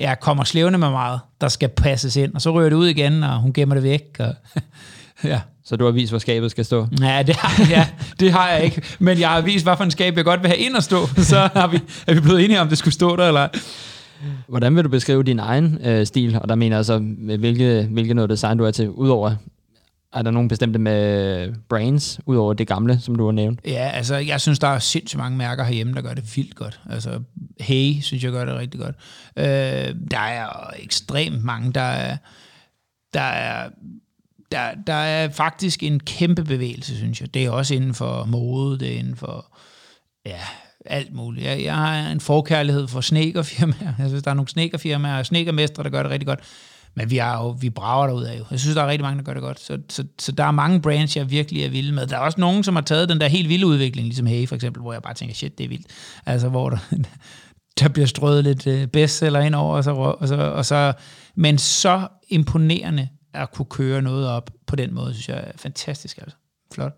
jeg 0.00 0.20
kommer 0.20 0.44
slævende 0.44 0.78
med 0.78 0.90
meget, 0.90 1.20
der 1.40 1.48
skal 1.48 1.68
passes 1.68 2.16
ind, 2.16 2.34
og 2.34 2.42
så 2.42 2.52
rører 2.52 2.68
det 2.68 2.76
ud 2.76 2.88
igen, 2.88 3.22
og 3.22 3.40
hun 3.40 3.52
gemmer 3.52 3.74
det 3.74 3.84
væk. 3.84 4.16
Og, 4.18 4.34
ja. 5.24 5.40
Så 5.64 5.76
du 5.76 5.84
har 5.84 5.92
vist, 5.92 6.12
hvor 6.12 6.18
skabet 6.18 6.50
skal 6.50 6.64
stå? 6.64 6.86
Ja 7.00 7.22
det, 7.22 7.36
har, 7.36 7.66
ja, 7.76 7.86
det 8.20 8.32
har 8.32 8.50
jeg 8.50 8.64
ikke. 8.64 8.82
Men 8.98 9.20
jeg 9.20 9.28
har 9.28 9.40
vist, 9.40 9.64
hvad 9.64 9.76
for 9.76 9.84
en 9.84 9.90
skab 9.90 10.16
jeg 10.16 10.24
godt 10.24 10.42
vil 10.42 10.48
have 10.48 10.58
ind 10.58 10.74
og 10.74 10.82
stå. 10.82 11.06
Så 11.32 11.48
har 11.54 11.66
vi, 11.66 11.80
er 12.06 12.14
vi 12.14 12.20
blevet 12.20 12.44
enige 12.44 12.60
om, 12.60 12.68
det 12.68 12.78
skulle 12.78 12.94
stå 12.94 13.16
der, 13.16 13.28
eller 13.28 13.48
Hvordan 14.48 14.76
vil 14.76 14.84
du 14.84 14.88
beskrive 14.88 15.22
din 15.22 15.38
egen 15.38 15.78
øh, 15.84 16.06
stil? 16.06 16.38
Og 16.42 16.48
der 16.48 16.54
mener 16.54 16.76
jeg 16.76 16.84
så, 16.84 16.98
hvilke, 17.38 17.88
hvilke 17.90 18.14
noget 18.14 18.30
design 18.30 18.58
du 18.58 18.64
er 18.64 18.70
til, 18.70 18.90
udover 18.90 19.34
er 20.12 20.22
der 20.22 20.30
nogle 20.30 20.48
bestemte 20.48 20.78
med 20.78 21.54
brands, 21.68 22.20
udover 22.26 22.54
det 22.54 22.66
gamle, 22.66 23.00
som 23.00 23.14
du 23.14 23.24
har 23.24 23.32
nævnt? 23.32 23.60
Ja, 23.66 23.90
altså, 23.94 24.16
jeg 24.16 24.40
synes, 24.40 24.58
der 24.58 24.68
er 24.68 24.78
sindssygt 24.78 25.18
mange 25.18 25.38
mærker 25.38 25.64
herhjemme, 25.64 25.94
der 25.94 26.02
gør 26.02 26.14
det 26.14 26.36
vildt 26.36 26.54
godt. 26.54 26.80
Altså, 26.90 27.20
Hey, 27.60 28.00
synes 28.00 28.24
jeg 28.24 28.32
gør 28.32 28.44
det 28.44 28.54
rigtig 28.54 28.80
godt. 28.80 28.96
Øh, 29.36 29.94
der 30.10 30.20
er 30.20 30.70
ekstremt 30.78 31.44
mange, 31.44 31.72
der 31.72 31.80
er, 31.80 32.16
der 33.14 33.20
er 33.20 33.70
der, 34.52 34.74
der 34.86 34.92
er 34.92 35.28
faktisk 35.30 35.82
en 35.82 36.00
kæmpe 36.00 36.44
bevægelse, 36.44 36.96
synes 36.96 37.20
jeg. 37.20 37.34
Det 37.34 37.44
er 37.44 37.50
også 37.50 37.74
inden 37.74 37.94
for 37.94 38.24
mode, 38.24 38.78
det 38.78 38.94
er 38.94 38.98
inden 38.98 39.16
for 39.16 39.58
ja, 40.26 40.40
alt 40.86 41.14
muligt. 41.14 41.46
Jeg, 41.46 41.64
jeg 41.64 41.74
har 41.74 42.10
en 42.10 42.20
forkærlighed 42.20 42.88
for 42.88 43.00
sneakerfirmaer. 43.00 43.94
Jeg 43.98 44.08
synes, 44.08 44.22
der 44.22 44.30
er 44.30 44.34
nogle 44.34 44.48
sneakerfirmaer 44.48 45.18
og 45.18 45.26
sneakermestre, 45.26 45.82
der 45.82 45.90
gør 45.90 46.02
det 46.02 46.12
rigtig 46.12 46.26
godt. 46.26 46.40
Men 46.94 47.10
vi, 47.10 47.18
er 47.18 47.32
jo, 47.32 47.48
vi 47.48 47.70
brager 47.70 48.06
derud 48.06 48.24
af 48.24 48.38
jo. 48.38 48.44
Jeg 48.50 48.60
synes, 48.60 48.74
der 48.74 48.82
er 48.82 48.86
rigtig 48.86 49.02
mange, 49.02 49.18
der 49.18 49.24
gør 49.24 49.34
det 49.34 49.42
godt. 49.42 49.60
Så, 49.60 49.78
så, 49.88 50.04
så 50.18 50.32
der 50.32 50.44
er 50.44 50.50
mange 50.50 50.80
brands, 50.80 51.16
jeg 51.16 51.30
virkelig 51.30 51.64
er 51.64 51.68
vild 51.68 51.92
med. 51.92 52.06
Der 52.06 52.16
er 52.16 52.20
også 52.20 52.40
nogen, 52.40 52.64
som 52.64 52.74
har 52.74 52.82
taget 52.82 53.08
den 53.08 53.20
der 53.20 53.28
helt 53.28 53.48
vilde 53.48 53.66
udvikling, 53.66 54.06
ligesom 54.06 54.26
Hey 54.26 54.48
for 54.48 54.54
eksempel, 54.54 54.82
hvor 54.82 54.92
jeg 54.92 55.02
bare 55.02 55.14
tænker, 55.14 55.34
shit, 55.34 55.58
det 55.58 55.64
er 55.64 55.68
vildt. 55.68 55.86
Altså, 56.26 56.48
hvor 56.48 56.70
der, 56.70 56.78
der 57.80 57.88
bliver 57.88 58.06
strøget 58.06 58.44
lidt 58.44 58.66
øh, 58.66 58.86
bestseller 58.86 59.40
ind 59.40 59.54
over, 59.54 59.76
og 59.76 59.84
så, 59.84 59.90
og 59.90 60.28
så, 60.28 60.36
og 60.36 60.66
så, 60.66 60.92
men 61.34 61.58
så 61.58 62.08
imponerende 62.28 63.08
at 63.34 63.52
kunne 63.52 63.66
køre 63.66 64.02
noget 64.02 64.28
op 64.28 64.50
på 64.66 64.76
den 64.76 64.94
måde, 64.94 65.14
synes 65.14 65.28
jeg 65.28 65.36
er 65.36 65.52
fantastisk. 65.56 66.18
Altså. 66.18 66.36
Flot. 66.74 66.92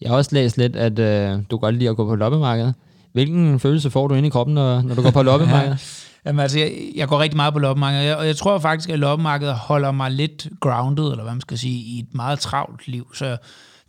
Jeg 0.00 0.10
har 0.10 0.16
også 0.16 0.30
læst 0.32 0.58
lidt, 0.58 0.76
at 0.76 0.98
øh, 0.98 1.38
du 1.50 1.56
godt 1.56 1.74
lide 1.74 1.90
at 1.90 1.96
gå 1.96 2.06
på 2.06 2.14
loppemarkedet. 2.14 2.74
Hvilken 3.12 3.60
følelse 3.60 3.90
får 3.90 4.08
du 4.08 4.14
inde 4.14 4.26
i 4.26 4.30
kroppen, 4.30 4.54
når, 4.54 4.82
når 4.82 4.94
du 4.94 5.02
går 5.02 5.10
på 5.10 5.22
loppemarkedet? 5.30 6.07
Jamen 6.24 6.40
altså, 6.40 6.58
jeg, 6.58 6.72
jeg 6.94 7.08
går 7.08 7.18
rigtig 7.18 7.36
meget 7.36 7.52
på 7.52 7.58
loppemarkedet, 7.58 8.16
og 8.16 8.26
jeg 8.26 8.36
tror 8.36 8.58
faktisk, 8.58 8.90
at 8.90 8.98
loppemarkedet 8.98 9.54
holder 9.54 9.92
mig 9.92 10.10
lidt 10.10 10.48
grounded, 10.60 11.10
eller 11.10 11.22
hvad 11.22 11.32
man 11.32 11.40
skal 11.40 11.58
sige, 11.58 11.78
i 11.78 11.98
et 11.98 12.14
meget 12.14 12.40
travlt 12.40 12.88
liv. 12.88 13.14
Så 13.14 13.36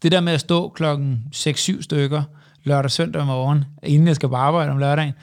det 0.02 0.12
der 0.12 0.20
med 0.20 0.34
at 0.34 0.40
stå 0.40 0.70
klokken 0.70 1.24
6-7 1.36 1.82
stykker 1.82 2.24
lørdag 2.64 2.92
søndag 2.92 3.26
morgen, 3.26 3.66
inden 3.84 4.08
jeg 4.08 4.16
skal 4.16 4.30
på 4.30 4.36
arbejde 4.36 4.72
om 4.72 4.78
lørdagen, 4.78 5.14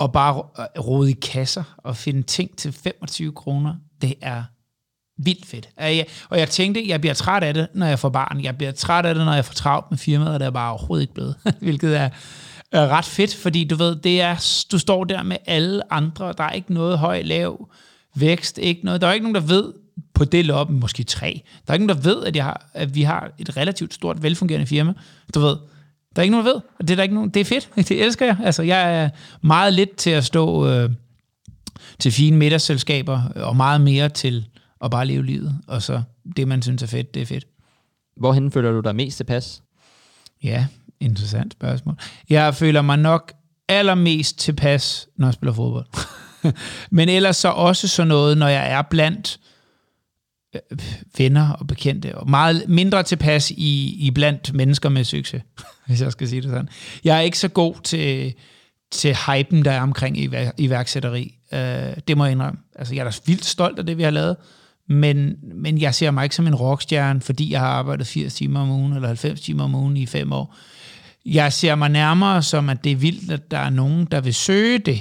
og 0.00 0.12
bare 0.12 0.42
øh, 0.58 0.84
rode 0.84 1.10
i 1.10 1.14
kasser 1.22 1.62
og 1.78 1.96
finde 1.96 2.22
ting 2.22 2.56
til 2.56 2.72
25 2.72 3.32
kroner, 3.32 3.74
det 4.02 4.14
er 4.20 4.42
vildt 5.18 5.46
fedt. 5.46 5.68
Og 6.30 6.38
jeg 6.38 6.48
tænkte, 6.48 6.88
jeg 6.88 7.00
bliver 7.00 7.14
træt 7.14 7.42
af 7.42 7.54
det, 7.54 7.68
når 7.74 7.86
jeg 7.86 7.98
får 7.98 8.08
barn. 8.08 8.42
Jeg 8.42 8.56
bliver 8.56 8.72
træt 8.72 9.06
af 9.06 9.14
det, 9.14 9.24
når 9.24 9.32
jeg 9.32 9.44
får 9.44 9.54
travlt 9.54 9.86
med 9.90 9.98
firmaet, 9.98 10.34
og 10.34 10.40
det 10.40 10.46
er 10.46 10.50
bare 10.50 10.70
overhovedet 10.70 11.02
ikke 11.02 11.14
blevet. 11.14 11.36
Hvilket 11.60 11.96
er, 11.96 12.08
er 12.72 12.88
ret 12.88 13.04
fedt, 13.04 13.34
fordi 13.34 13.64
du 13.64 13.76
ved, 13.76 13.96
det 13.96 14.20
er, 14.20 14.64
du 14.72 14.78
står 14.78 15.04
der 15.04 15.22
med 15.22 15.36
alle 15.46 15.92
andre. 15.92 16.34
Der 16.38 16.44
er 16.44 16.50
ikke 16.50 16.74
noget 16.74 16.98
høj, 16.98 17.22
lav 17.22 17.68
vækst. 18.14 18.58
Ikke 18.58 18.84
noget. 18.84 19.00
Der 19.00 19.06
er 19.06 19.12
ikke 19.12 19.24
nogen, 19.24 19.34
der 19.34 19.40
ved 19.40 19.72
på 20.14 20.24
det 20.24 20.44
loppe 20.44 20.72
måske 20.72 21.04
tre. 21.04 21.42
Der 21.66 21.70
er 21.70 21.74
ikke 21.74 21.86
nogen, 21.86 22.02
der 22.02 22.14
ved, 22.14 22.24
at, 22.24 22.36
jeg 22.36 22.44
har, 22.44 22.70
at 22.74 22.94
vi 22.94 23.02
har 23.02 23.30
et 23.38 23.56
relativt 23.56 23.94
stort, 23.94 24.22
velfungerende 24.22 24.66
firma. 24.66 24.92
Du 25.34 25.40
ved, 25.40 25.56
der 26.16 26.20
er 26.20 26.22
ikke 26.22 26.30
nogen, 26.30 26.46
der 26.46 26.52
ved. 26.52 26.60
Det 26.80 26.90
er, 26.90 26.96
der 26.96 27.02
ikke 27.02 27.14
nogen, 27.14 27.30
det 27.30 27.40
er 27.40 27.44
fedt. 27.44 27.70
Det 27.88 28.04
elsker 28.04 28.26
jeg. 28.26 28.36
Altså, 28.44 28.62
jeg 28.62 29.02
er 29.02 29.10
meget 29.40 29.72
lidt 29.72 29.96
til 29.96 30.10
at 30.10 30.24
stå 30.24 30.68
øh, 30.68 30.90
til 31.98 32.12
fine 32.12 32.36
middagsselskaber, 32.36 33.22
og 33.36 33.56
meget 33.56 33.80
mere 33.80 34.08
til 34.08 34.46
at 34.84 34.90
bare 34.90 35.06
leve 35.06 35.26
livet. 35.26 35.58
Og 35.66 35.82
så 35.82 36.02
det, 36.36 36.48
man 36.48 36.62
synes 36.62 36.82
er 36.82 36.86
fedt, 36.86 37.14
det 37.14 37.22
er 37.22 37.26
fedt. 37.26 37.46
Hvorhen 38.16 38.52
føler 38.52 38.72
du 38.72 38.80
dig 38.80 38.96
mest 38.96 39.16
tilpas? 39.16 39.62
Ja, 40.42 40.66
interessant 41.02 41.52
spørgsmål. 41.52 41.96
Jeg 42.30 42.54
føler 42.54 42.82
mig 42.82 42.98
nok 42.98 43.32
allermest 43.68 44.38
tilpas, 44.38 45.08
når 45.16 45.26
jeg 45.26 45.34
spiller 45.34 45.52
fodbold. 45.52 45.86
Men 46.90 47.08
ellers 47.08 47.36
så 47.36 47.48
også 47.48 47.88
sådan 47.88 48.08
noget, 48.08 48.38
når 48.38 48.48
jeg 48.48 48.70
er 48.70 48.82
blandt 48.82 49.40
øh, 50.54 50.60
venner 51.18 51.50
og 51.52 51.66
bekendte, 51.66 52.18
og 52.18 52.30
meget 52.30 52.64
mindre 52.68 53.02
tilpas 53.02 53.50
i, 53.50 53.96
i 54.06 54.10
blandt 54.10 54.54
mennesker 54.54 54.88
med 54.88 55.04
succes, 55.04 55.42
hvis 55.86 56.02
jeg 56.02 56.12
skal 56.12 56.28
sige 56.28 56.42
det 56.42 56.50
sådan. 56.50 56.68
Jeg 57.04 57.16
er 57.16 57.20
ikke 57.20 57.38
så 57.38 57.48
god 57.48 57.74
til, 57.84 58.34
til 58.90 59.16
hypen, 59.26 59.64
der 59.64 59.72
er 59.72 59.80
omkring 59.80 60.18
ivær- 60.18 60.54
iværksætteri. 60.58 61.34
Øh, 61.52 61.96
det 62.08 62.16
må 62.16 62.24
jeg 62.24 62.32
indrømme. 62.32 62.60
Altså, 62.76 62.94
jeg 62.94 63.06
er 63.06 63.10
da 63.10 63.16
vildt 63.26 63.44
stolt 63.44 63.78
af 63.78 63.86
det, 63.86 63.98
vi 63.98 64.02
har 64.02 64.10
lavet, 64.10 64.36
men, 64.88 65.36
men 65.54 65.80
jeg 65.80 65.94
ser 65.94 66.10
mig 66.10 66.24
ikke 66.24 66.36
som 66.36 66.46
en 66.46 66.54
rockstjerne, 66.54 67.20
fordi 67.20 67.52
jeg 67.52 67.60
har 67.60 67.66
arbejdet 67.66 68.06
80 68.06 68.34
timer 68.34 68.60
om 68.60 68.70
ugen, 68.70 68.92
eller 68.92 69.08
90 69.08 69.40
timer 69.40 69.64
om 69.64 69.74
ugen 69.74 69.96
i 69.96 70.06
fem 70.06 70.32
år. 70.32 70.56
Jeg 71.26 71.52
ser 71.52 71.74
mig 71.74 71.88
nærmere 71.88 72.42
som, 72.42 72.68
at 72.68 72.84
det 72.84 72.92
er 72.92 72.96
vildt, 72.96 73.32
at 73.32 73.50
der 73.50 73.58
er 73.58 73.70
nogen, 73.70 74.04
der 74.04 74.20
vil 74.20 74.34
søge 74.34 74.78
det. 74.78 75.00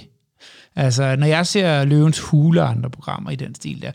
Altså, 0.75 1.15
når 1.15 1.27
jeg 1.27 1.47
ser 1.47 1.85
Løvens 1.85 2.19
Hule 2.19 2.61
og 2.61 2.69
andre 2.69 2.89
programmer 2.89 3.31
i 3.31 3.35
den 3.35 3.55
stil 3.55 3.81
der, 3.81 3.91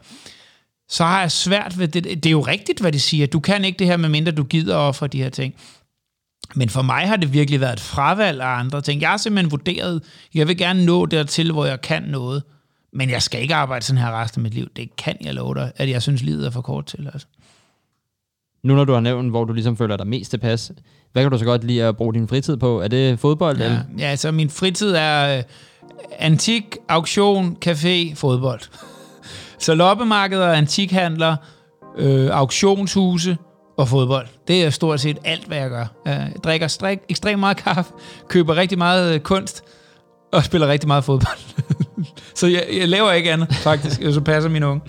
så 0.89 1.05
har 1.05 1.21
jeg 1.21 1.33
svært 1.33 1.79
ved 1.79 1.89
det. 1.89 2.05
Det 2.05 2.27
er 2.27 2.31
jo 2.31 2.41
rigtigt, 2.41 2.81
hvad 2.81 2.93
de 2.93 3.01
siger. 3.01 3.27
Du 3.27 3.41
kan 3.41 3.65
ikke 3.65 3.79
det 3.79 3.87
her, 3.87 3.97
medmindre 3.97 4.33
du 4.33 4.45
gider 4.45 4.77
ofre 4.77 5.07
de 5.07 5.23
her 5.23 5.31
ting. 5.31 5.55
Men 6.55 6.69
for 6.69 6.83
mig 6.83 7.09
har 7.09 7.17
det 7.17 7.33
virkelig 7.33 7.61
været 7.61 7.73
et 7.73 7.81
fravalg 7.81 8.41
af 8.41 8.59
andre 8.59 8.83
ting. 8.83 9.01
Jeg 9.01 9.11
har 9.11 9.17
simpelthen 9.17 9.51
vurderet, 9.51 10.03
jeg 10.35 10.49
vil 10.49 10.57
gerne 10.57 10.85
nå 10.85 11.07
dertil, 11.07 11.53
hvor 11.53 11.67
jeg 11.67 11.81
kan 11.81 12.03
noget. 12.03 12.43
Men 12.93 13.11
jeg 13.11 13.23
skal 13.23 13.43
ikke 13.43 13.55
arbejde 13.55 13.85
sådan 13.85 14.03
her 14.03 14.23
resten 14.23 14.41
af 14.41 14.43
mit 14.43 14.55
liv. 14.55 14.69
Det 14.77 14.97
kan 14.97 15.17
jeg 15.21 15.35
love 15.35 15.55
dig, 15.55 15.73
at 15.77 15.91
jeg 15.91 16.03
synes, 16.03 16.23
livet 16.23 16.47
er 16.47 16.51
for 16.51 16.61
kort 16.61 16.87
til. 16.87 17.11
Altså. 17.13 17.27
Nu 18.67 18.75
når 18.75 18.85
du 18.85 18.93
har 18.93 19.01
nævnt, 19.01 19.31
hvor 19.31 19.45
du 19.45 19.53
ligesom 19.53 19.77
føler 19.77 19.97
dig 19.97 20.07
mest 20.07 20.31
tilpas, 20.31 20.73
hvad 21.13 21.23
kan 21.23 21.33
du 21.33 21.39
så 21.39 21.45
godt 21.45 21.65
lide 21.65 21.85
at 21.85 21.97
bruge 21.97 22.15
din 22.15 22.29
fritid 22.29 22.57
på? 22.57 22.81
Er 22.81 22.89
det 22.89 23.19
fodbold? 23.19 23.59
Ja, 23.59 23.65
Eller? 23.65 23.81
ja, 23.99 24.05
altså 24.05 24.31
min 24.31 24.51
fritid 24.51 24.95
er 24.95 25.39
øh, 25.39 25.43
antik, 26.19 26.77
auktion, 26.89 27.57
café, 27.67 28.15
fodbold. 28.15 28.61
Så 29.65 29.75
loppemarkeder, 29.75 30.53
antikhandler, 30.53 31.37
øh, 31.99 32.29
auktionshuse 32.33 33.37
og 33.79 33.89
fodbold. 33.89 34.27
Det 34.49 34.65
er 34.65 34.71
stort 34.71 35.01
set 35.01 35.19
alt, 35.25 35.47
hvad 35.47 35.59
jeg 35.59 35.71
gør. 35.71 35.87
Jeg 36.05 36.33
drikker 36.45 36.67
strik, 36.69 36.99
ekstremt 37.09 37.41
meget 37.41 37.57
kaffe, 37.57 37.93
køber 38.29 38.57
rigtig 38.57 38.79
meget 38.79 39.15
øh, 39.15 39.21
kunst 39.21 39.65
og 40.33 40.45
spiller 40.45 40.69
rigtig 40.69 40.89
meget 40.89 41.05
fodbold. 41.05 41.39
så 42.35 42.47
jeg, 42.47 42.65
jeg 42.79 42.89
laver 42.89 43.13
ikke 43.13 43.33
andet, 43.33 43.55
faktisk, 43.55 44.01
så 44.15 44.21
passer 44.21 44.51
mine 44.51 44.67
unge. 44.67 44.81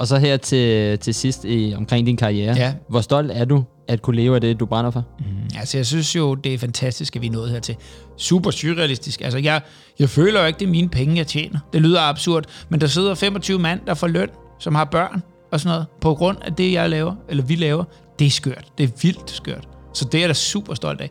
Og 0.00 0.06
så 0.06 0.18
her 0.18 0.36
til, 0.36 0.98
til 0.98 1.14
sidst 1.14 1.44
i, 1.44 1.74
omkring 1.76 2.06
din 2.06 2.16
karriere. 2.16 2.56
Ja. 2.56 2.74
Hvor 2.88 3.00
stolt 3.00 3.30
er 3.34 3.44
du 3.44 3.64
at 3.88 4.02
kunne 4.02 4.16
leve 4.16 4.34
af 4.34 4.40
det, 4.40 4.60
du 4.60 4.66
brænder 4.66 4.90
for? 4.90 5.04
Altså, 5.58 5.78
jeg 5.78 5.86
synes 5.86 6.16
jo, 6.16 6.34
det 6.34 6.54
er 6.54 6.58
fantastisk, 6.58 7.16
at 7.16 7.22
vi 7.22 7.26
er 7.26 7.30
nået 7.30 7.50
hertil. 7.50 7.76
Super 8.16 8.50
surrealistisk. 8.50 9.20
Altså, 9.20 9.38
jeg, 9.38 9.60
jeg 9.98 10.08
føler 10.08 10.40
jo 10.40 10.46
ikke, 10.46 10.58
det 10.58 10.66
er 10.66 10.70
mine 10.70 10.88
penge, 10.88 11.16
jeg 11.16 11.26
tjener. 11.26 11.58
Det 11.72 11.82
lyder 11.82 12.00
absurd, 12.00 12.44
men 12.68 12.80
der 12.80 12.86
sidder 12.86 13.14
25 13.14 13.58
mand, 13.58 13.80
der 13.86 13.94
får 13.94 14.06
løn, 14.06 14.28
som 14.58 14.74
har 14.74 14.84
børn 14.84 15.22
og 15.52 15.60
sådan 15.60 15.74
noget, 15.74 15.86
på 16.00 16.14
grund 16.14 16.38
af 16.42 16.52
det, 16.52 16.72
jeg 16.72 16.90
laver, 16.90 17.14
eller 17.28 17.44
vi 17.44 17.54
laver. 17.54 17.84
Det 18.18 18.26
er 18.26 18.30
skørt. 18.30 18.64
Det 18.78 18.84
er 18.84 18.90
vildt 19.02 19.30
skørt. 19.30 19.68
Så 19.94 20.04
det 20.04 20.14
er 20.14 20.22
jeg 20.22 20.28
da 20.28 20.34
super 20.34 20.74
stolt 20.74 21.00
af. 21.00 21.10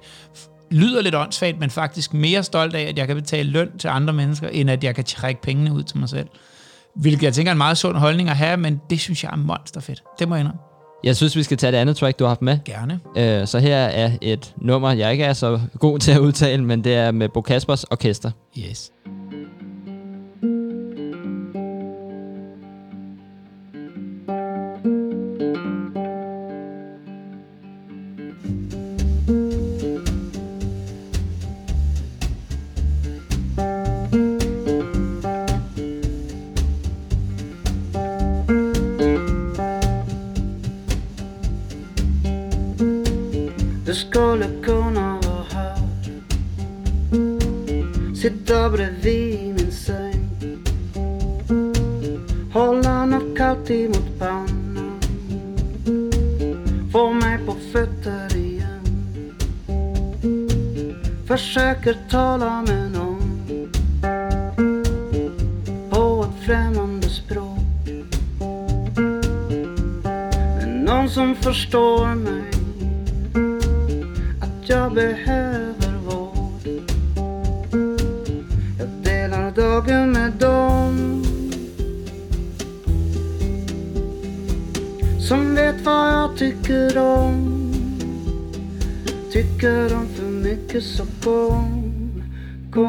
Lyder 0.72 1.02
lidt 1.02 1.16
åndssvagt, 1.16 1.60
men 1.60 1.70
faktisk 1.70 2.14
mere 2.14 2.44
stolt 2.44 2.76
af, 2.76 2.82
at 2.82 2.98
jeg 2.98 3.08
kan 3.08 3.16
betale 3.16 3.50
løn 3.50 3.78
til 3.78 3.88
andre 3.88 4.14
mennesker, 4.14 4.48
end 4.48 4.70
at 4.70 4.84
jeg 4.84 4.96
kan 4.96 5.04
trække 5.04 5.42
pengene 5.42 5.74
ud 5.74 5.84
til 5.84 5.98
mig 5.98 6.10
selv. 6.10 6.28
Hvilket 7.02 7.24
jeg 7.24 7.34
tænker 7.34 7.52
er 7.52 7.54
en 7.54 7.58
meget 7.58 7.78
sund 7.78 7.98
holdning 7.98 8.30
at 8.30 8.36
have, 8.36 8.58
men 8.58 8.82
det 8.90 9.00
synes 9.00 9.24
jeg 9.24 9.32
er 9.32 9.38
monsterfedt. 9.38 10.04
Det 10.20 10.30
må 10.30 10.36
jeg 10.36 10.40
indrømme. 10.40 10.60
Jeg 11.04 11.16
synes, 11.16 11.36
vi 11.36 11.44
skal 11.44 11.58
tage 11.58 11.72
det 11.72 11.78
andet 11.78 11.98
track, 11.98 12.20
du 12.20 12.24
har 12.24 12.30
haft 12.30 12.42
med. 12.42 12.60
Gerne. 12.66 13.00
Øh, 13.18 13.48
så 13.48 13.60
her 13.60 13.78
er 13.78 14.12
et 14.22 14.54
nummer, 14.58 14.92
jeg 14.92 15.12
ikke 15.12 15.24
er 15.24 15.34
så 15.34 15.60
god 15.80 16.00
til 16.00 16.12
at 16.12 16.20
udtale, 16.20 16.64
men 16.64 16.84
det 16.84 16.96
er 16.96 17.12
med 17.12 17.30
Bo 17.30 17.42
Kaspers 17.42 17.84
Orkester. 17.84 18.32
Yes. 18.58 18.92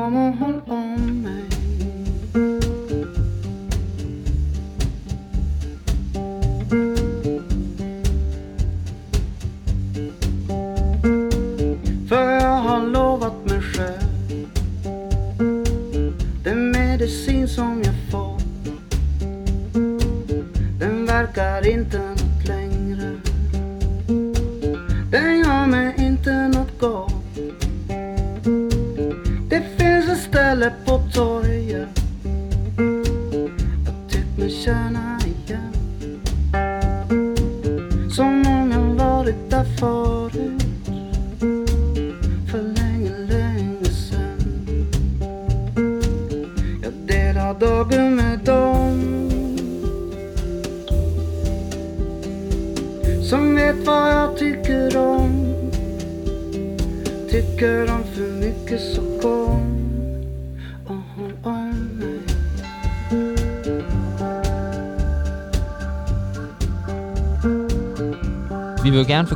normal 0.01 0.62
on 0.66 1.22
my 1.22 1.49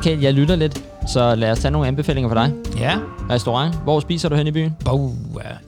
Forkæle, 0.04 0.22
jeg 0.22 0.34
lytter 0.34 0.56
lidt, 0.56 0.84
så 1.08 1.34
lad 1.34 1.50
os 1.50 1.58
tage 1.58 1.72
nogle 1.72 1.88
anbefalinger 1.88 2.28
for 2.28 2.34
dig. 2.34 2.52
Ja. 2.78 2.98
Restaurant, 3.30 3.82
hvor 3.82 4.00
spiser 4.00 4.28
du 4.28 4.34
hen 4.34 4.46
i 4.46 4.50
byen? 4.50 4.72
Boh, 4.84 5.10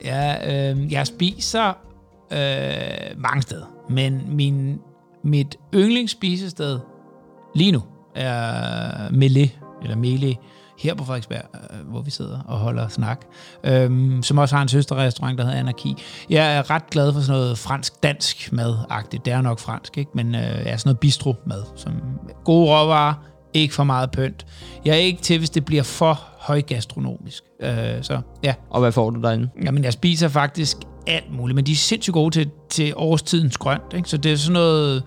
ja, 0.03 0.71
øh, 0.71 0.91
jeg 0.91 1.07
spiser 1.07 1.67
øh, 2.31 3.21
mange 3.21 3.41
steder, 3.41 3.65
men 3.89 4.21
min, 4.27 4.79
mit 5.23 5.55
yndlingsspisested 5.73 6.79
lige 7.55 7.71
nu 7.71 7.81
er 8.15 9.11
Mele, 9.11 9.51
eller 9.83 9.95
Mele, 9.95 10.35
her 10.79 10.95
på 10.95 11.03
Frederiksberg, 11.03 11.43
øh, 11.53 11.89
hvor 11.89 12.01
vi 12.01 12.11
sidder 12.11 12.39
og 12.47 12.57
holder 12.57 12.87
snak, 12.87 13.25
øhm, 13.63 14.23
som 14.23 14.37
også 14.37 14.55
har 14.55 14.61
en 14.61 14.69
søsterrestaurant, 14.69 15.37
der 15.37 15.43
hedder 15.43 15.59
Anarki. 15.59 15.95
Jeg 16.29 16.57
er 16.57 16.69
ret 16.69 16.89
glad 16.89 17.13
for 17.13 17.19
sådan 17.19 17.41
noget 17.41 17.57
fransk-dansk 17.57 18.53
mad-agtigt. 18.53 19.25
Det 19.25 19.33
er 19.33 19.41
nok 19.41 19.59
fransk, 19.59 19.97
ikke? 19.97 20.11
men 20.13 20.35
øh, 20.35 20.41
er 20.41 20.77
sådan 20.77 20.89
noget 20.89 20.99
bistro-mad, 20.99 21.63
som 21.75 21.93
gode 22.43 22.69
råvarer, 22.69 23.13
ikke 23.53 23.73
for 23.73 23.83
meget 23.83 24.11
pynt. 24.11 24.45
Jeg 24.85 24.91
er 24.91 24.99
ikke 24.99 25.21
til, 25.21 25.37
hvis 25.37 25.49
det 25.49 25.65
bliver 25.65 25.83
for 25.83 26.19
højgastronomisk. 26.39 27.43
Øh, 27.61 27.69
så 28.01 28.21
ja, 28.43 28.53
Og 28.69 28.79
hvad 28.79 28.91
får 28.91 29.09
du 29.09 29.21
derinde? 29.21 29.49
Jamen, 29.65 29.83
jeg 29.83 29.93
spiser 29.93 30.27
faktisk 30.27 30.77
alt 31.07 31.33
muligt, 31.33 31.55
men 31.55 31.65
de 31.65 31.71
er 31.71 31.75
sindssygt 31.75 32.13
gode 32.13 32.31
til, 32.31 32.49
til 32.69 32.93
årstidens 32.95 33.57
grønt. 33.57 33.93
Ikke? 33.95 34.09
Så 34.09 34.17
det 34.17 34.31
er 34.31 34.35
sådan 34.35 34.53
noget... 34.53 35.03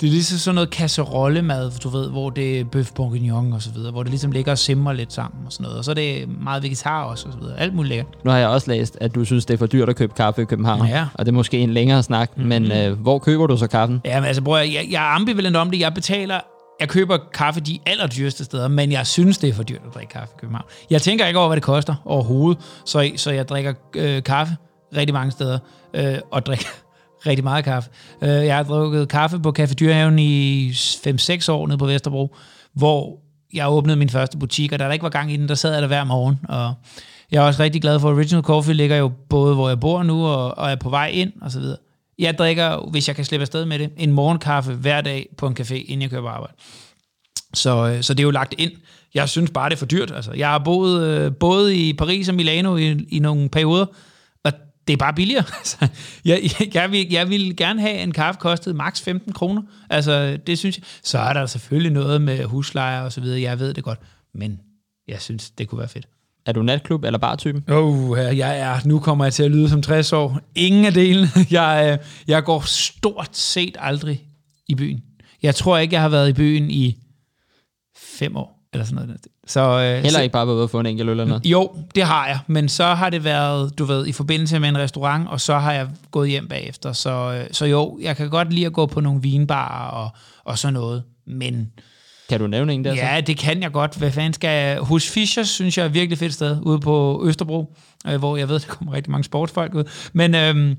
Det 0.00 0.06
er 0.06 0.10
ligesom 0.10 0.38
sådan 0.38 0.54
noget 0.54 0.70
kasserollemad, 0.70 1.70
du 1.82 1.88
ved, 1.88 2.10
hvor 2.10 2.30
det 2.30 2.60
er 2.60 2.64
bøf 2.64 2.92
bourguignon 2.92 3.52
og 3.52 3.62
så 3.62 3.70
videre, 3.70 3.92
hvor 3.92 4.02
det 4.02 4.10
ligesom 4.10 4.32
ligger 4.32 4.52
og 4.52 4.58
simmer 4.58 4.92
lidt 4.92 5.12
sammen 5.12 5.46
og 5.46 5.52
sådan 5.52 5.64
noget. 5.64 5.78
Og 5.78 5.84
så 5.84 5.90
er 5.90 5.94
det 5.94 6.28
meget 6.42 6.62
vegetar 6.62 7.04
også 7.04 7.26
og 7.26 7.32
så 7.32 7.38
videre. 7.38 7.60
Alt 7.60 7.74
muligt 7.74 7.88
lækkert. 7.88 8.06
Nu 8.24 8.30
har 8.30 8.38
jeg 8.38 8.48
også 8.48 8.70
læst, 8.70 8.98
at 9.00 9.14
du 9.14 9.24
synes, 9.24 9.44
det 9.44 9.54
er 9.54 9.58
for 9.58 9.66
dyrt 9.66 9.88
at 9.88 9.96
købe 9.96 10.12
kaffe 10.16 10.42
i 10.42 10.44
København. 10.44 10.86
Ja. 10.88 11.06
Og 11.14 11.26
det 11.26 11.32
er 11.32 11.34
måske 11.34 11.58
en 11.58 11.70
længere 11.70 12.02
snak, 12.02 12.30
mm-hmm. 12.36 12.48
men 12.48 12.72
øh, 12.72 13.00
hvor 13.00 13.18
køber 13.18 13.46
du 13.46 13.56
så 13.56 13.66
kaffen? 13.66 14.00
Ja, 14.04 14.20
men 14.20 14.26
altså, 14.26 14.42
bror, 14.42 14.56
jeg, 14.56 14.86
jeg 14.90 15.10
er 15.10 15.14
ambivalent 15.14 15.56
om 15.56 15.70
det. 15.70 15.80
Jeg 15.80 15.94
betaler 15.94 16.40
jeg 16.80 16.88
køber 16.88 17.18
kaffe 17.32 17.60
de 17.60 17.78
allerdyreste 17.86 18.44
steder, 18.44 18.68
men 18.68 18.92
jeg 18.92 19.06
synes, 19.06 19.38
det 19.38 19.48
er 19.50 19.54
for 19.54 19.62
dyrt 19.62 19.80
at 19.86 19.94
drikke 19.94 20.12
kaffe 20.12 20.34
i 20.36 20.38
København. 20.40 20.64
Jeg 20.90 21.02
tænker 21.02 21.26
ikke 21.26 21.38
over, 21.38 21.48
hvad 21.48 21.56
det 21.56 21.64
koster 21.64 21.94
overhovedet, 22.04 22.62
så, 22.84 23.10
så 23.16 23.30
jeg 23.30 23.48
drikker 23.48 23.72
øh, 23.96 24.22
kaffe 24.22 24.56
rigtig 24.96 25.14
mange 25.14 25.30
steder, 25.30 25.58
øh, 25.94 26.18
og 26.30 26.46
drikker 26.46 26.68
rigtig 27.26 27.44
meget 27.44 27.64
kaffe. 27.64 27.90
Øh, 28.22 28.28
jeg 28.28 28.56
har 28.56 28.62
drukket 28.62 29.08
kaffe 29.08 29.38
på 29.38 29.54
Café 29.58 29.74
Dyrehaven 29.74 30.18
i 30.18 30.70
5-6 30.70 31.52
år 31.52 31.66
nede 31.66 31.78
på 31.78 31.86
Vesterbro, 31.86 32.36
hvor 32.74 33.18
jeg 33.54 33.70
åbnede 33.70 33.96
min 33.96 34.10
første 34.10 34.38
butik, 34.38 34.72
og 34.72 34.78
da 34.78 34.84
der 34.84 34.92
ikke 34.92 35.02
var 35.02 35.08
gang 35.08 35.32
i 35.32 35.36
den, 35.36 35.48
der 35.48 35.54
sad 35.54 35.72
jeg 35.72 35.82
der 35.82 35.88
hver 35.88 36.04
morgen, 36.04 36.38
og 36.48 36.74
jeg 37.30 37.42
er 37.42 37.46
også 37.46 37.62
rigtig 37.62 37.82
glad 37.82 38.00
for, 38.00 38.10
at 38.10 38.14
Original 38.14 38.42
Coffee 38.42 38.74
ligger 38.74 38.96
jo 38.96 39.12
både, 39.28 39.54
hvor 39.54 39.68
jeg 39.68 39.80
bor 39.80 40.02
nu, 40.02 40.26
og, 40.26 40.58
og 40.58 40.70
er 40.70 40.76
på 40.76 40.90
vej 40.90 41.06
ind, 41.06 41.32
og 41.42 41.50
så 41.50 41.60
videre. 41.60 41.76
Jeg 42.18 42.38
drikker, 42.38 42.90
hvis 42.90 43.08
jeg 43.08 43.16
kan 43.16 43.24
slippe 43.24 43.42
afsted 43.42 43.64
med 43.64 43.78
det, 43.78 43.90
en 43.96 44.12
morgenkaffe 44.12 44.74
hver 44.74 45.00
dag 45.00 45.28
på 45.38 45.46
en 45.46 45.56
café, 45.60 45.74
inden 45.74 46.02
jeg 46.02 46.10
kører 46.10 46.22
på 46.22 46.28
arbejde. 46.28 46.54
Så, 47.54 47.88
øh, 47.88 48.02
så 48.02 48.14
det 48.14 48.20
er 48.20 48.24
jo 48.24 48.30
lagt 48.30 48.54
ind. 48.58 48.72
Jeg 49.14 49.28
synes 49.28 49.50
bare, 49.50 49.68
det 49.68 49.74
er 49.74 49.78
for 49.78 49.86
dyrt. 49.86 50.10
Altså, 50.10 50.32
jeg 50.32 50.48
har 50.48 50.58
boet 50.58 51.02
øh, 51.02 51.32
både 51.36 51.76
i 51.76 51.92
Paris 51.92 52.28
og 52.28 52.34
Milano 52.34 52.76
i, 52.76 53.06
i 53.08 53.18
nogle 53.18 53.48
perioder, 53.48 53.86
og 54.44 54.52
det 54.86 54.92
er 54.92 54.96
bare 54.96 55.14
billigere. 55.14 55.44
Altså, 55.58 55.88
jeg, 56.24 56.40
jeg, 56.60 56.74
jeg, 56.74 56.92
vil, 56.92 57.10
jeg 57.10 57.30
vil 57.30 57.56
gerne 57.56 57.80
have 57.80 57.98
en 57.98 58.12
kaffe 58.12 58.40
kostet 58.40 58.76
maks 58.76 59.02
15 59.02 59.32
kroner. 59.32 59.62
Altså, 59.90 60.38
det 60.46 60.58
synes 60.58 60.78
jeg. 60.78 60.84
Så 61.02 61.18
er 61.18 61.32
der 61.32 61.46
selvfølgelig 61.46 61.92
noget 61.92 62.20
med 62.20 62.44
huslejer 62.44 63.00
og 63.00 63.12
så 63.12 63.20
videre. 63.20 63.40
Jeg 63.40 63.58
ved 63.58 63.74
det 63.74 63.84
godt. 63.84 64.00
Men 64.34 64.60
jeg 65.08 65.20
synes, 65.20 65.50
det 65.50 65.68
kunne 65.68 65.78
være 65.78 65.88
fedt. 65.88 66.06
Er 66.46 66.52
du 66.52 66.62
natklub 66.62 67.04
eller 67.04 67.18
bartypen? 67.18 67.64
Oh, 67.68 68.18
jeg 68.18 68.58
er, 68.58 68.80
nu 68.84 68.98
kommer 68.98 69.24
jeg 69.24 69.32
til 69.32 69.42
at 69.42 69.50
lyde 69.50 69.68
som 69.68 69.82
60 69.82 70.12
år. 70.12 70.40
Ingen 70.54 70.84
af 70.84 70.92
delene. 70.92 71.28
Jeg, 71.50 71.90
øh, 71.92 72.06
jeg 72.28 72.44
går 72.44 72.60
stort 72.66 73.28
set 73.36 73.76
aldrig 73.80 74.24
i 74.68 74.74
byen. 74.74 75.02
Jeg 75.42 75.54
tror 75.54 75.78
ikke, 75.78 75.94
jeg 75.94 76.02
har 76.02 76.08
været 76.08 76.28
i 76.28 76.32
byen 76.32 76.70
i 76.70 76.98
fem 77.96 78.36
år, 78.36 78.60
eller 78.72 78.84
sådan 78.84 79.06
noget. 79.06 79.20
Så, 79.46 79.60
øh, 79.60 79.94
Heller 79.94 80.10
så, 80.10 80.22
ikke 80.22 80.32
bare 80.32 80.46
været 80.46 80.56
ude 80.56 80.64
og 80.64 80.70
få 80.70 80.80
en 80.80 80.86
enkelt 80.86 81.10
øl 81.10 81.10
eller 81.10 81.24
noget? 81.24 81.46
Jo, 81.46 81.70
det 81.94 82.02
har 82.02 82.26
jeg, 82.26 82.38
men 82.46 82.68
så 82.68 82.84
har 82.84 83.10
det 83.10 83.24
været, 83.24 83.78
du 83.78 83.84
ved, 83.84 84.06
i 84.06 84.12
forbindelse 84.12 84.58
med 84.58 84.68
en 84.68 84.78
restaurant, 84.78 85.28
og 85.28 85.40
så 85.40 85.58
har 85.58 85.72
jeg 85.72 85.88
gået 86.10 86.28
hjem 86.28 86.48
bagefter. 86.48 86.92
Så, 86.92 87.10
øh, 87.10 87.46
så 87.52 87.66
jo, 87.66 87.98
jeg 88.02 88.16
kan 88.16 88.30
godt 88.30 88.52
lide 88.52 88.66
at 88.66 88.72
gå 88.72 88.86
på 88.86 89.00
nogle 89.00 89.22
vinbarer 89.22 89.90
og, 89.90 90.10
og 90.44 90.58
sådan 90.58 90.74
noget, 90.74 91.02
men 91.26 91.72
Kan 92.28 92.40
du 92.40 92.46
nævne 92.46 92.72
en 92.72 92.84
der? 92.84 92.94
så? 92.94 93.00
Ja, 93.00 93.20
det 93.20 93.38
kan 93.38 93.62
jeg 93.62 93.72
godt. 93.72 93.98
Hvad 93.98 94.10
fanden 94.10 94.32
skal. 94.32 94.78
Hos 94.78 95.10
Fischer 95.10 95.42
synes 95.42 95.78
jeg 95.78 95.84
er 95.84 95.88
et 95.88 95.94
virkelig 95.94 96.18
fedt 96.18 96.34
sted, 96.34 96.58
ude 96.62 96.80
på 96.80 97.22
Østerbro, 97.26 97.74
øh, 98.06 98.18
hvor 98.18 98.36
jeg 98.36 98.48
ved, 98.48 98.60
der 98.60 98.66
kommer 98.66 98.92
rigtig 98.92 99.10
mange 99.10 99.24
sportsfolk 99.24 99.74
ud. 99.74 99.84
Men, 100.12 100.34
øhm, 100.34 100.76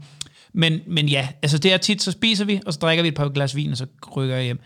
men, 0.53 0.79
men 0.87 1.07
ja, 1.07 1.27
altså 1.41 1.57
det 1.57 1.73
er 1.73 1.77
tit, 1.77 2.01
så 2.01 2.11
spiser 2.11 2.45
vi, 2.45 2.61
og 2.65 2.73
så 2.73 2.79
drikker 2.79 3.01
vi 3.01 3.07
et 3.07 3.15
par 3.15 3.29
glas 3.29 3.55
vin, 3.55 3.71
og 3.71 3.77
så 3.77 3.85
rykker 4.15 4.35
jeg 4.35 4.45
hjem. 4.45 4.59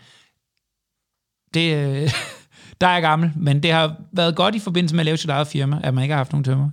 Det, 1.54 1.76
øh, 1.76 2.10
der 2.80 2.86
er 2.86 2.92
jeg 2.92 3.02
gammel, 3.02 3.32
men 3.36 3.62
det 3.62 3.72
har 3.72 3.96
været 4.12 4.36
godt 4.36 4.54
i 4.54 4.58
forbindelse 4.58 4.94
med 4.94 5.00
at 5.00 5.06
lave 5.06 5.16
sit 5.16 5.30
eget 5.30 5.46
firma, 5.46 5.80
at 5.82 5.94
man 5.94 6.04
ikke 6.04 6.12
har 6.12 6.18
haft 6.18 6.32
nogen 6.32 6.44
tømmer. 6.44 6.70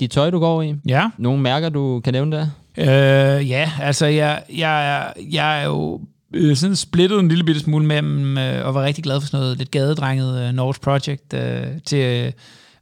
De 0.00 0.06
tøj, 0.06 0.30
du 0.30 0.38
går 0.38 0.62
i? 0.62 0.74
Ja. 0.88 1.10
Nogle 1.18 1.42
mærker, 1.42 1.68
du 1.68 2.00
kan 2.00 2.12
nævne 2.12 2.36
der? 2.36 2.46
Øh, 2.78 3.50
ja, 3.50 3.72
altså 3.80 4.06
jeg, 4.06 4.42
jeg, 4.56 5.12
jeg 5.30 5.60
er 5.60 5.66
jo 5.66 6.00
øh, 6.34 6.56
sådan 6.56 6.76
splittet 6.76 7.20
en 7.20 7.28
lille 7.28 7.44
bitte 7.44 7.60
smule 7.60 7.86
mellem 7.86 8.38
øh, 8.38 8.66
og 8.66 8.74
var 8.74 8.84
rigtig 8.84 9.04
glad 9.04 9.20
for 9.20 9.26
sådan 9.26 9.40
noget 9.40 9.58
lidt 9.58 9.70
gadedrenget 9.70 10.48
øh, 10.48 10.52
North 10.52 10.80
Project 10.80 11.34
øh, 11.34 11.66
til 11.86 11.98
øh, 11.98 12.32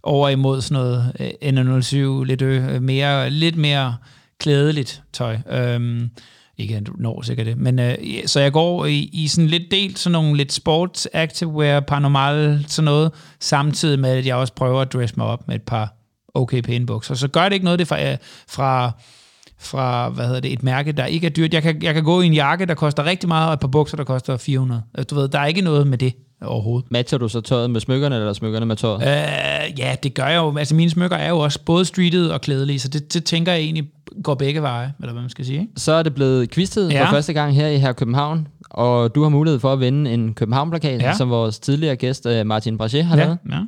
over 0.02 0.28
imod 0.28 0.60
sådan 0.60 0.82
noget 0.82 1.12
øh, 1.20 1.28
N07, 1.28 2.24
lidt 2.24 2.42
øh, 2.42 2.82
mere, 2.82 3.30
lidt 3.30 3.56
mere 3.56 3.96
klædeligt 4.38 5.02
tøj. 5.12 5.38
Øhm, 5.50 6.10
ikke 6.58 6.76
at 6.76 6.88
når 6.98 7.22
sikkert 7.22 7.46
det, 7.46 7.58
men 7.58 7.78
øh, 7.78 7.94
så 8.26 8.40
jeg 8.40 8.52
går 8.52 8.86
i, 8.86 9.10
i 9.12 9.28
sådan 9.28 9.48
lidt 9.48 9.70
delt 9.70 9.98
sådan 9.98 10.12
nogle 10.12 10.36
lidt 10.36 10.52
sports, 10.52 11.08
activewear, 11.12 11.80
paranormal, 11.80 12.64
sådan 12.68 12.84
noget, 12.84 13.12
samtidig 13.40 13.98
med, 13.98 14.10
at 14.10 14.26
jeg 14.26 14.36
også 14.36 14.52
prøver 14.52 14.80
at 14.80 14.92
dress 14.92 15.16
mig 15.16 15.26
op 15.26 15.48
med 15.48 15.54
et 15.54 15.62
par 15.62 15.94
okay 16.34 16.60
pæne 16.60 16.86
bukser. 16.86 17.14
Så 17.14 17.28
gør 17.28 17.44
det 17.44 17.52
ikke 17.52 17.64
noget, 17.64 17.78
det 17.78 17.84
er 17.84 17.88
fra, 17.88 18.10
øh, 18.10 18.16
fra 18.48 18.92
fra, 19.60 20.08
hvad 20.08 20.26
hedder 20.26 20.40
det, 20.40 20.52
et 20.52 20.62
mærke, 20.62 20.92
der 20.92 21.04
ikke 21.06 21.26
er 21.26 21.30
dyrt. 21.30 21.54
Jeg 21.54 21.62
kan, 21.62 21.82
jeg 21.82 21.94
kan 21.94 22.04
gå 22.04 22.20
i 22.20 22.26
en 22.26 22.34
jakke, 22.34 22.66
der 22.66 22.74
koster 22.74 23.04
rigtig 23.04 23.28
meget, 23.28 23.46
og 23.48 23.52
et 23.54 23.60
par 23.60 23.68
bukser, 23.68 23.96
der 23.96 24.04
koster 24.04 24.36
400. 24.36 24.82
Altså, 24.94 25.14
Du 25.14 25.20
ved, 25.20 25.28
der 25.28 25.38
er 25.38 25.46
ikke 25.46 25.60
noget 25.60 25.86
med 25.86 25.98
det 25.98 26.12
overhovedet. 26.42 26.90
Matcher 26.90 27.18
du 27.18 27.28
så 27.28 27.40
tøjet 27.40 27.70
med 27.70 27.80
smykkerne, 27.80 28.16
eller 28.16 28.32
smykkerne 28.32 28.66
med 28.66 28.76
tøjet? 28.76 29.02
Øh, 29.02 29.78
ja, 29.78 29.96
det 30.02 30.14
gør 30.14 30.26
jeg 30.26 30.36
jo. 30.36 30.56
Altså, 30.58 30.74
mine 30.74 30.90
smykker 30.90 31.16
er 31.16 31.28
jo 31.28 31.38
også 31.38 31.60
både 31.66 31.84
streetet 31.84 32.32
og 32.32 32.40
klædelige, 32.40 32.78
så 32.78 32.88
det, 32.88 33.14
det 33.14 33.24
tænker 33.24 33.52
jeg 33.52 33.60
egentlig 33.60 33.88
går 34.22 34.34
begge 34.34 34.62
veje, 34.62 34.92
eller 35.00 35.12
hvad 35.12 35.22
man 35.22 35.30
skal 35.30 35.44
sige. 35.44 35.60
Ikke? 35.60 35.72
Så 35.76 35.92
er 35.92 36.02
det 36.02 36.14
blevet 36.14 36.50
quiztid 36.50 36.90
Ja. 36.90 37.04
for 37.04 37.10
første 37.10 37.32
gang 37.32 37.54
her 37.54 37.68
i 37.68 37.78
her 37.78 37.92
København, 37.92 38.48
og 38.70 39.14
du 39.14 39.22
har 39.22 39.28
mulighed 39.28 39.60
for 39.60 39.72
at 39.72 39.80
vinde 39.80 40.12
en 40.14 40.34
København-plakat, 40.34 41.02
Ja. 41.02 41.14
som 41.14 41.30
vores 41.30 41.58
tidligere 41.58 41.96
gæst 41.96 42.26
øh, 42.26 42.46
Martin 42.46 42.78
Brachet 42.78 43.04
har 43.04 43.16
lavet. 43.16 43.38
ja. 43.50 43.58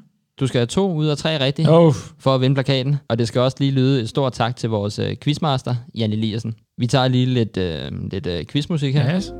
Du 0.40 0.46
skal 0.46 0.58
have 0.58 0.66
to 0.66 0.92
ud 0.92 1.06
af 1.06 1.16
tre 1.16 1.44
rigtige 1.44 1.70
Oh. 1.70 1.94
for 2.18 2.34
at 2.34 2.40
vinde 2.40 2.54
plakaten, 2.54 2.96
og 3.08 3.18
det 3.18 3.28
skal 3.28 3.40
også 3.40 3.56
lige 3.60 3.72
lyde 3.72 4.02
et 4.02 4.08
stort 4.08 4.32
tak 4.32 4.56
til 4.56 4.70
vores 4.70 4.98
øh, 4.98 5.16
quizmaster, 5.22 5.74
Jan 5.94 6.12
Eliassen. 6.12 6.54
Vi 6.78 6.86
tager 6.86 7.08
lige 7.08 7.26
lidt, 7.26 7.56
øh, 7.56 7.90
lidt 8.12 8.26
øh, 8.26 8.44
quizmusik 8.46 8.94
her, 8.94 9.16
yes. 9.16 9.32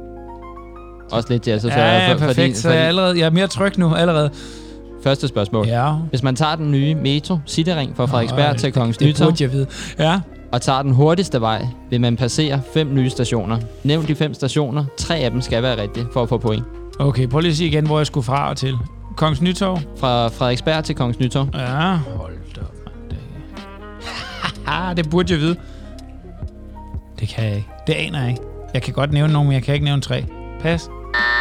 også 1.12 1.28
lidt 1.30 1.46
jazz. 1.48 1.64
ja, 1.64 2.08
ja, 2.10 2.16
perfekt. 2.16 2.56
Så 2.56 2.70
jeg 2.70 2.82
er, 2.82 2.88
allerede, 2.88 3.18
jeg 3.18 3.26
er 3.26 3.30
mere 3.30 3.46
tryg 3.46 3.78
nu 3.78 3.94
allerede. 3.94 4.30
Første 5.02 5.28
spørgsmål. 5.28 5.66
Ja. 5.66 5.92
Hvis 5.92 6.22
man 6.22 6.36
tager 6.36 6.56
den 6.56 6.70
nye 6.70 6.94
metro 6.94 7.38
Cityring 7.46 7.96
fra 7.96 8.06
Frederiksberg 8.06 8.56
til 8.56 8.72
Kongens 8.72 8.96
Det 8.96 9.06
Nytorv, 9.08 9.28
burde 9.28 9.44
jeg 9.44 9.52
vide. 9.52 9.66
Ja. 9.98 10.20
og 10.52 10.62
tager 10.62 10.82
den 10.82 10.92
hurtigste 10.92 11.40
vej, 11.40 11.66
vil 11.90 12.00
man 12.00 12.16
passere 12.16 12.60
fem 12.74 12.94
nye 12.94 13.10
stationer. 13.10 13.58
Nævn 13.84 14.06
de 14.06 14.14
fem 14.14 14.34
stationer. 14.34 14.84
Tre 14.96 15.16
af 15.16 15.30
dem 15.30 15.40
skal 15.40 15.62
være 15.62 15.82
rigtige 15.82 16.06
for 16.12 16.22
at 16.22 16.28
få 16.28 16.38
point. 16.38 16.64
Okay, 16.98 17.26
prøv 17.28 17.40
lige 17.40 17.50
at 17.50 17.56
sige 17.56 17.68
igen, 17.68 17.86
hvor 17.86 17.98
jeg 17.98 18.06
skulle 18.06 18.24
fra 18.24 18.50
og 18.50 18.56
til. 18.56 18.74
Kongens 19.16 19.40
Nytorv. 19.40 19.78
Fra 19.96 20.28
Frederiksberg 20.28 20.84
til 20.84 20.94
Kongens 20.94 21.18
Nytorv. 21.18 21.48
Ja, 21.54 21.96
hold 21.96 22.32
da 22.56 22.60
op. 22.60 22.74
Det... 23.10 24.96
Det 24.96 25.10
burde 25.10 25.32
jeg 25.32 25.40
vide. 25.40 25.56
Det 27.20 27.28
kan 27.28 27.44
jeg 27.44 27.56
ikke. 27.56 27.68
Det 27.86 27.92
aner 27.92 28.20
jeg 28.20 28.28
ikke. 28.28 28.42
Jeg 28.74 28.82
kan 28.82 28.94
godt 28.94 29.12
nævne 29.12 29.32
nogen, 29.32 29.48
men 29.48 29.54
jeg 29.54 29.62
kan 29.62 29.74
ikke 29.74 29.84
nævne 29.84 30.02
tre. 30.02 30.24
Pas. 30.60 30.90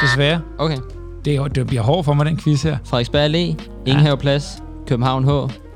Desværre. 0.02 0.42
Okay. 0.58 0.78
Det, 1.26 1.36
er, 1.36 1.44
det 1.48 1.68
bliver 1.68 1.82
hårdt 1.84 2.06
for 2.06 2.14
mig, 2.14 2.26
den 2.26 2.38
quiz 2.38 2.64
her. 2.64 2.78
Frederiksberg 2.86 3.26
Allé, 3.26 3.66
Ingehaveplads, 3.86 4.64
København 4.88 5.24
H, 5.24 5.28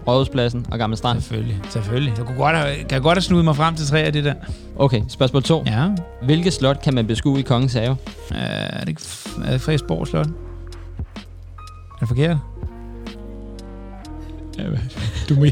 Rådhuspladsen 0.07 0.65
og 0.71 0.77
Gamle 0.77 0.97
Strand. 0.97 1.21
Selvfølgelig. 1.21 1.59
Selvfølgelig. 1.69 2.13
Jeg 2.17 2.25
kunne 2.25 2.37
godt 2.37 2.55
have, 2.55 2.83
kan 2.89 3.01
godt 3.01 3.15
have 3.15 3.21
snudet 3.21 3.45
mig 3.45 3.55
frem 3.55 3.75
til 3.75 3.87
tre 3.87 3.99
af 3.99 4.13
det 4.13 4.23
der. 4.23 4.33
Okay, 4.75 5.01
spørgsmål 5.07 5.43
2. 5.43 5.63
Ja. 5.65 5.89
Hvilket 6.23 6.53
slot 6.53 6.81
kan 6.81 6.93
man 6.93 7.07
beskue 7.07 7.39
i 7.39 7.41
Kongens 7.41 7.73
Have? 7.73 7.91
Uh, 7.91 8.37
er 8.37 8.79
det 8.79 8.89
ikke 8.89 9.01
er 9.45 9.51
det 9.51 9.61
Frederiksborg 9.61 10.07
Slot? 10.07 10.27
Er 12.03 12.05
det 12.05 12.17
forkert? 12.17 12.37
Ja, 14.57 14.63
du 15.29 15.35
må, 15.35 15.45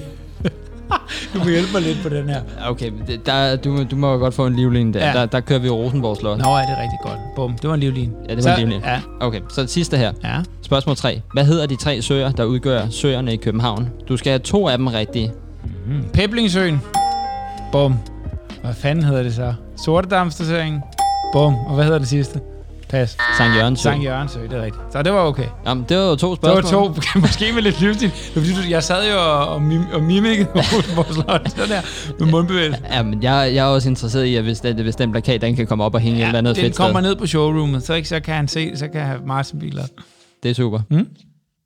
du 1.34 1.40
må 1.40 1.50
hjælpe 1.50 1.72
mig 1.74 1.82
lidt 1.82 1.98
på 2.04 2.10
den 2.10 2.30
her. 2.30 2.42
Okay, 2.68 2.92
der, 3.26 3.56
du, 3.56 3.84
du 3.84 3.96
må 3.96 4.18
godt 4.18 4.34
få 4.34 4.46
en 4.48 4.56
livline 4.56 4.94
der. 4.94 5.00
Ja. 5.00 5.08
Ja. 5.12 5.14
Der, 5.20 5.26
der 5.26 5.40
kører 5.40 5.60
vi 5.60 5.70
Rosenborg 5.70 6.18
Slot. 6.18 6.38
Nå, 6.38 6.44
er 6.44 6.62
det 6.66 6.78
rigtig 6.82 7.00
godt. 7.04 7.20
Bum, 7.36 7.56
det 7.56 7.68
var 7.68 7.74
en 7.74 7.80
livlin. 7.80 8.12
Ja, 8.30 8.36
det 8.36 8.44
var 8.44 8.56
en 8.56 8.60
livline. 8.60 8.82
Ja, 8.90 9.02
Okay, 9.20 9.40
så 9.50 9.62
det 9.62 9.70
sidste 9.70 9.98
her. 9.98 10.14
ja. 10.24 10.42
Spørgsmål 10.62 10.96
3. 10.96 11.22
Hvad 11.34 11.46
hedder 11.46 11.66
de 11.66 11.76
tre 11.76 12.02
søer, 12.02 12.32
der 12.32 12.44
udgør 12.44 12.90
søerne 12.90 13.34
i 13.34 13.38
København? 13.38 13.90
Du 14.10 14.18
skal 14.18 14.30
have 14.32 14.40
to 14.40 14.68
af 14.68 14.78
dem 14.78 14.88
rigtige. 14.88 15.32
Mm. 15.88 16.04
Peblingsøen. 16.14 16.82
Bum. 17.72 17.96
Hvad 18.64 18.74
fanden 18.74 19.06
hedder 19.06 19.24
det 19.24 19.34
så? 19.36 19.54
Sortedamstaseringen. 19.86 20.82
Bum. 21.34 21.56
Og 21.56 21.76
hvad 21.76 21.84
hedder 21.86 22.00
det 22.00 22.08
sidste? 22.08 22.40
Pas. 22.92 23.18
Sankt 23.38 23.58
Jørgens 23.58 23.80
Sø. 23.80 23.84
Sankt 23.84 24.06
Jørgens 24.06 24.32
Sø, 24.32 24.44
det 24.44 24.54
er 24.54 24.62
rigtigt. 24.64 24.84
Så 24.94 25.04
det 25.04 25.14
var 25.14 25.20
okay. 25.20 25.46
Jamen, 25.66 25.86
det 25.90 25.98
var 25.98 26.04
jo 26.04 26.16
to 26.16 26.30
Det 26.32 26.38
spørgsmål. 26.38 26.82
var 26.82 26.94
to, 27.14 27.20
måske 27.20 27.52
med 27.54 27.62
lidt 27.62 27.82
livsstil. 27.82 28.12
Det 28.36 28.70
jeg 28.70 28.84
sad 28.84 29.12
jo 29.12 29.18
og, 29.20 29.48
og, 29.48 29.62
mim, 29.62 29.82
og 29.94 30.04
mimikkede 30.04 30.50
vores 30.96 31.16
slot, 31.16 31.50
sådan 31.50 31.70
der, 31.70 31.82
med 32.20 32.32
mundbevægelse. 32.32 32.82
Ja, 32.92 33.04
men 33.04 33.24
jeg, 33.24 33.52
jeg 33.56 33.66
er 33.68 33.70
også 33.70 33.90
interesseret 33.90 34.26
i, 34.26 34.36
at 34.36 34.44
hvis 34.44 34.60
den, 34.60 34.82
hvis 34.82 34.96
den 34.96 35.12
plakat, 35.12 35.42
den 35.42 35.56
kan 35.56 35.68
komme 35.68 35.84
op 35.84 35.94
og 35.94 36.00
hænge 36.02 36.18
ja, 36.18 36.24
et 36.24 36.28
eller 36.28 36.38
andet 36.40 36.56
den 36.56 36.64
fedt 36.64 36.76
kommer 36.76 37.02
sted. 37.02 37.10
ned 37.10 37.16
på 37.16 37.28
showroomet, 37.28 37.84
så, 37.84 37.94
ikke, 37.94 38.08
så 38.10 38.20
kan 38.20 38.36
han 38.36 38.48
se, 38.48 38.78
så 38.78 38.88
kan 38.88 38.96
jeg 38.96 39.06
have 39.08 39.20
Martin 39.26 39.60
biler. 39.60 39.84
Det 40.44 40.52
er 40.52 40.56
super. 40.56 40.80
Mm. 40.90 41.08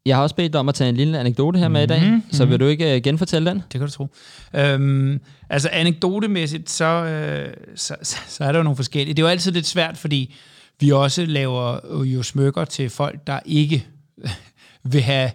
Jeg 0.06 0.16
har 0.16 0.24
også 0.24 0.36
bedt 0.36 0.54
dig 0.54 0.60
om 0.60 0.70
at 0.70 0.76
tage 0.76 0.90
en 0.90 0.96
lille 0.96 1.20
anekdote 1.20 1.60
her 1.60 1.68
med 1.68 1.84
i 1.84 1.86
dag, 1.86 2.02
Mhm, 2.02 2.24
så 2.32 2.46
vil 2.46 2.60
du 2.60 2.66
ikke 2.66 2.96
uh, 2.96 3.02
genfortælle 3.02 3.50
den? 3.50 3.58
Det 3.58 3.80
kan 3.80 3.82
du 3.82 3.92
tro. 3.92 4.08
Øhm, 4.56 5.20
altså 5.50 5.70
anekdotemæssigt, 5.72 6.70
så, 6.70 6.86
øh, 6.86 7.48
så, 7.76 7.96
så, 8.04 8.18
så 8.28 8.44
er 8.44 8.52
der 8.52 8.60
jo 8.60 8.64
nogle 8.64 8.76
forskellige. 8.76 9.14
Det 9.14 9.20
er 9.22 9.24
jo 9.24 9.30
altid 9.30 9.52
lidt 9.52 9.68
svært, 9.68 9.98
fordi 9.98 10.36
vi 10.80 10.92
også 10.92 11.26
laver 11.26 12.00
øh, 12.00 12.14
jo 12.14 12.24
smykker 12.24 12.66
til 12.66 12.90
folk, 12.90 13.28
der 13.28 13.40
ikke 13.46 13.88
vil 14.92 15.02
have, 15.02 15.32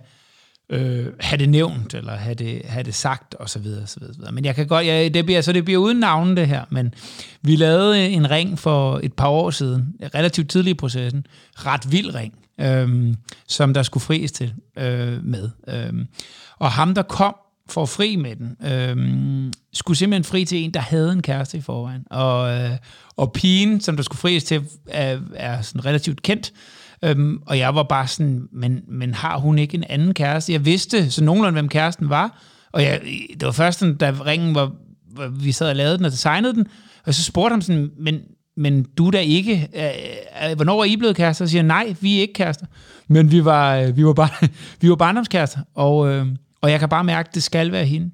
øh, 0.70 1.06
have 1.20 1.38
det 1.38 1.48
nævnt, 1.48 1.94
eller 1.94 2.16
have 2.16 2.34
det, 2.34 2.62
have 2.64 2.82
det 2.82 2.94
sagt, 2.94 3.34
og 3.34 3.50
så 3.50 3.58
videre, 3.58 3.86
så 3.86 4.00
videre, 4.00 4.14
så 4.14 4.18
videre. 4.18 4.32
Men 4.32 4.44
jeg 4.44 4.54
kan 4.54 4.66
godt, 4.66 4.86
ja, 4.86 5.08
det 5.08 5.24
bliver, 5.24 5.40
så 5.40 5.52
det 5.52 5.64
bliver 5.64 5.80
uden 5.80 5.98
navne, 5.98 6.36
det 6.36 6.48
her, 6.48 6.64
men 6.70 6.94
vi 7.42 7.56
lavede 7.56 8.06
øh, 8.06 8.12
en 8.12 8.30
ring 8.30 8.58
for 8.58 9.00
et 9.02 9.12
par 9.12 9.28
år 9.28 9.50
siden, 9.50 9.94
relativt 10.14 10.50
tidlig 10.50 10.70
i 10.70 10.74
processen, 10.74 11.26
ret 11.54 11.92
vild 11.92 12.14
ring, 12.14 12.34
øh, 12.60 13.14
som 13.48 13.74
der 13.74 13.82
skulle 13.82 14.04
fries 14.04 14.32
til 14.32 14.54
øh, 14.78 15.24
med. 15.24 15.50
Øh. 15.68 16.06
og 16.58 16.72
ham, 16.72 16.94
der 16.94 17.02
kom 17.02 17.34
får 17.70 17.86
fri 17.86 18.16
med 18.16 18.36
den, 18.36 18.56
øhm, 18.72 19.52
skulle 19.72 19.96
simpelthen 19.98 20.24
fri 20.24 20.44
til 20.44 20.58
en, 20.58 20.74
der 20.74 20.80
havde 20.80 21.12
en 21.12 21.22
kæreste 21.22 21.58
i 21.58 21.60
forvejen. 21.60 22.04
Og, 22.10 22.50
øh, 22.54 22.70
og 23.16 23.32
pigen, 23.32 23.80
som 23.80 23.96
der 23.96 24.02
skulle 24.02 24.18
fries 24.18 24.44
til, 24.44 24.62
er, 24.86 25.18
er 25.34 25.62
sådan 25.62 25.84
relativt 25.84 26.22
kendt. 26.22 26.52
Øhm, 27.04 27.42
og 27.46 27.58
jeg 27.58 27.74
var 27.74 27.82
bare 27.82 28.06
sådan, 28.06 28.48
men, 28.52 28.80
men 28.88 29.14
har 29.14 29.38
hun 29.38 29.58
ikke 29.58 29.74
en 29.74 29.84
anden 29.88 30.14
kæreste? 30.14 30.52
Jeg 30.52 30.64
vidste 30.64 31.10
så 31.10 31.24
nogenlunde, 31.24 31.52
hvem 31.52 31.68
kæresten 31.68 32.08
var. 32.08 32.42
Og 32.72 32.82
jeg, 32.82 33.00
det 33.30 33.46
var 33.46 33.52
først, 33.52 33.78
sådan, 33.78 33.96
da 33.96 34.14
ringen 34.26 34.54
var, 34.54 34.72
hvor 35.14 35.26
vi 35.28 35.52
sad 35.52 35.68
og 35.68 35.76
lavede 35.76 35.96
den 35.96 36.04
og 36.04 36.10
designede 36.10 36.54
den, 36.54 36.66
og 37.06 37.14
så 37.14 37.24
spurgte 37.24 37.52
han 37.52 37.62
sådan, 37.62 37.90
men, 37.98 38.20
men 38.56 38.86
du 38.98 39.10
da 39.10 39.18
ikke, 39.18 39.68
øh, 39.76 40.50
øh, 40.50 40.56
hvornår 40.56 40.80
er 40.80 40.84
I 40.84 40.96
blevet 40.96 41.16
kærester? 41.16 41.44
Og 41.44 41.48
så 41.48 41.52
siger 41.52 41.62
nej, 41.62 41.94
vi 42.00 42.16
er 42.16 42.20
ikke 42.20 42.34
kærester. 42.34 42.66
Men 43.08 43.32
vi 43.32 43.44
var, 43.44 43.76
øh, 43.76 43.96
vi 43.96 44.04
var, 44.04 44.12
bare, 44.12 44.48
vi 44.80 44.90
var 44.90 44.96
barndomskærester, 44.96 45.60
og, 45.74 46.08
øh, 46.08 46.26
og 46.62 46.70
jeg 46.70 46.80
kan 46.80 46.88
bare 46.88 47.04
mærke, 47.04 47.28
at 47.28 47.34
det 47.34 47.42
skal 47.42 47.72
være 47.72 47.84
hende. 47.84 48.10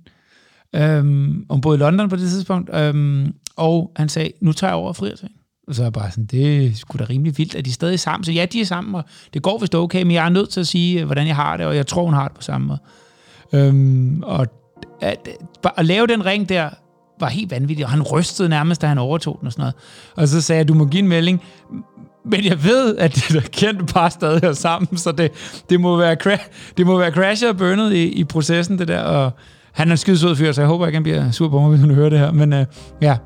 Øhm, 0.75 1.47
hun 1.51 1.61
boede 1.61 1.79
i 1.79 1.81
London 1.81 2.09
på 2.09 2.17
det 2.17 2.31
tidspunkt, 2.31 2.71
øhm, 2.75 3.35
og 3.57 3.93
han 3.97 4.09
sagde, 4.09 4.33
nu 4.41 4.53
tager 4.53 4.71
jeg 4.71 4.77
over 4.77 4.89
og 4.89 4.97
frier 4.97 5.17
til 5.17 5.29
hende. 5.29 5.41
Og 5.69 5.75
så 5.75 5.83
er 5.83 5.85
jeg 5.85 5.93
bare 5.93 6.11
sådan, 6.11 6.27
det 6.27 6.67
er 6.67 6.75
sgu 6.75 6.99
da 6.99 7.05
rimelig 7.05 7.39
vildt, 7.39 7.55
at 7.55 7.65
de 7.65 7.73
stadig 7.73 8.01
sammen. 8.01 8.25
Så 8.25 8.33
ja, 8.33 8.47
de 8.53 8.61
er 8.61 8.65
sammen, 8.65 8.95
og 8.95 9.05
det 9.35 9.43
går 9.43 9.59
vist 9.59 9.75
okay, 9.75 10.03
men 10.03 10.13
jeg 10.13 10.25
er 10.25 10.29
nødt 10.29 10.51
til 10.51 10.61
at 10.61 10.67
sige, 10.67 11.01
øh, 11.01 11.07
hvordan 11.07 11.27
jeg 11.27 11.37
har 11.37 11.57
det, 11.57 11.67
og 11.67 11.77
jeg 11.77 11.87
tror, 11.87 12.05
hun 12.05 12.15
har 12.15 12.29
det 12.29 12.37
på 12.37 12.43
samme 12.43 12.67
måde. 12.67 12.79
Øhm, 13.53 14.23
og 14.23 14.47
at, 15.01 15.29
at 15.77 15.87
lave 15.87 16.07
den 16.07 16.27
ring 16.27 16.49
der, 16.49 16.71
var 17.21 17.29
helt 17.29 17.51
vanvittigt, 17.51 17.85
og 17.85 17.91
han 17.91 18.03
rystede 18.03 18.49
nærmest, 18.49 18.83
da 18.83 18.87
han 18.87 18.99
overtog 18.99 19.37
den 19.41 19.47
og 19.47 19.53
sådan 19.53 19.63
noget. 19.63 19.75
Og 20.17 20.29
så 20.29 20.41
sagde 20.41 20.59
jeg, 20.59 20.69
du 20.69 20.75
må 20.75 20.87
give 20.87 21.03
en 21.03 21.09
melding, 21.09 21.43
men 22.31 22.45
jeg 22.45 22.65
ved, 22.65 22.97
at 22.97 23.15
det 23.15 23.25
der 23.33 23.41
kendte 23.41 23.85
par 23.85 24.09
stadig 24.09 24.43
er 24.43 24.53
sammen, 24.53 24.97
så 24.97 25.13
det, 25.13 25.33
det, 25.71 25.81
må, 25.81 25.97
være 25.97 26.17
cra- 26.27 26.73
det 26.77 26.87
må 26.87 26.99
være 26.99 27.11
crashet 27.11 27.49
og 27.49 27.57
burnet 27.57 27.93
i, 27.93 28.09
i 28.09 28.25
processen, 28.25 28.79
det 28.79 28.89
der, 28.89 29.01
og 29.01 29.31
han 29.73 29.89
er 29.89 29.93
en 29.93 29.97
skide 29.99 30.19
sød 30.19 30.37
fyr, 30.37 30.53
så 30.53 30.61
jeg 30.61 30.69
håber 30.69 30.87
ikke, 30.87 30.97
han 30.97 31.03
bliver 31.03 31.31
sur 31.31 31.49
på 31.49 31.61
mig, 31.61 31.69
hvis 31.71 31.81
han 31.81 31.91
hører 31.91 32.11
det 32.11 32.19
her, 32.19 32.33
men 32.33 32.53
øh, 32.53 32.67
ja. 33.03 33.17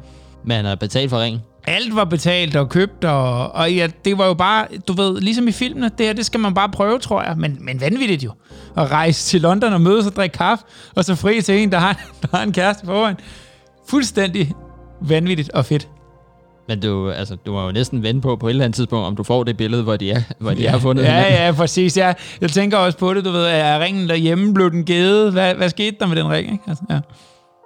Men 0.45 0.57
han 0.57 0.65
har 0.65 0.75
betalt 0.75 1.11
for 1.11 1.23
ringen. 1.23 1.41
Alt 1.65 1.97
var 1.97 2.05
betalt 2.05 2.57
og 2.57 2.69
købt, 2.69 3.05
og, 3.05 3.53
og 3.53 3.73
ja, 3.73 3.89
det 4.05 4.19
var 4.19 4.27
jo 4.27 4.35
bare, 4.35 4.67
du 4.89 4.93
ved, 4.93 5.21
ligesom 5.21 5.49
i 5.49 5.53
filmene, 5.53 5.91
det 5.99 6.07
her, 6.07 6.13
det 6.13 6.27
skal 6.27 6.41
man 6.41 6.55
bare 6.55 6.69
prøve, 6.69 6.99
tror 6.99 7.23
jeg, 7.23 7.35
men, 7.39 7.59
men 7.61 7.81
vanvittigt 7.81 8.25
jo. 8.25 8.33
At 8.77 8.91
rejse 8.91 9.27
til 9.27 9.41
London 9.41 9.73
og 9.73 9.81
mødes 9.81 10.07
og 10.07 10.17
drikke 10.17 10.39
kaffe, 10.39 10.65
og 10.97 11.05
så 11.05 11.15
fri 11.15 11.41
til 11.43 11.63
en, 11.63 11.73
der 11.73 11.79
har, 11.79 11.93
der 12.23 12.29
har 12.37 12.43
en 12.43 12.53
kæreste 12.53 12.87
foran. 12.87 13.17
Fuldstændig 13.89 14.53
vanvittigt 15.01 15.51
og 15.51 15.65
fedt. 15.65 15.89
Men 16.71 16.81
du, 16.81 17.11
altså, 17.11 17.37
du 17.47 17.53
må 17.53 17.65
jo 17.67 17.73
næsten 17.73 18.03
vente 18.03 18.21
på, 18.21 18.37
på 18.37 18.47
et 18.47 18.51
eller 18.51 18.65
andet 18.65 18.77
tidspunkt, 18.77 19.07
om 19.07 19.17
du 19.17 19.23
får 19.23 19.45
det 19.45 19.57
billede, 19.57 19.83
hvor 19.83 19.97
de, 19.97 20.11
er, 20.11 20.23
hvor 20.41 20.51
de 20.55 20.67
har 20.69 20.79
fundet 20.79 21.03
Ja, 21.05 21.09
hinanden. 21.17 21.33
ja, 21.45 21.53
præcis. 21.53 21.97
Jeg, 21.97 22.15
jeg 22.41 22.51
tænker 22.51 22.77
også 22.79 22.99
på 22.99 23.15
det, 23.15 23.25
du 23.25 23.31
ved, 23.31 23.45
er 23.47 23.81
ringen 23.81 24.09
derhjemme, 24.09 24.55
blev 24.55 24.71
den 24.71 24.85
givet? 24.85 25.33
Hvad, 25.33 25.55
hvad 25.55 25.69
skete 25.69 25.97
der 26.01 26.07
med 26.07 26.17
den 26.17 26.31
ring? 26.31 26.53
Ikke? 26.53 26.65
Altså, 26.67 26.85
ja. 26.91 27.01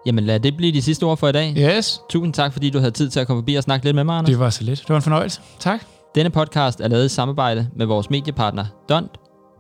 Jamen 0.07 0.25
lad 0.25 0.41
det 0.41 0.57
blive 0.57 0.73
de 0.73 0.83
sidste 0.83 1.05
ord 1.05 1.17
for 1.19 1.29
i 1.29 1.33
dag. 1.33 1.55
Yes, 1.59 2.01
Tusind 2.11 2.33
tak, 2.35 2.53
fordi 2.53 2.71
du 2.71 2.79
havde 2.79 2.91
tid 2.91 3.11
til 3.11 3.21
at 3.21 3.27
komme 3.27 3.41
forbi 3.43 3.55
og 3.55 3.63
snakke 3.63 3.85
lidt 3.87 3.95
med 3.95 4.05
mig, 4.05 4.17
Anders. 4.19 4.31
det 4.31 4.39
var 4.39 4.51
så 4.51 4.65
lidt. 4.65 4.81
Det 4.81 4.89
var 4.89 4.97
en 4.97 5.03
fornøjelse. 5.03 5.41
Tak. 5.59 5.81
Denne 6.15 6.31
podcast 6.31 6.81
er 6.81 6.89
lavet 6.89 7.05
i 7.05 7.09
samarbejde 7.09 7.69
med 7.77 7.87
vores 7.87 8.11
mediepartner 8.11 8.65
Dont. 8.89 9.11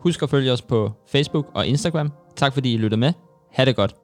Husk 0.02 0.22
at 0.22 0.30
følge 0.30 0.52
os 0.52 0.62
på 0.62 0.92
Facebook 1.12 1.46
og 1.54 1.66
Instagram. 1.66 2.12
Tak 2.36 2.54
fordi 2.54 2.74
I 2.74 2.76
lytter 2.76 2.96
med. 2.96 3.12
Ha' 3.54 3.64
det 3.64 3.76
godt. 3.76 3.94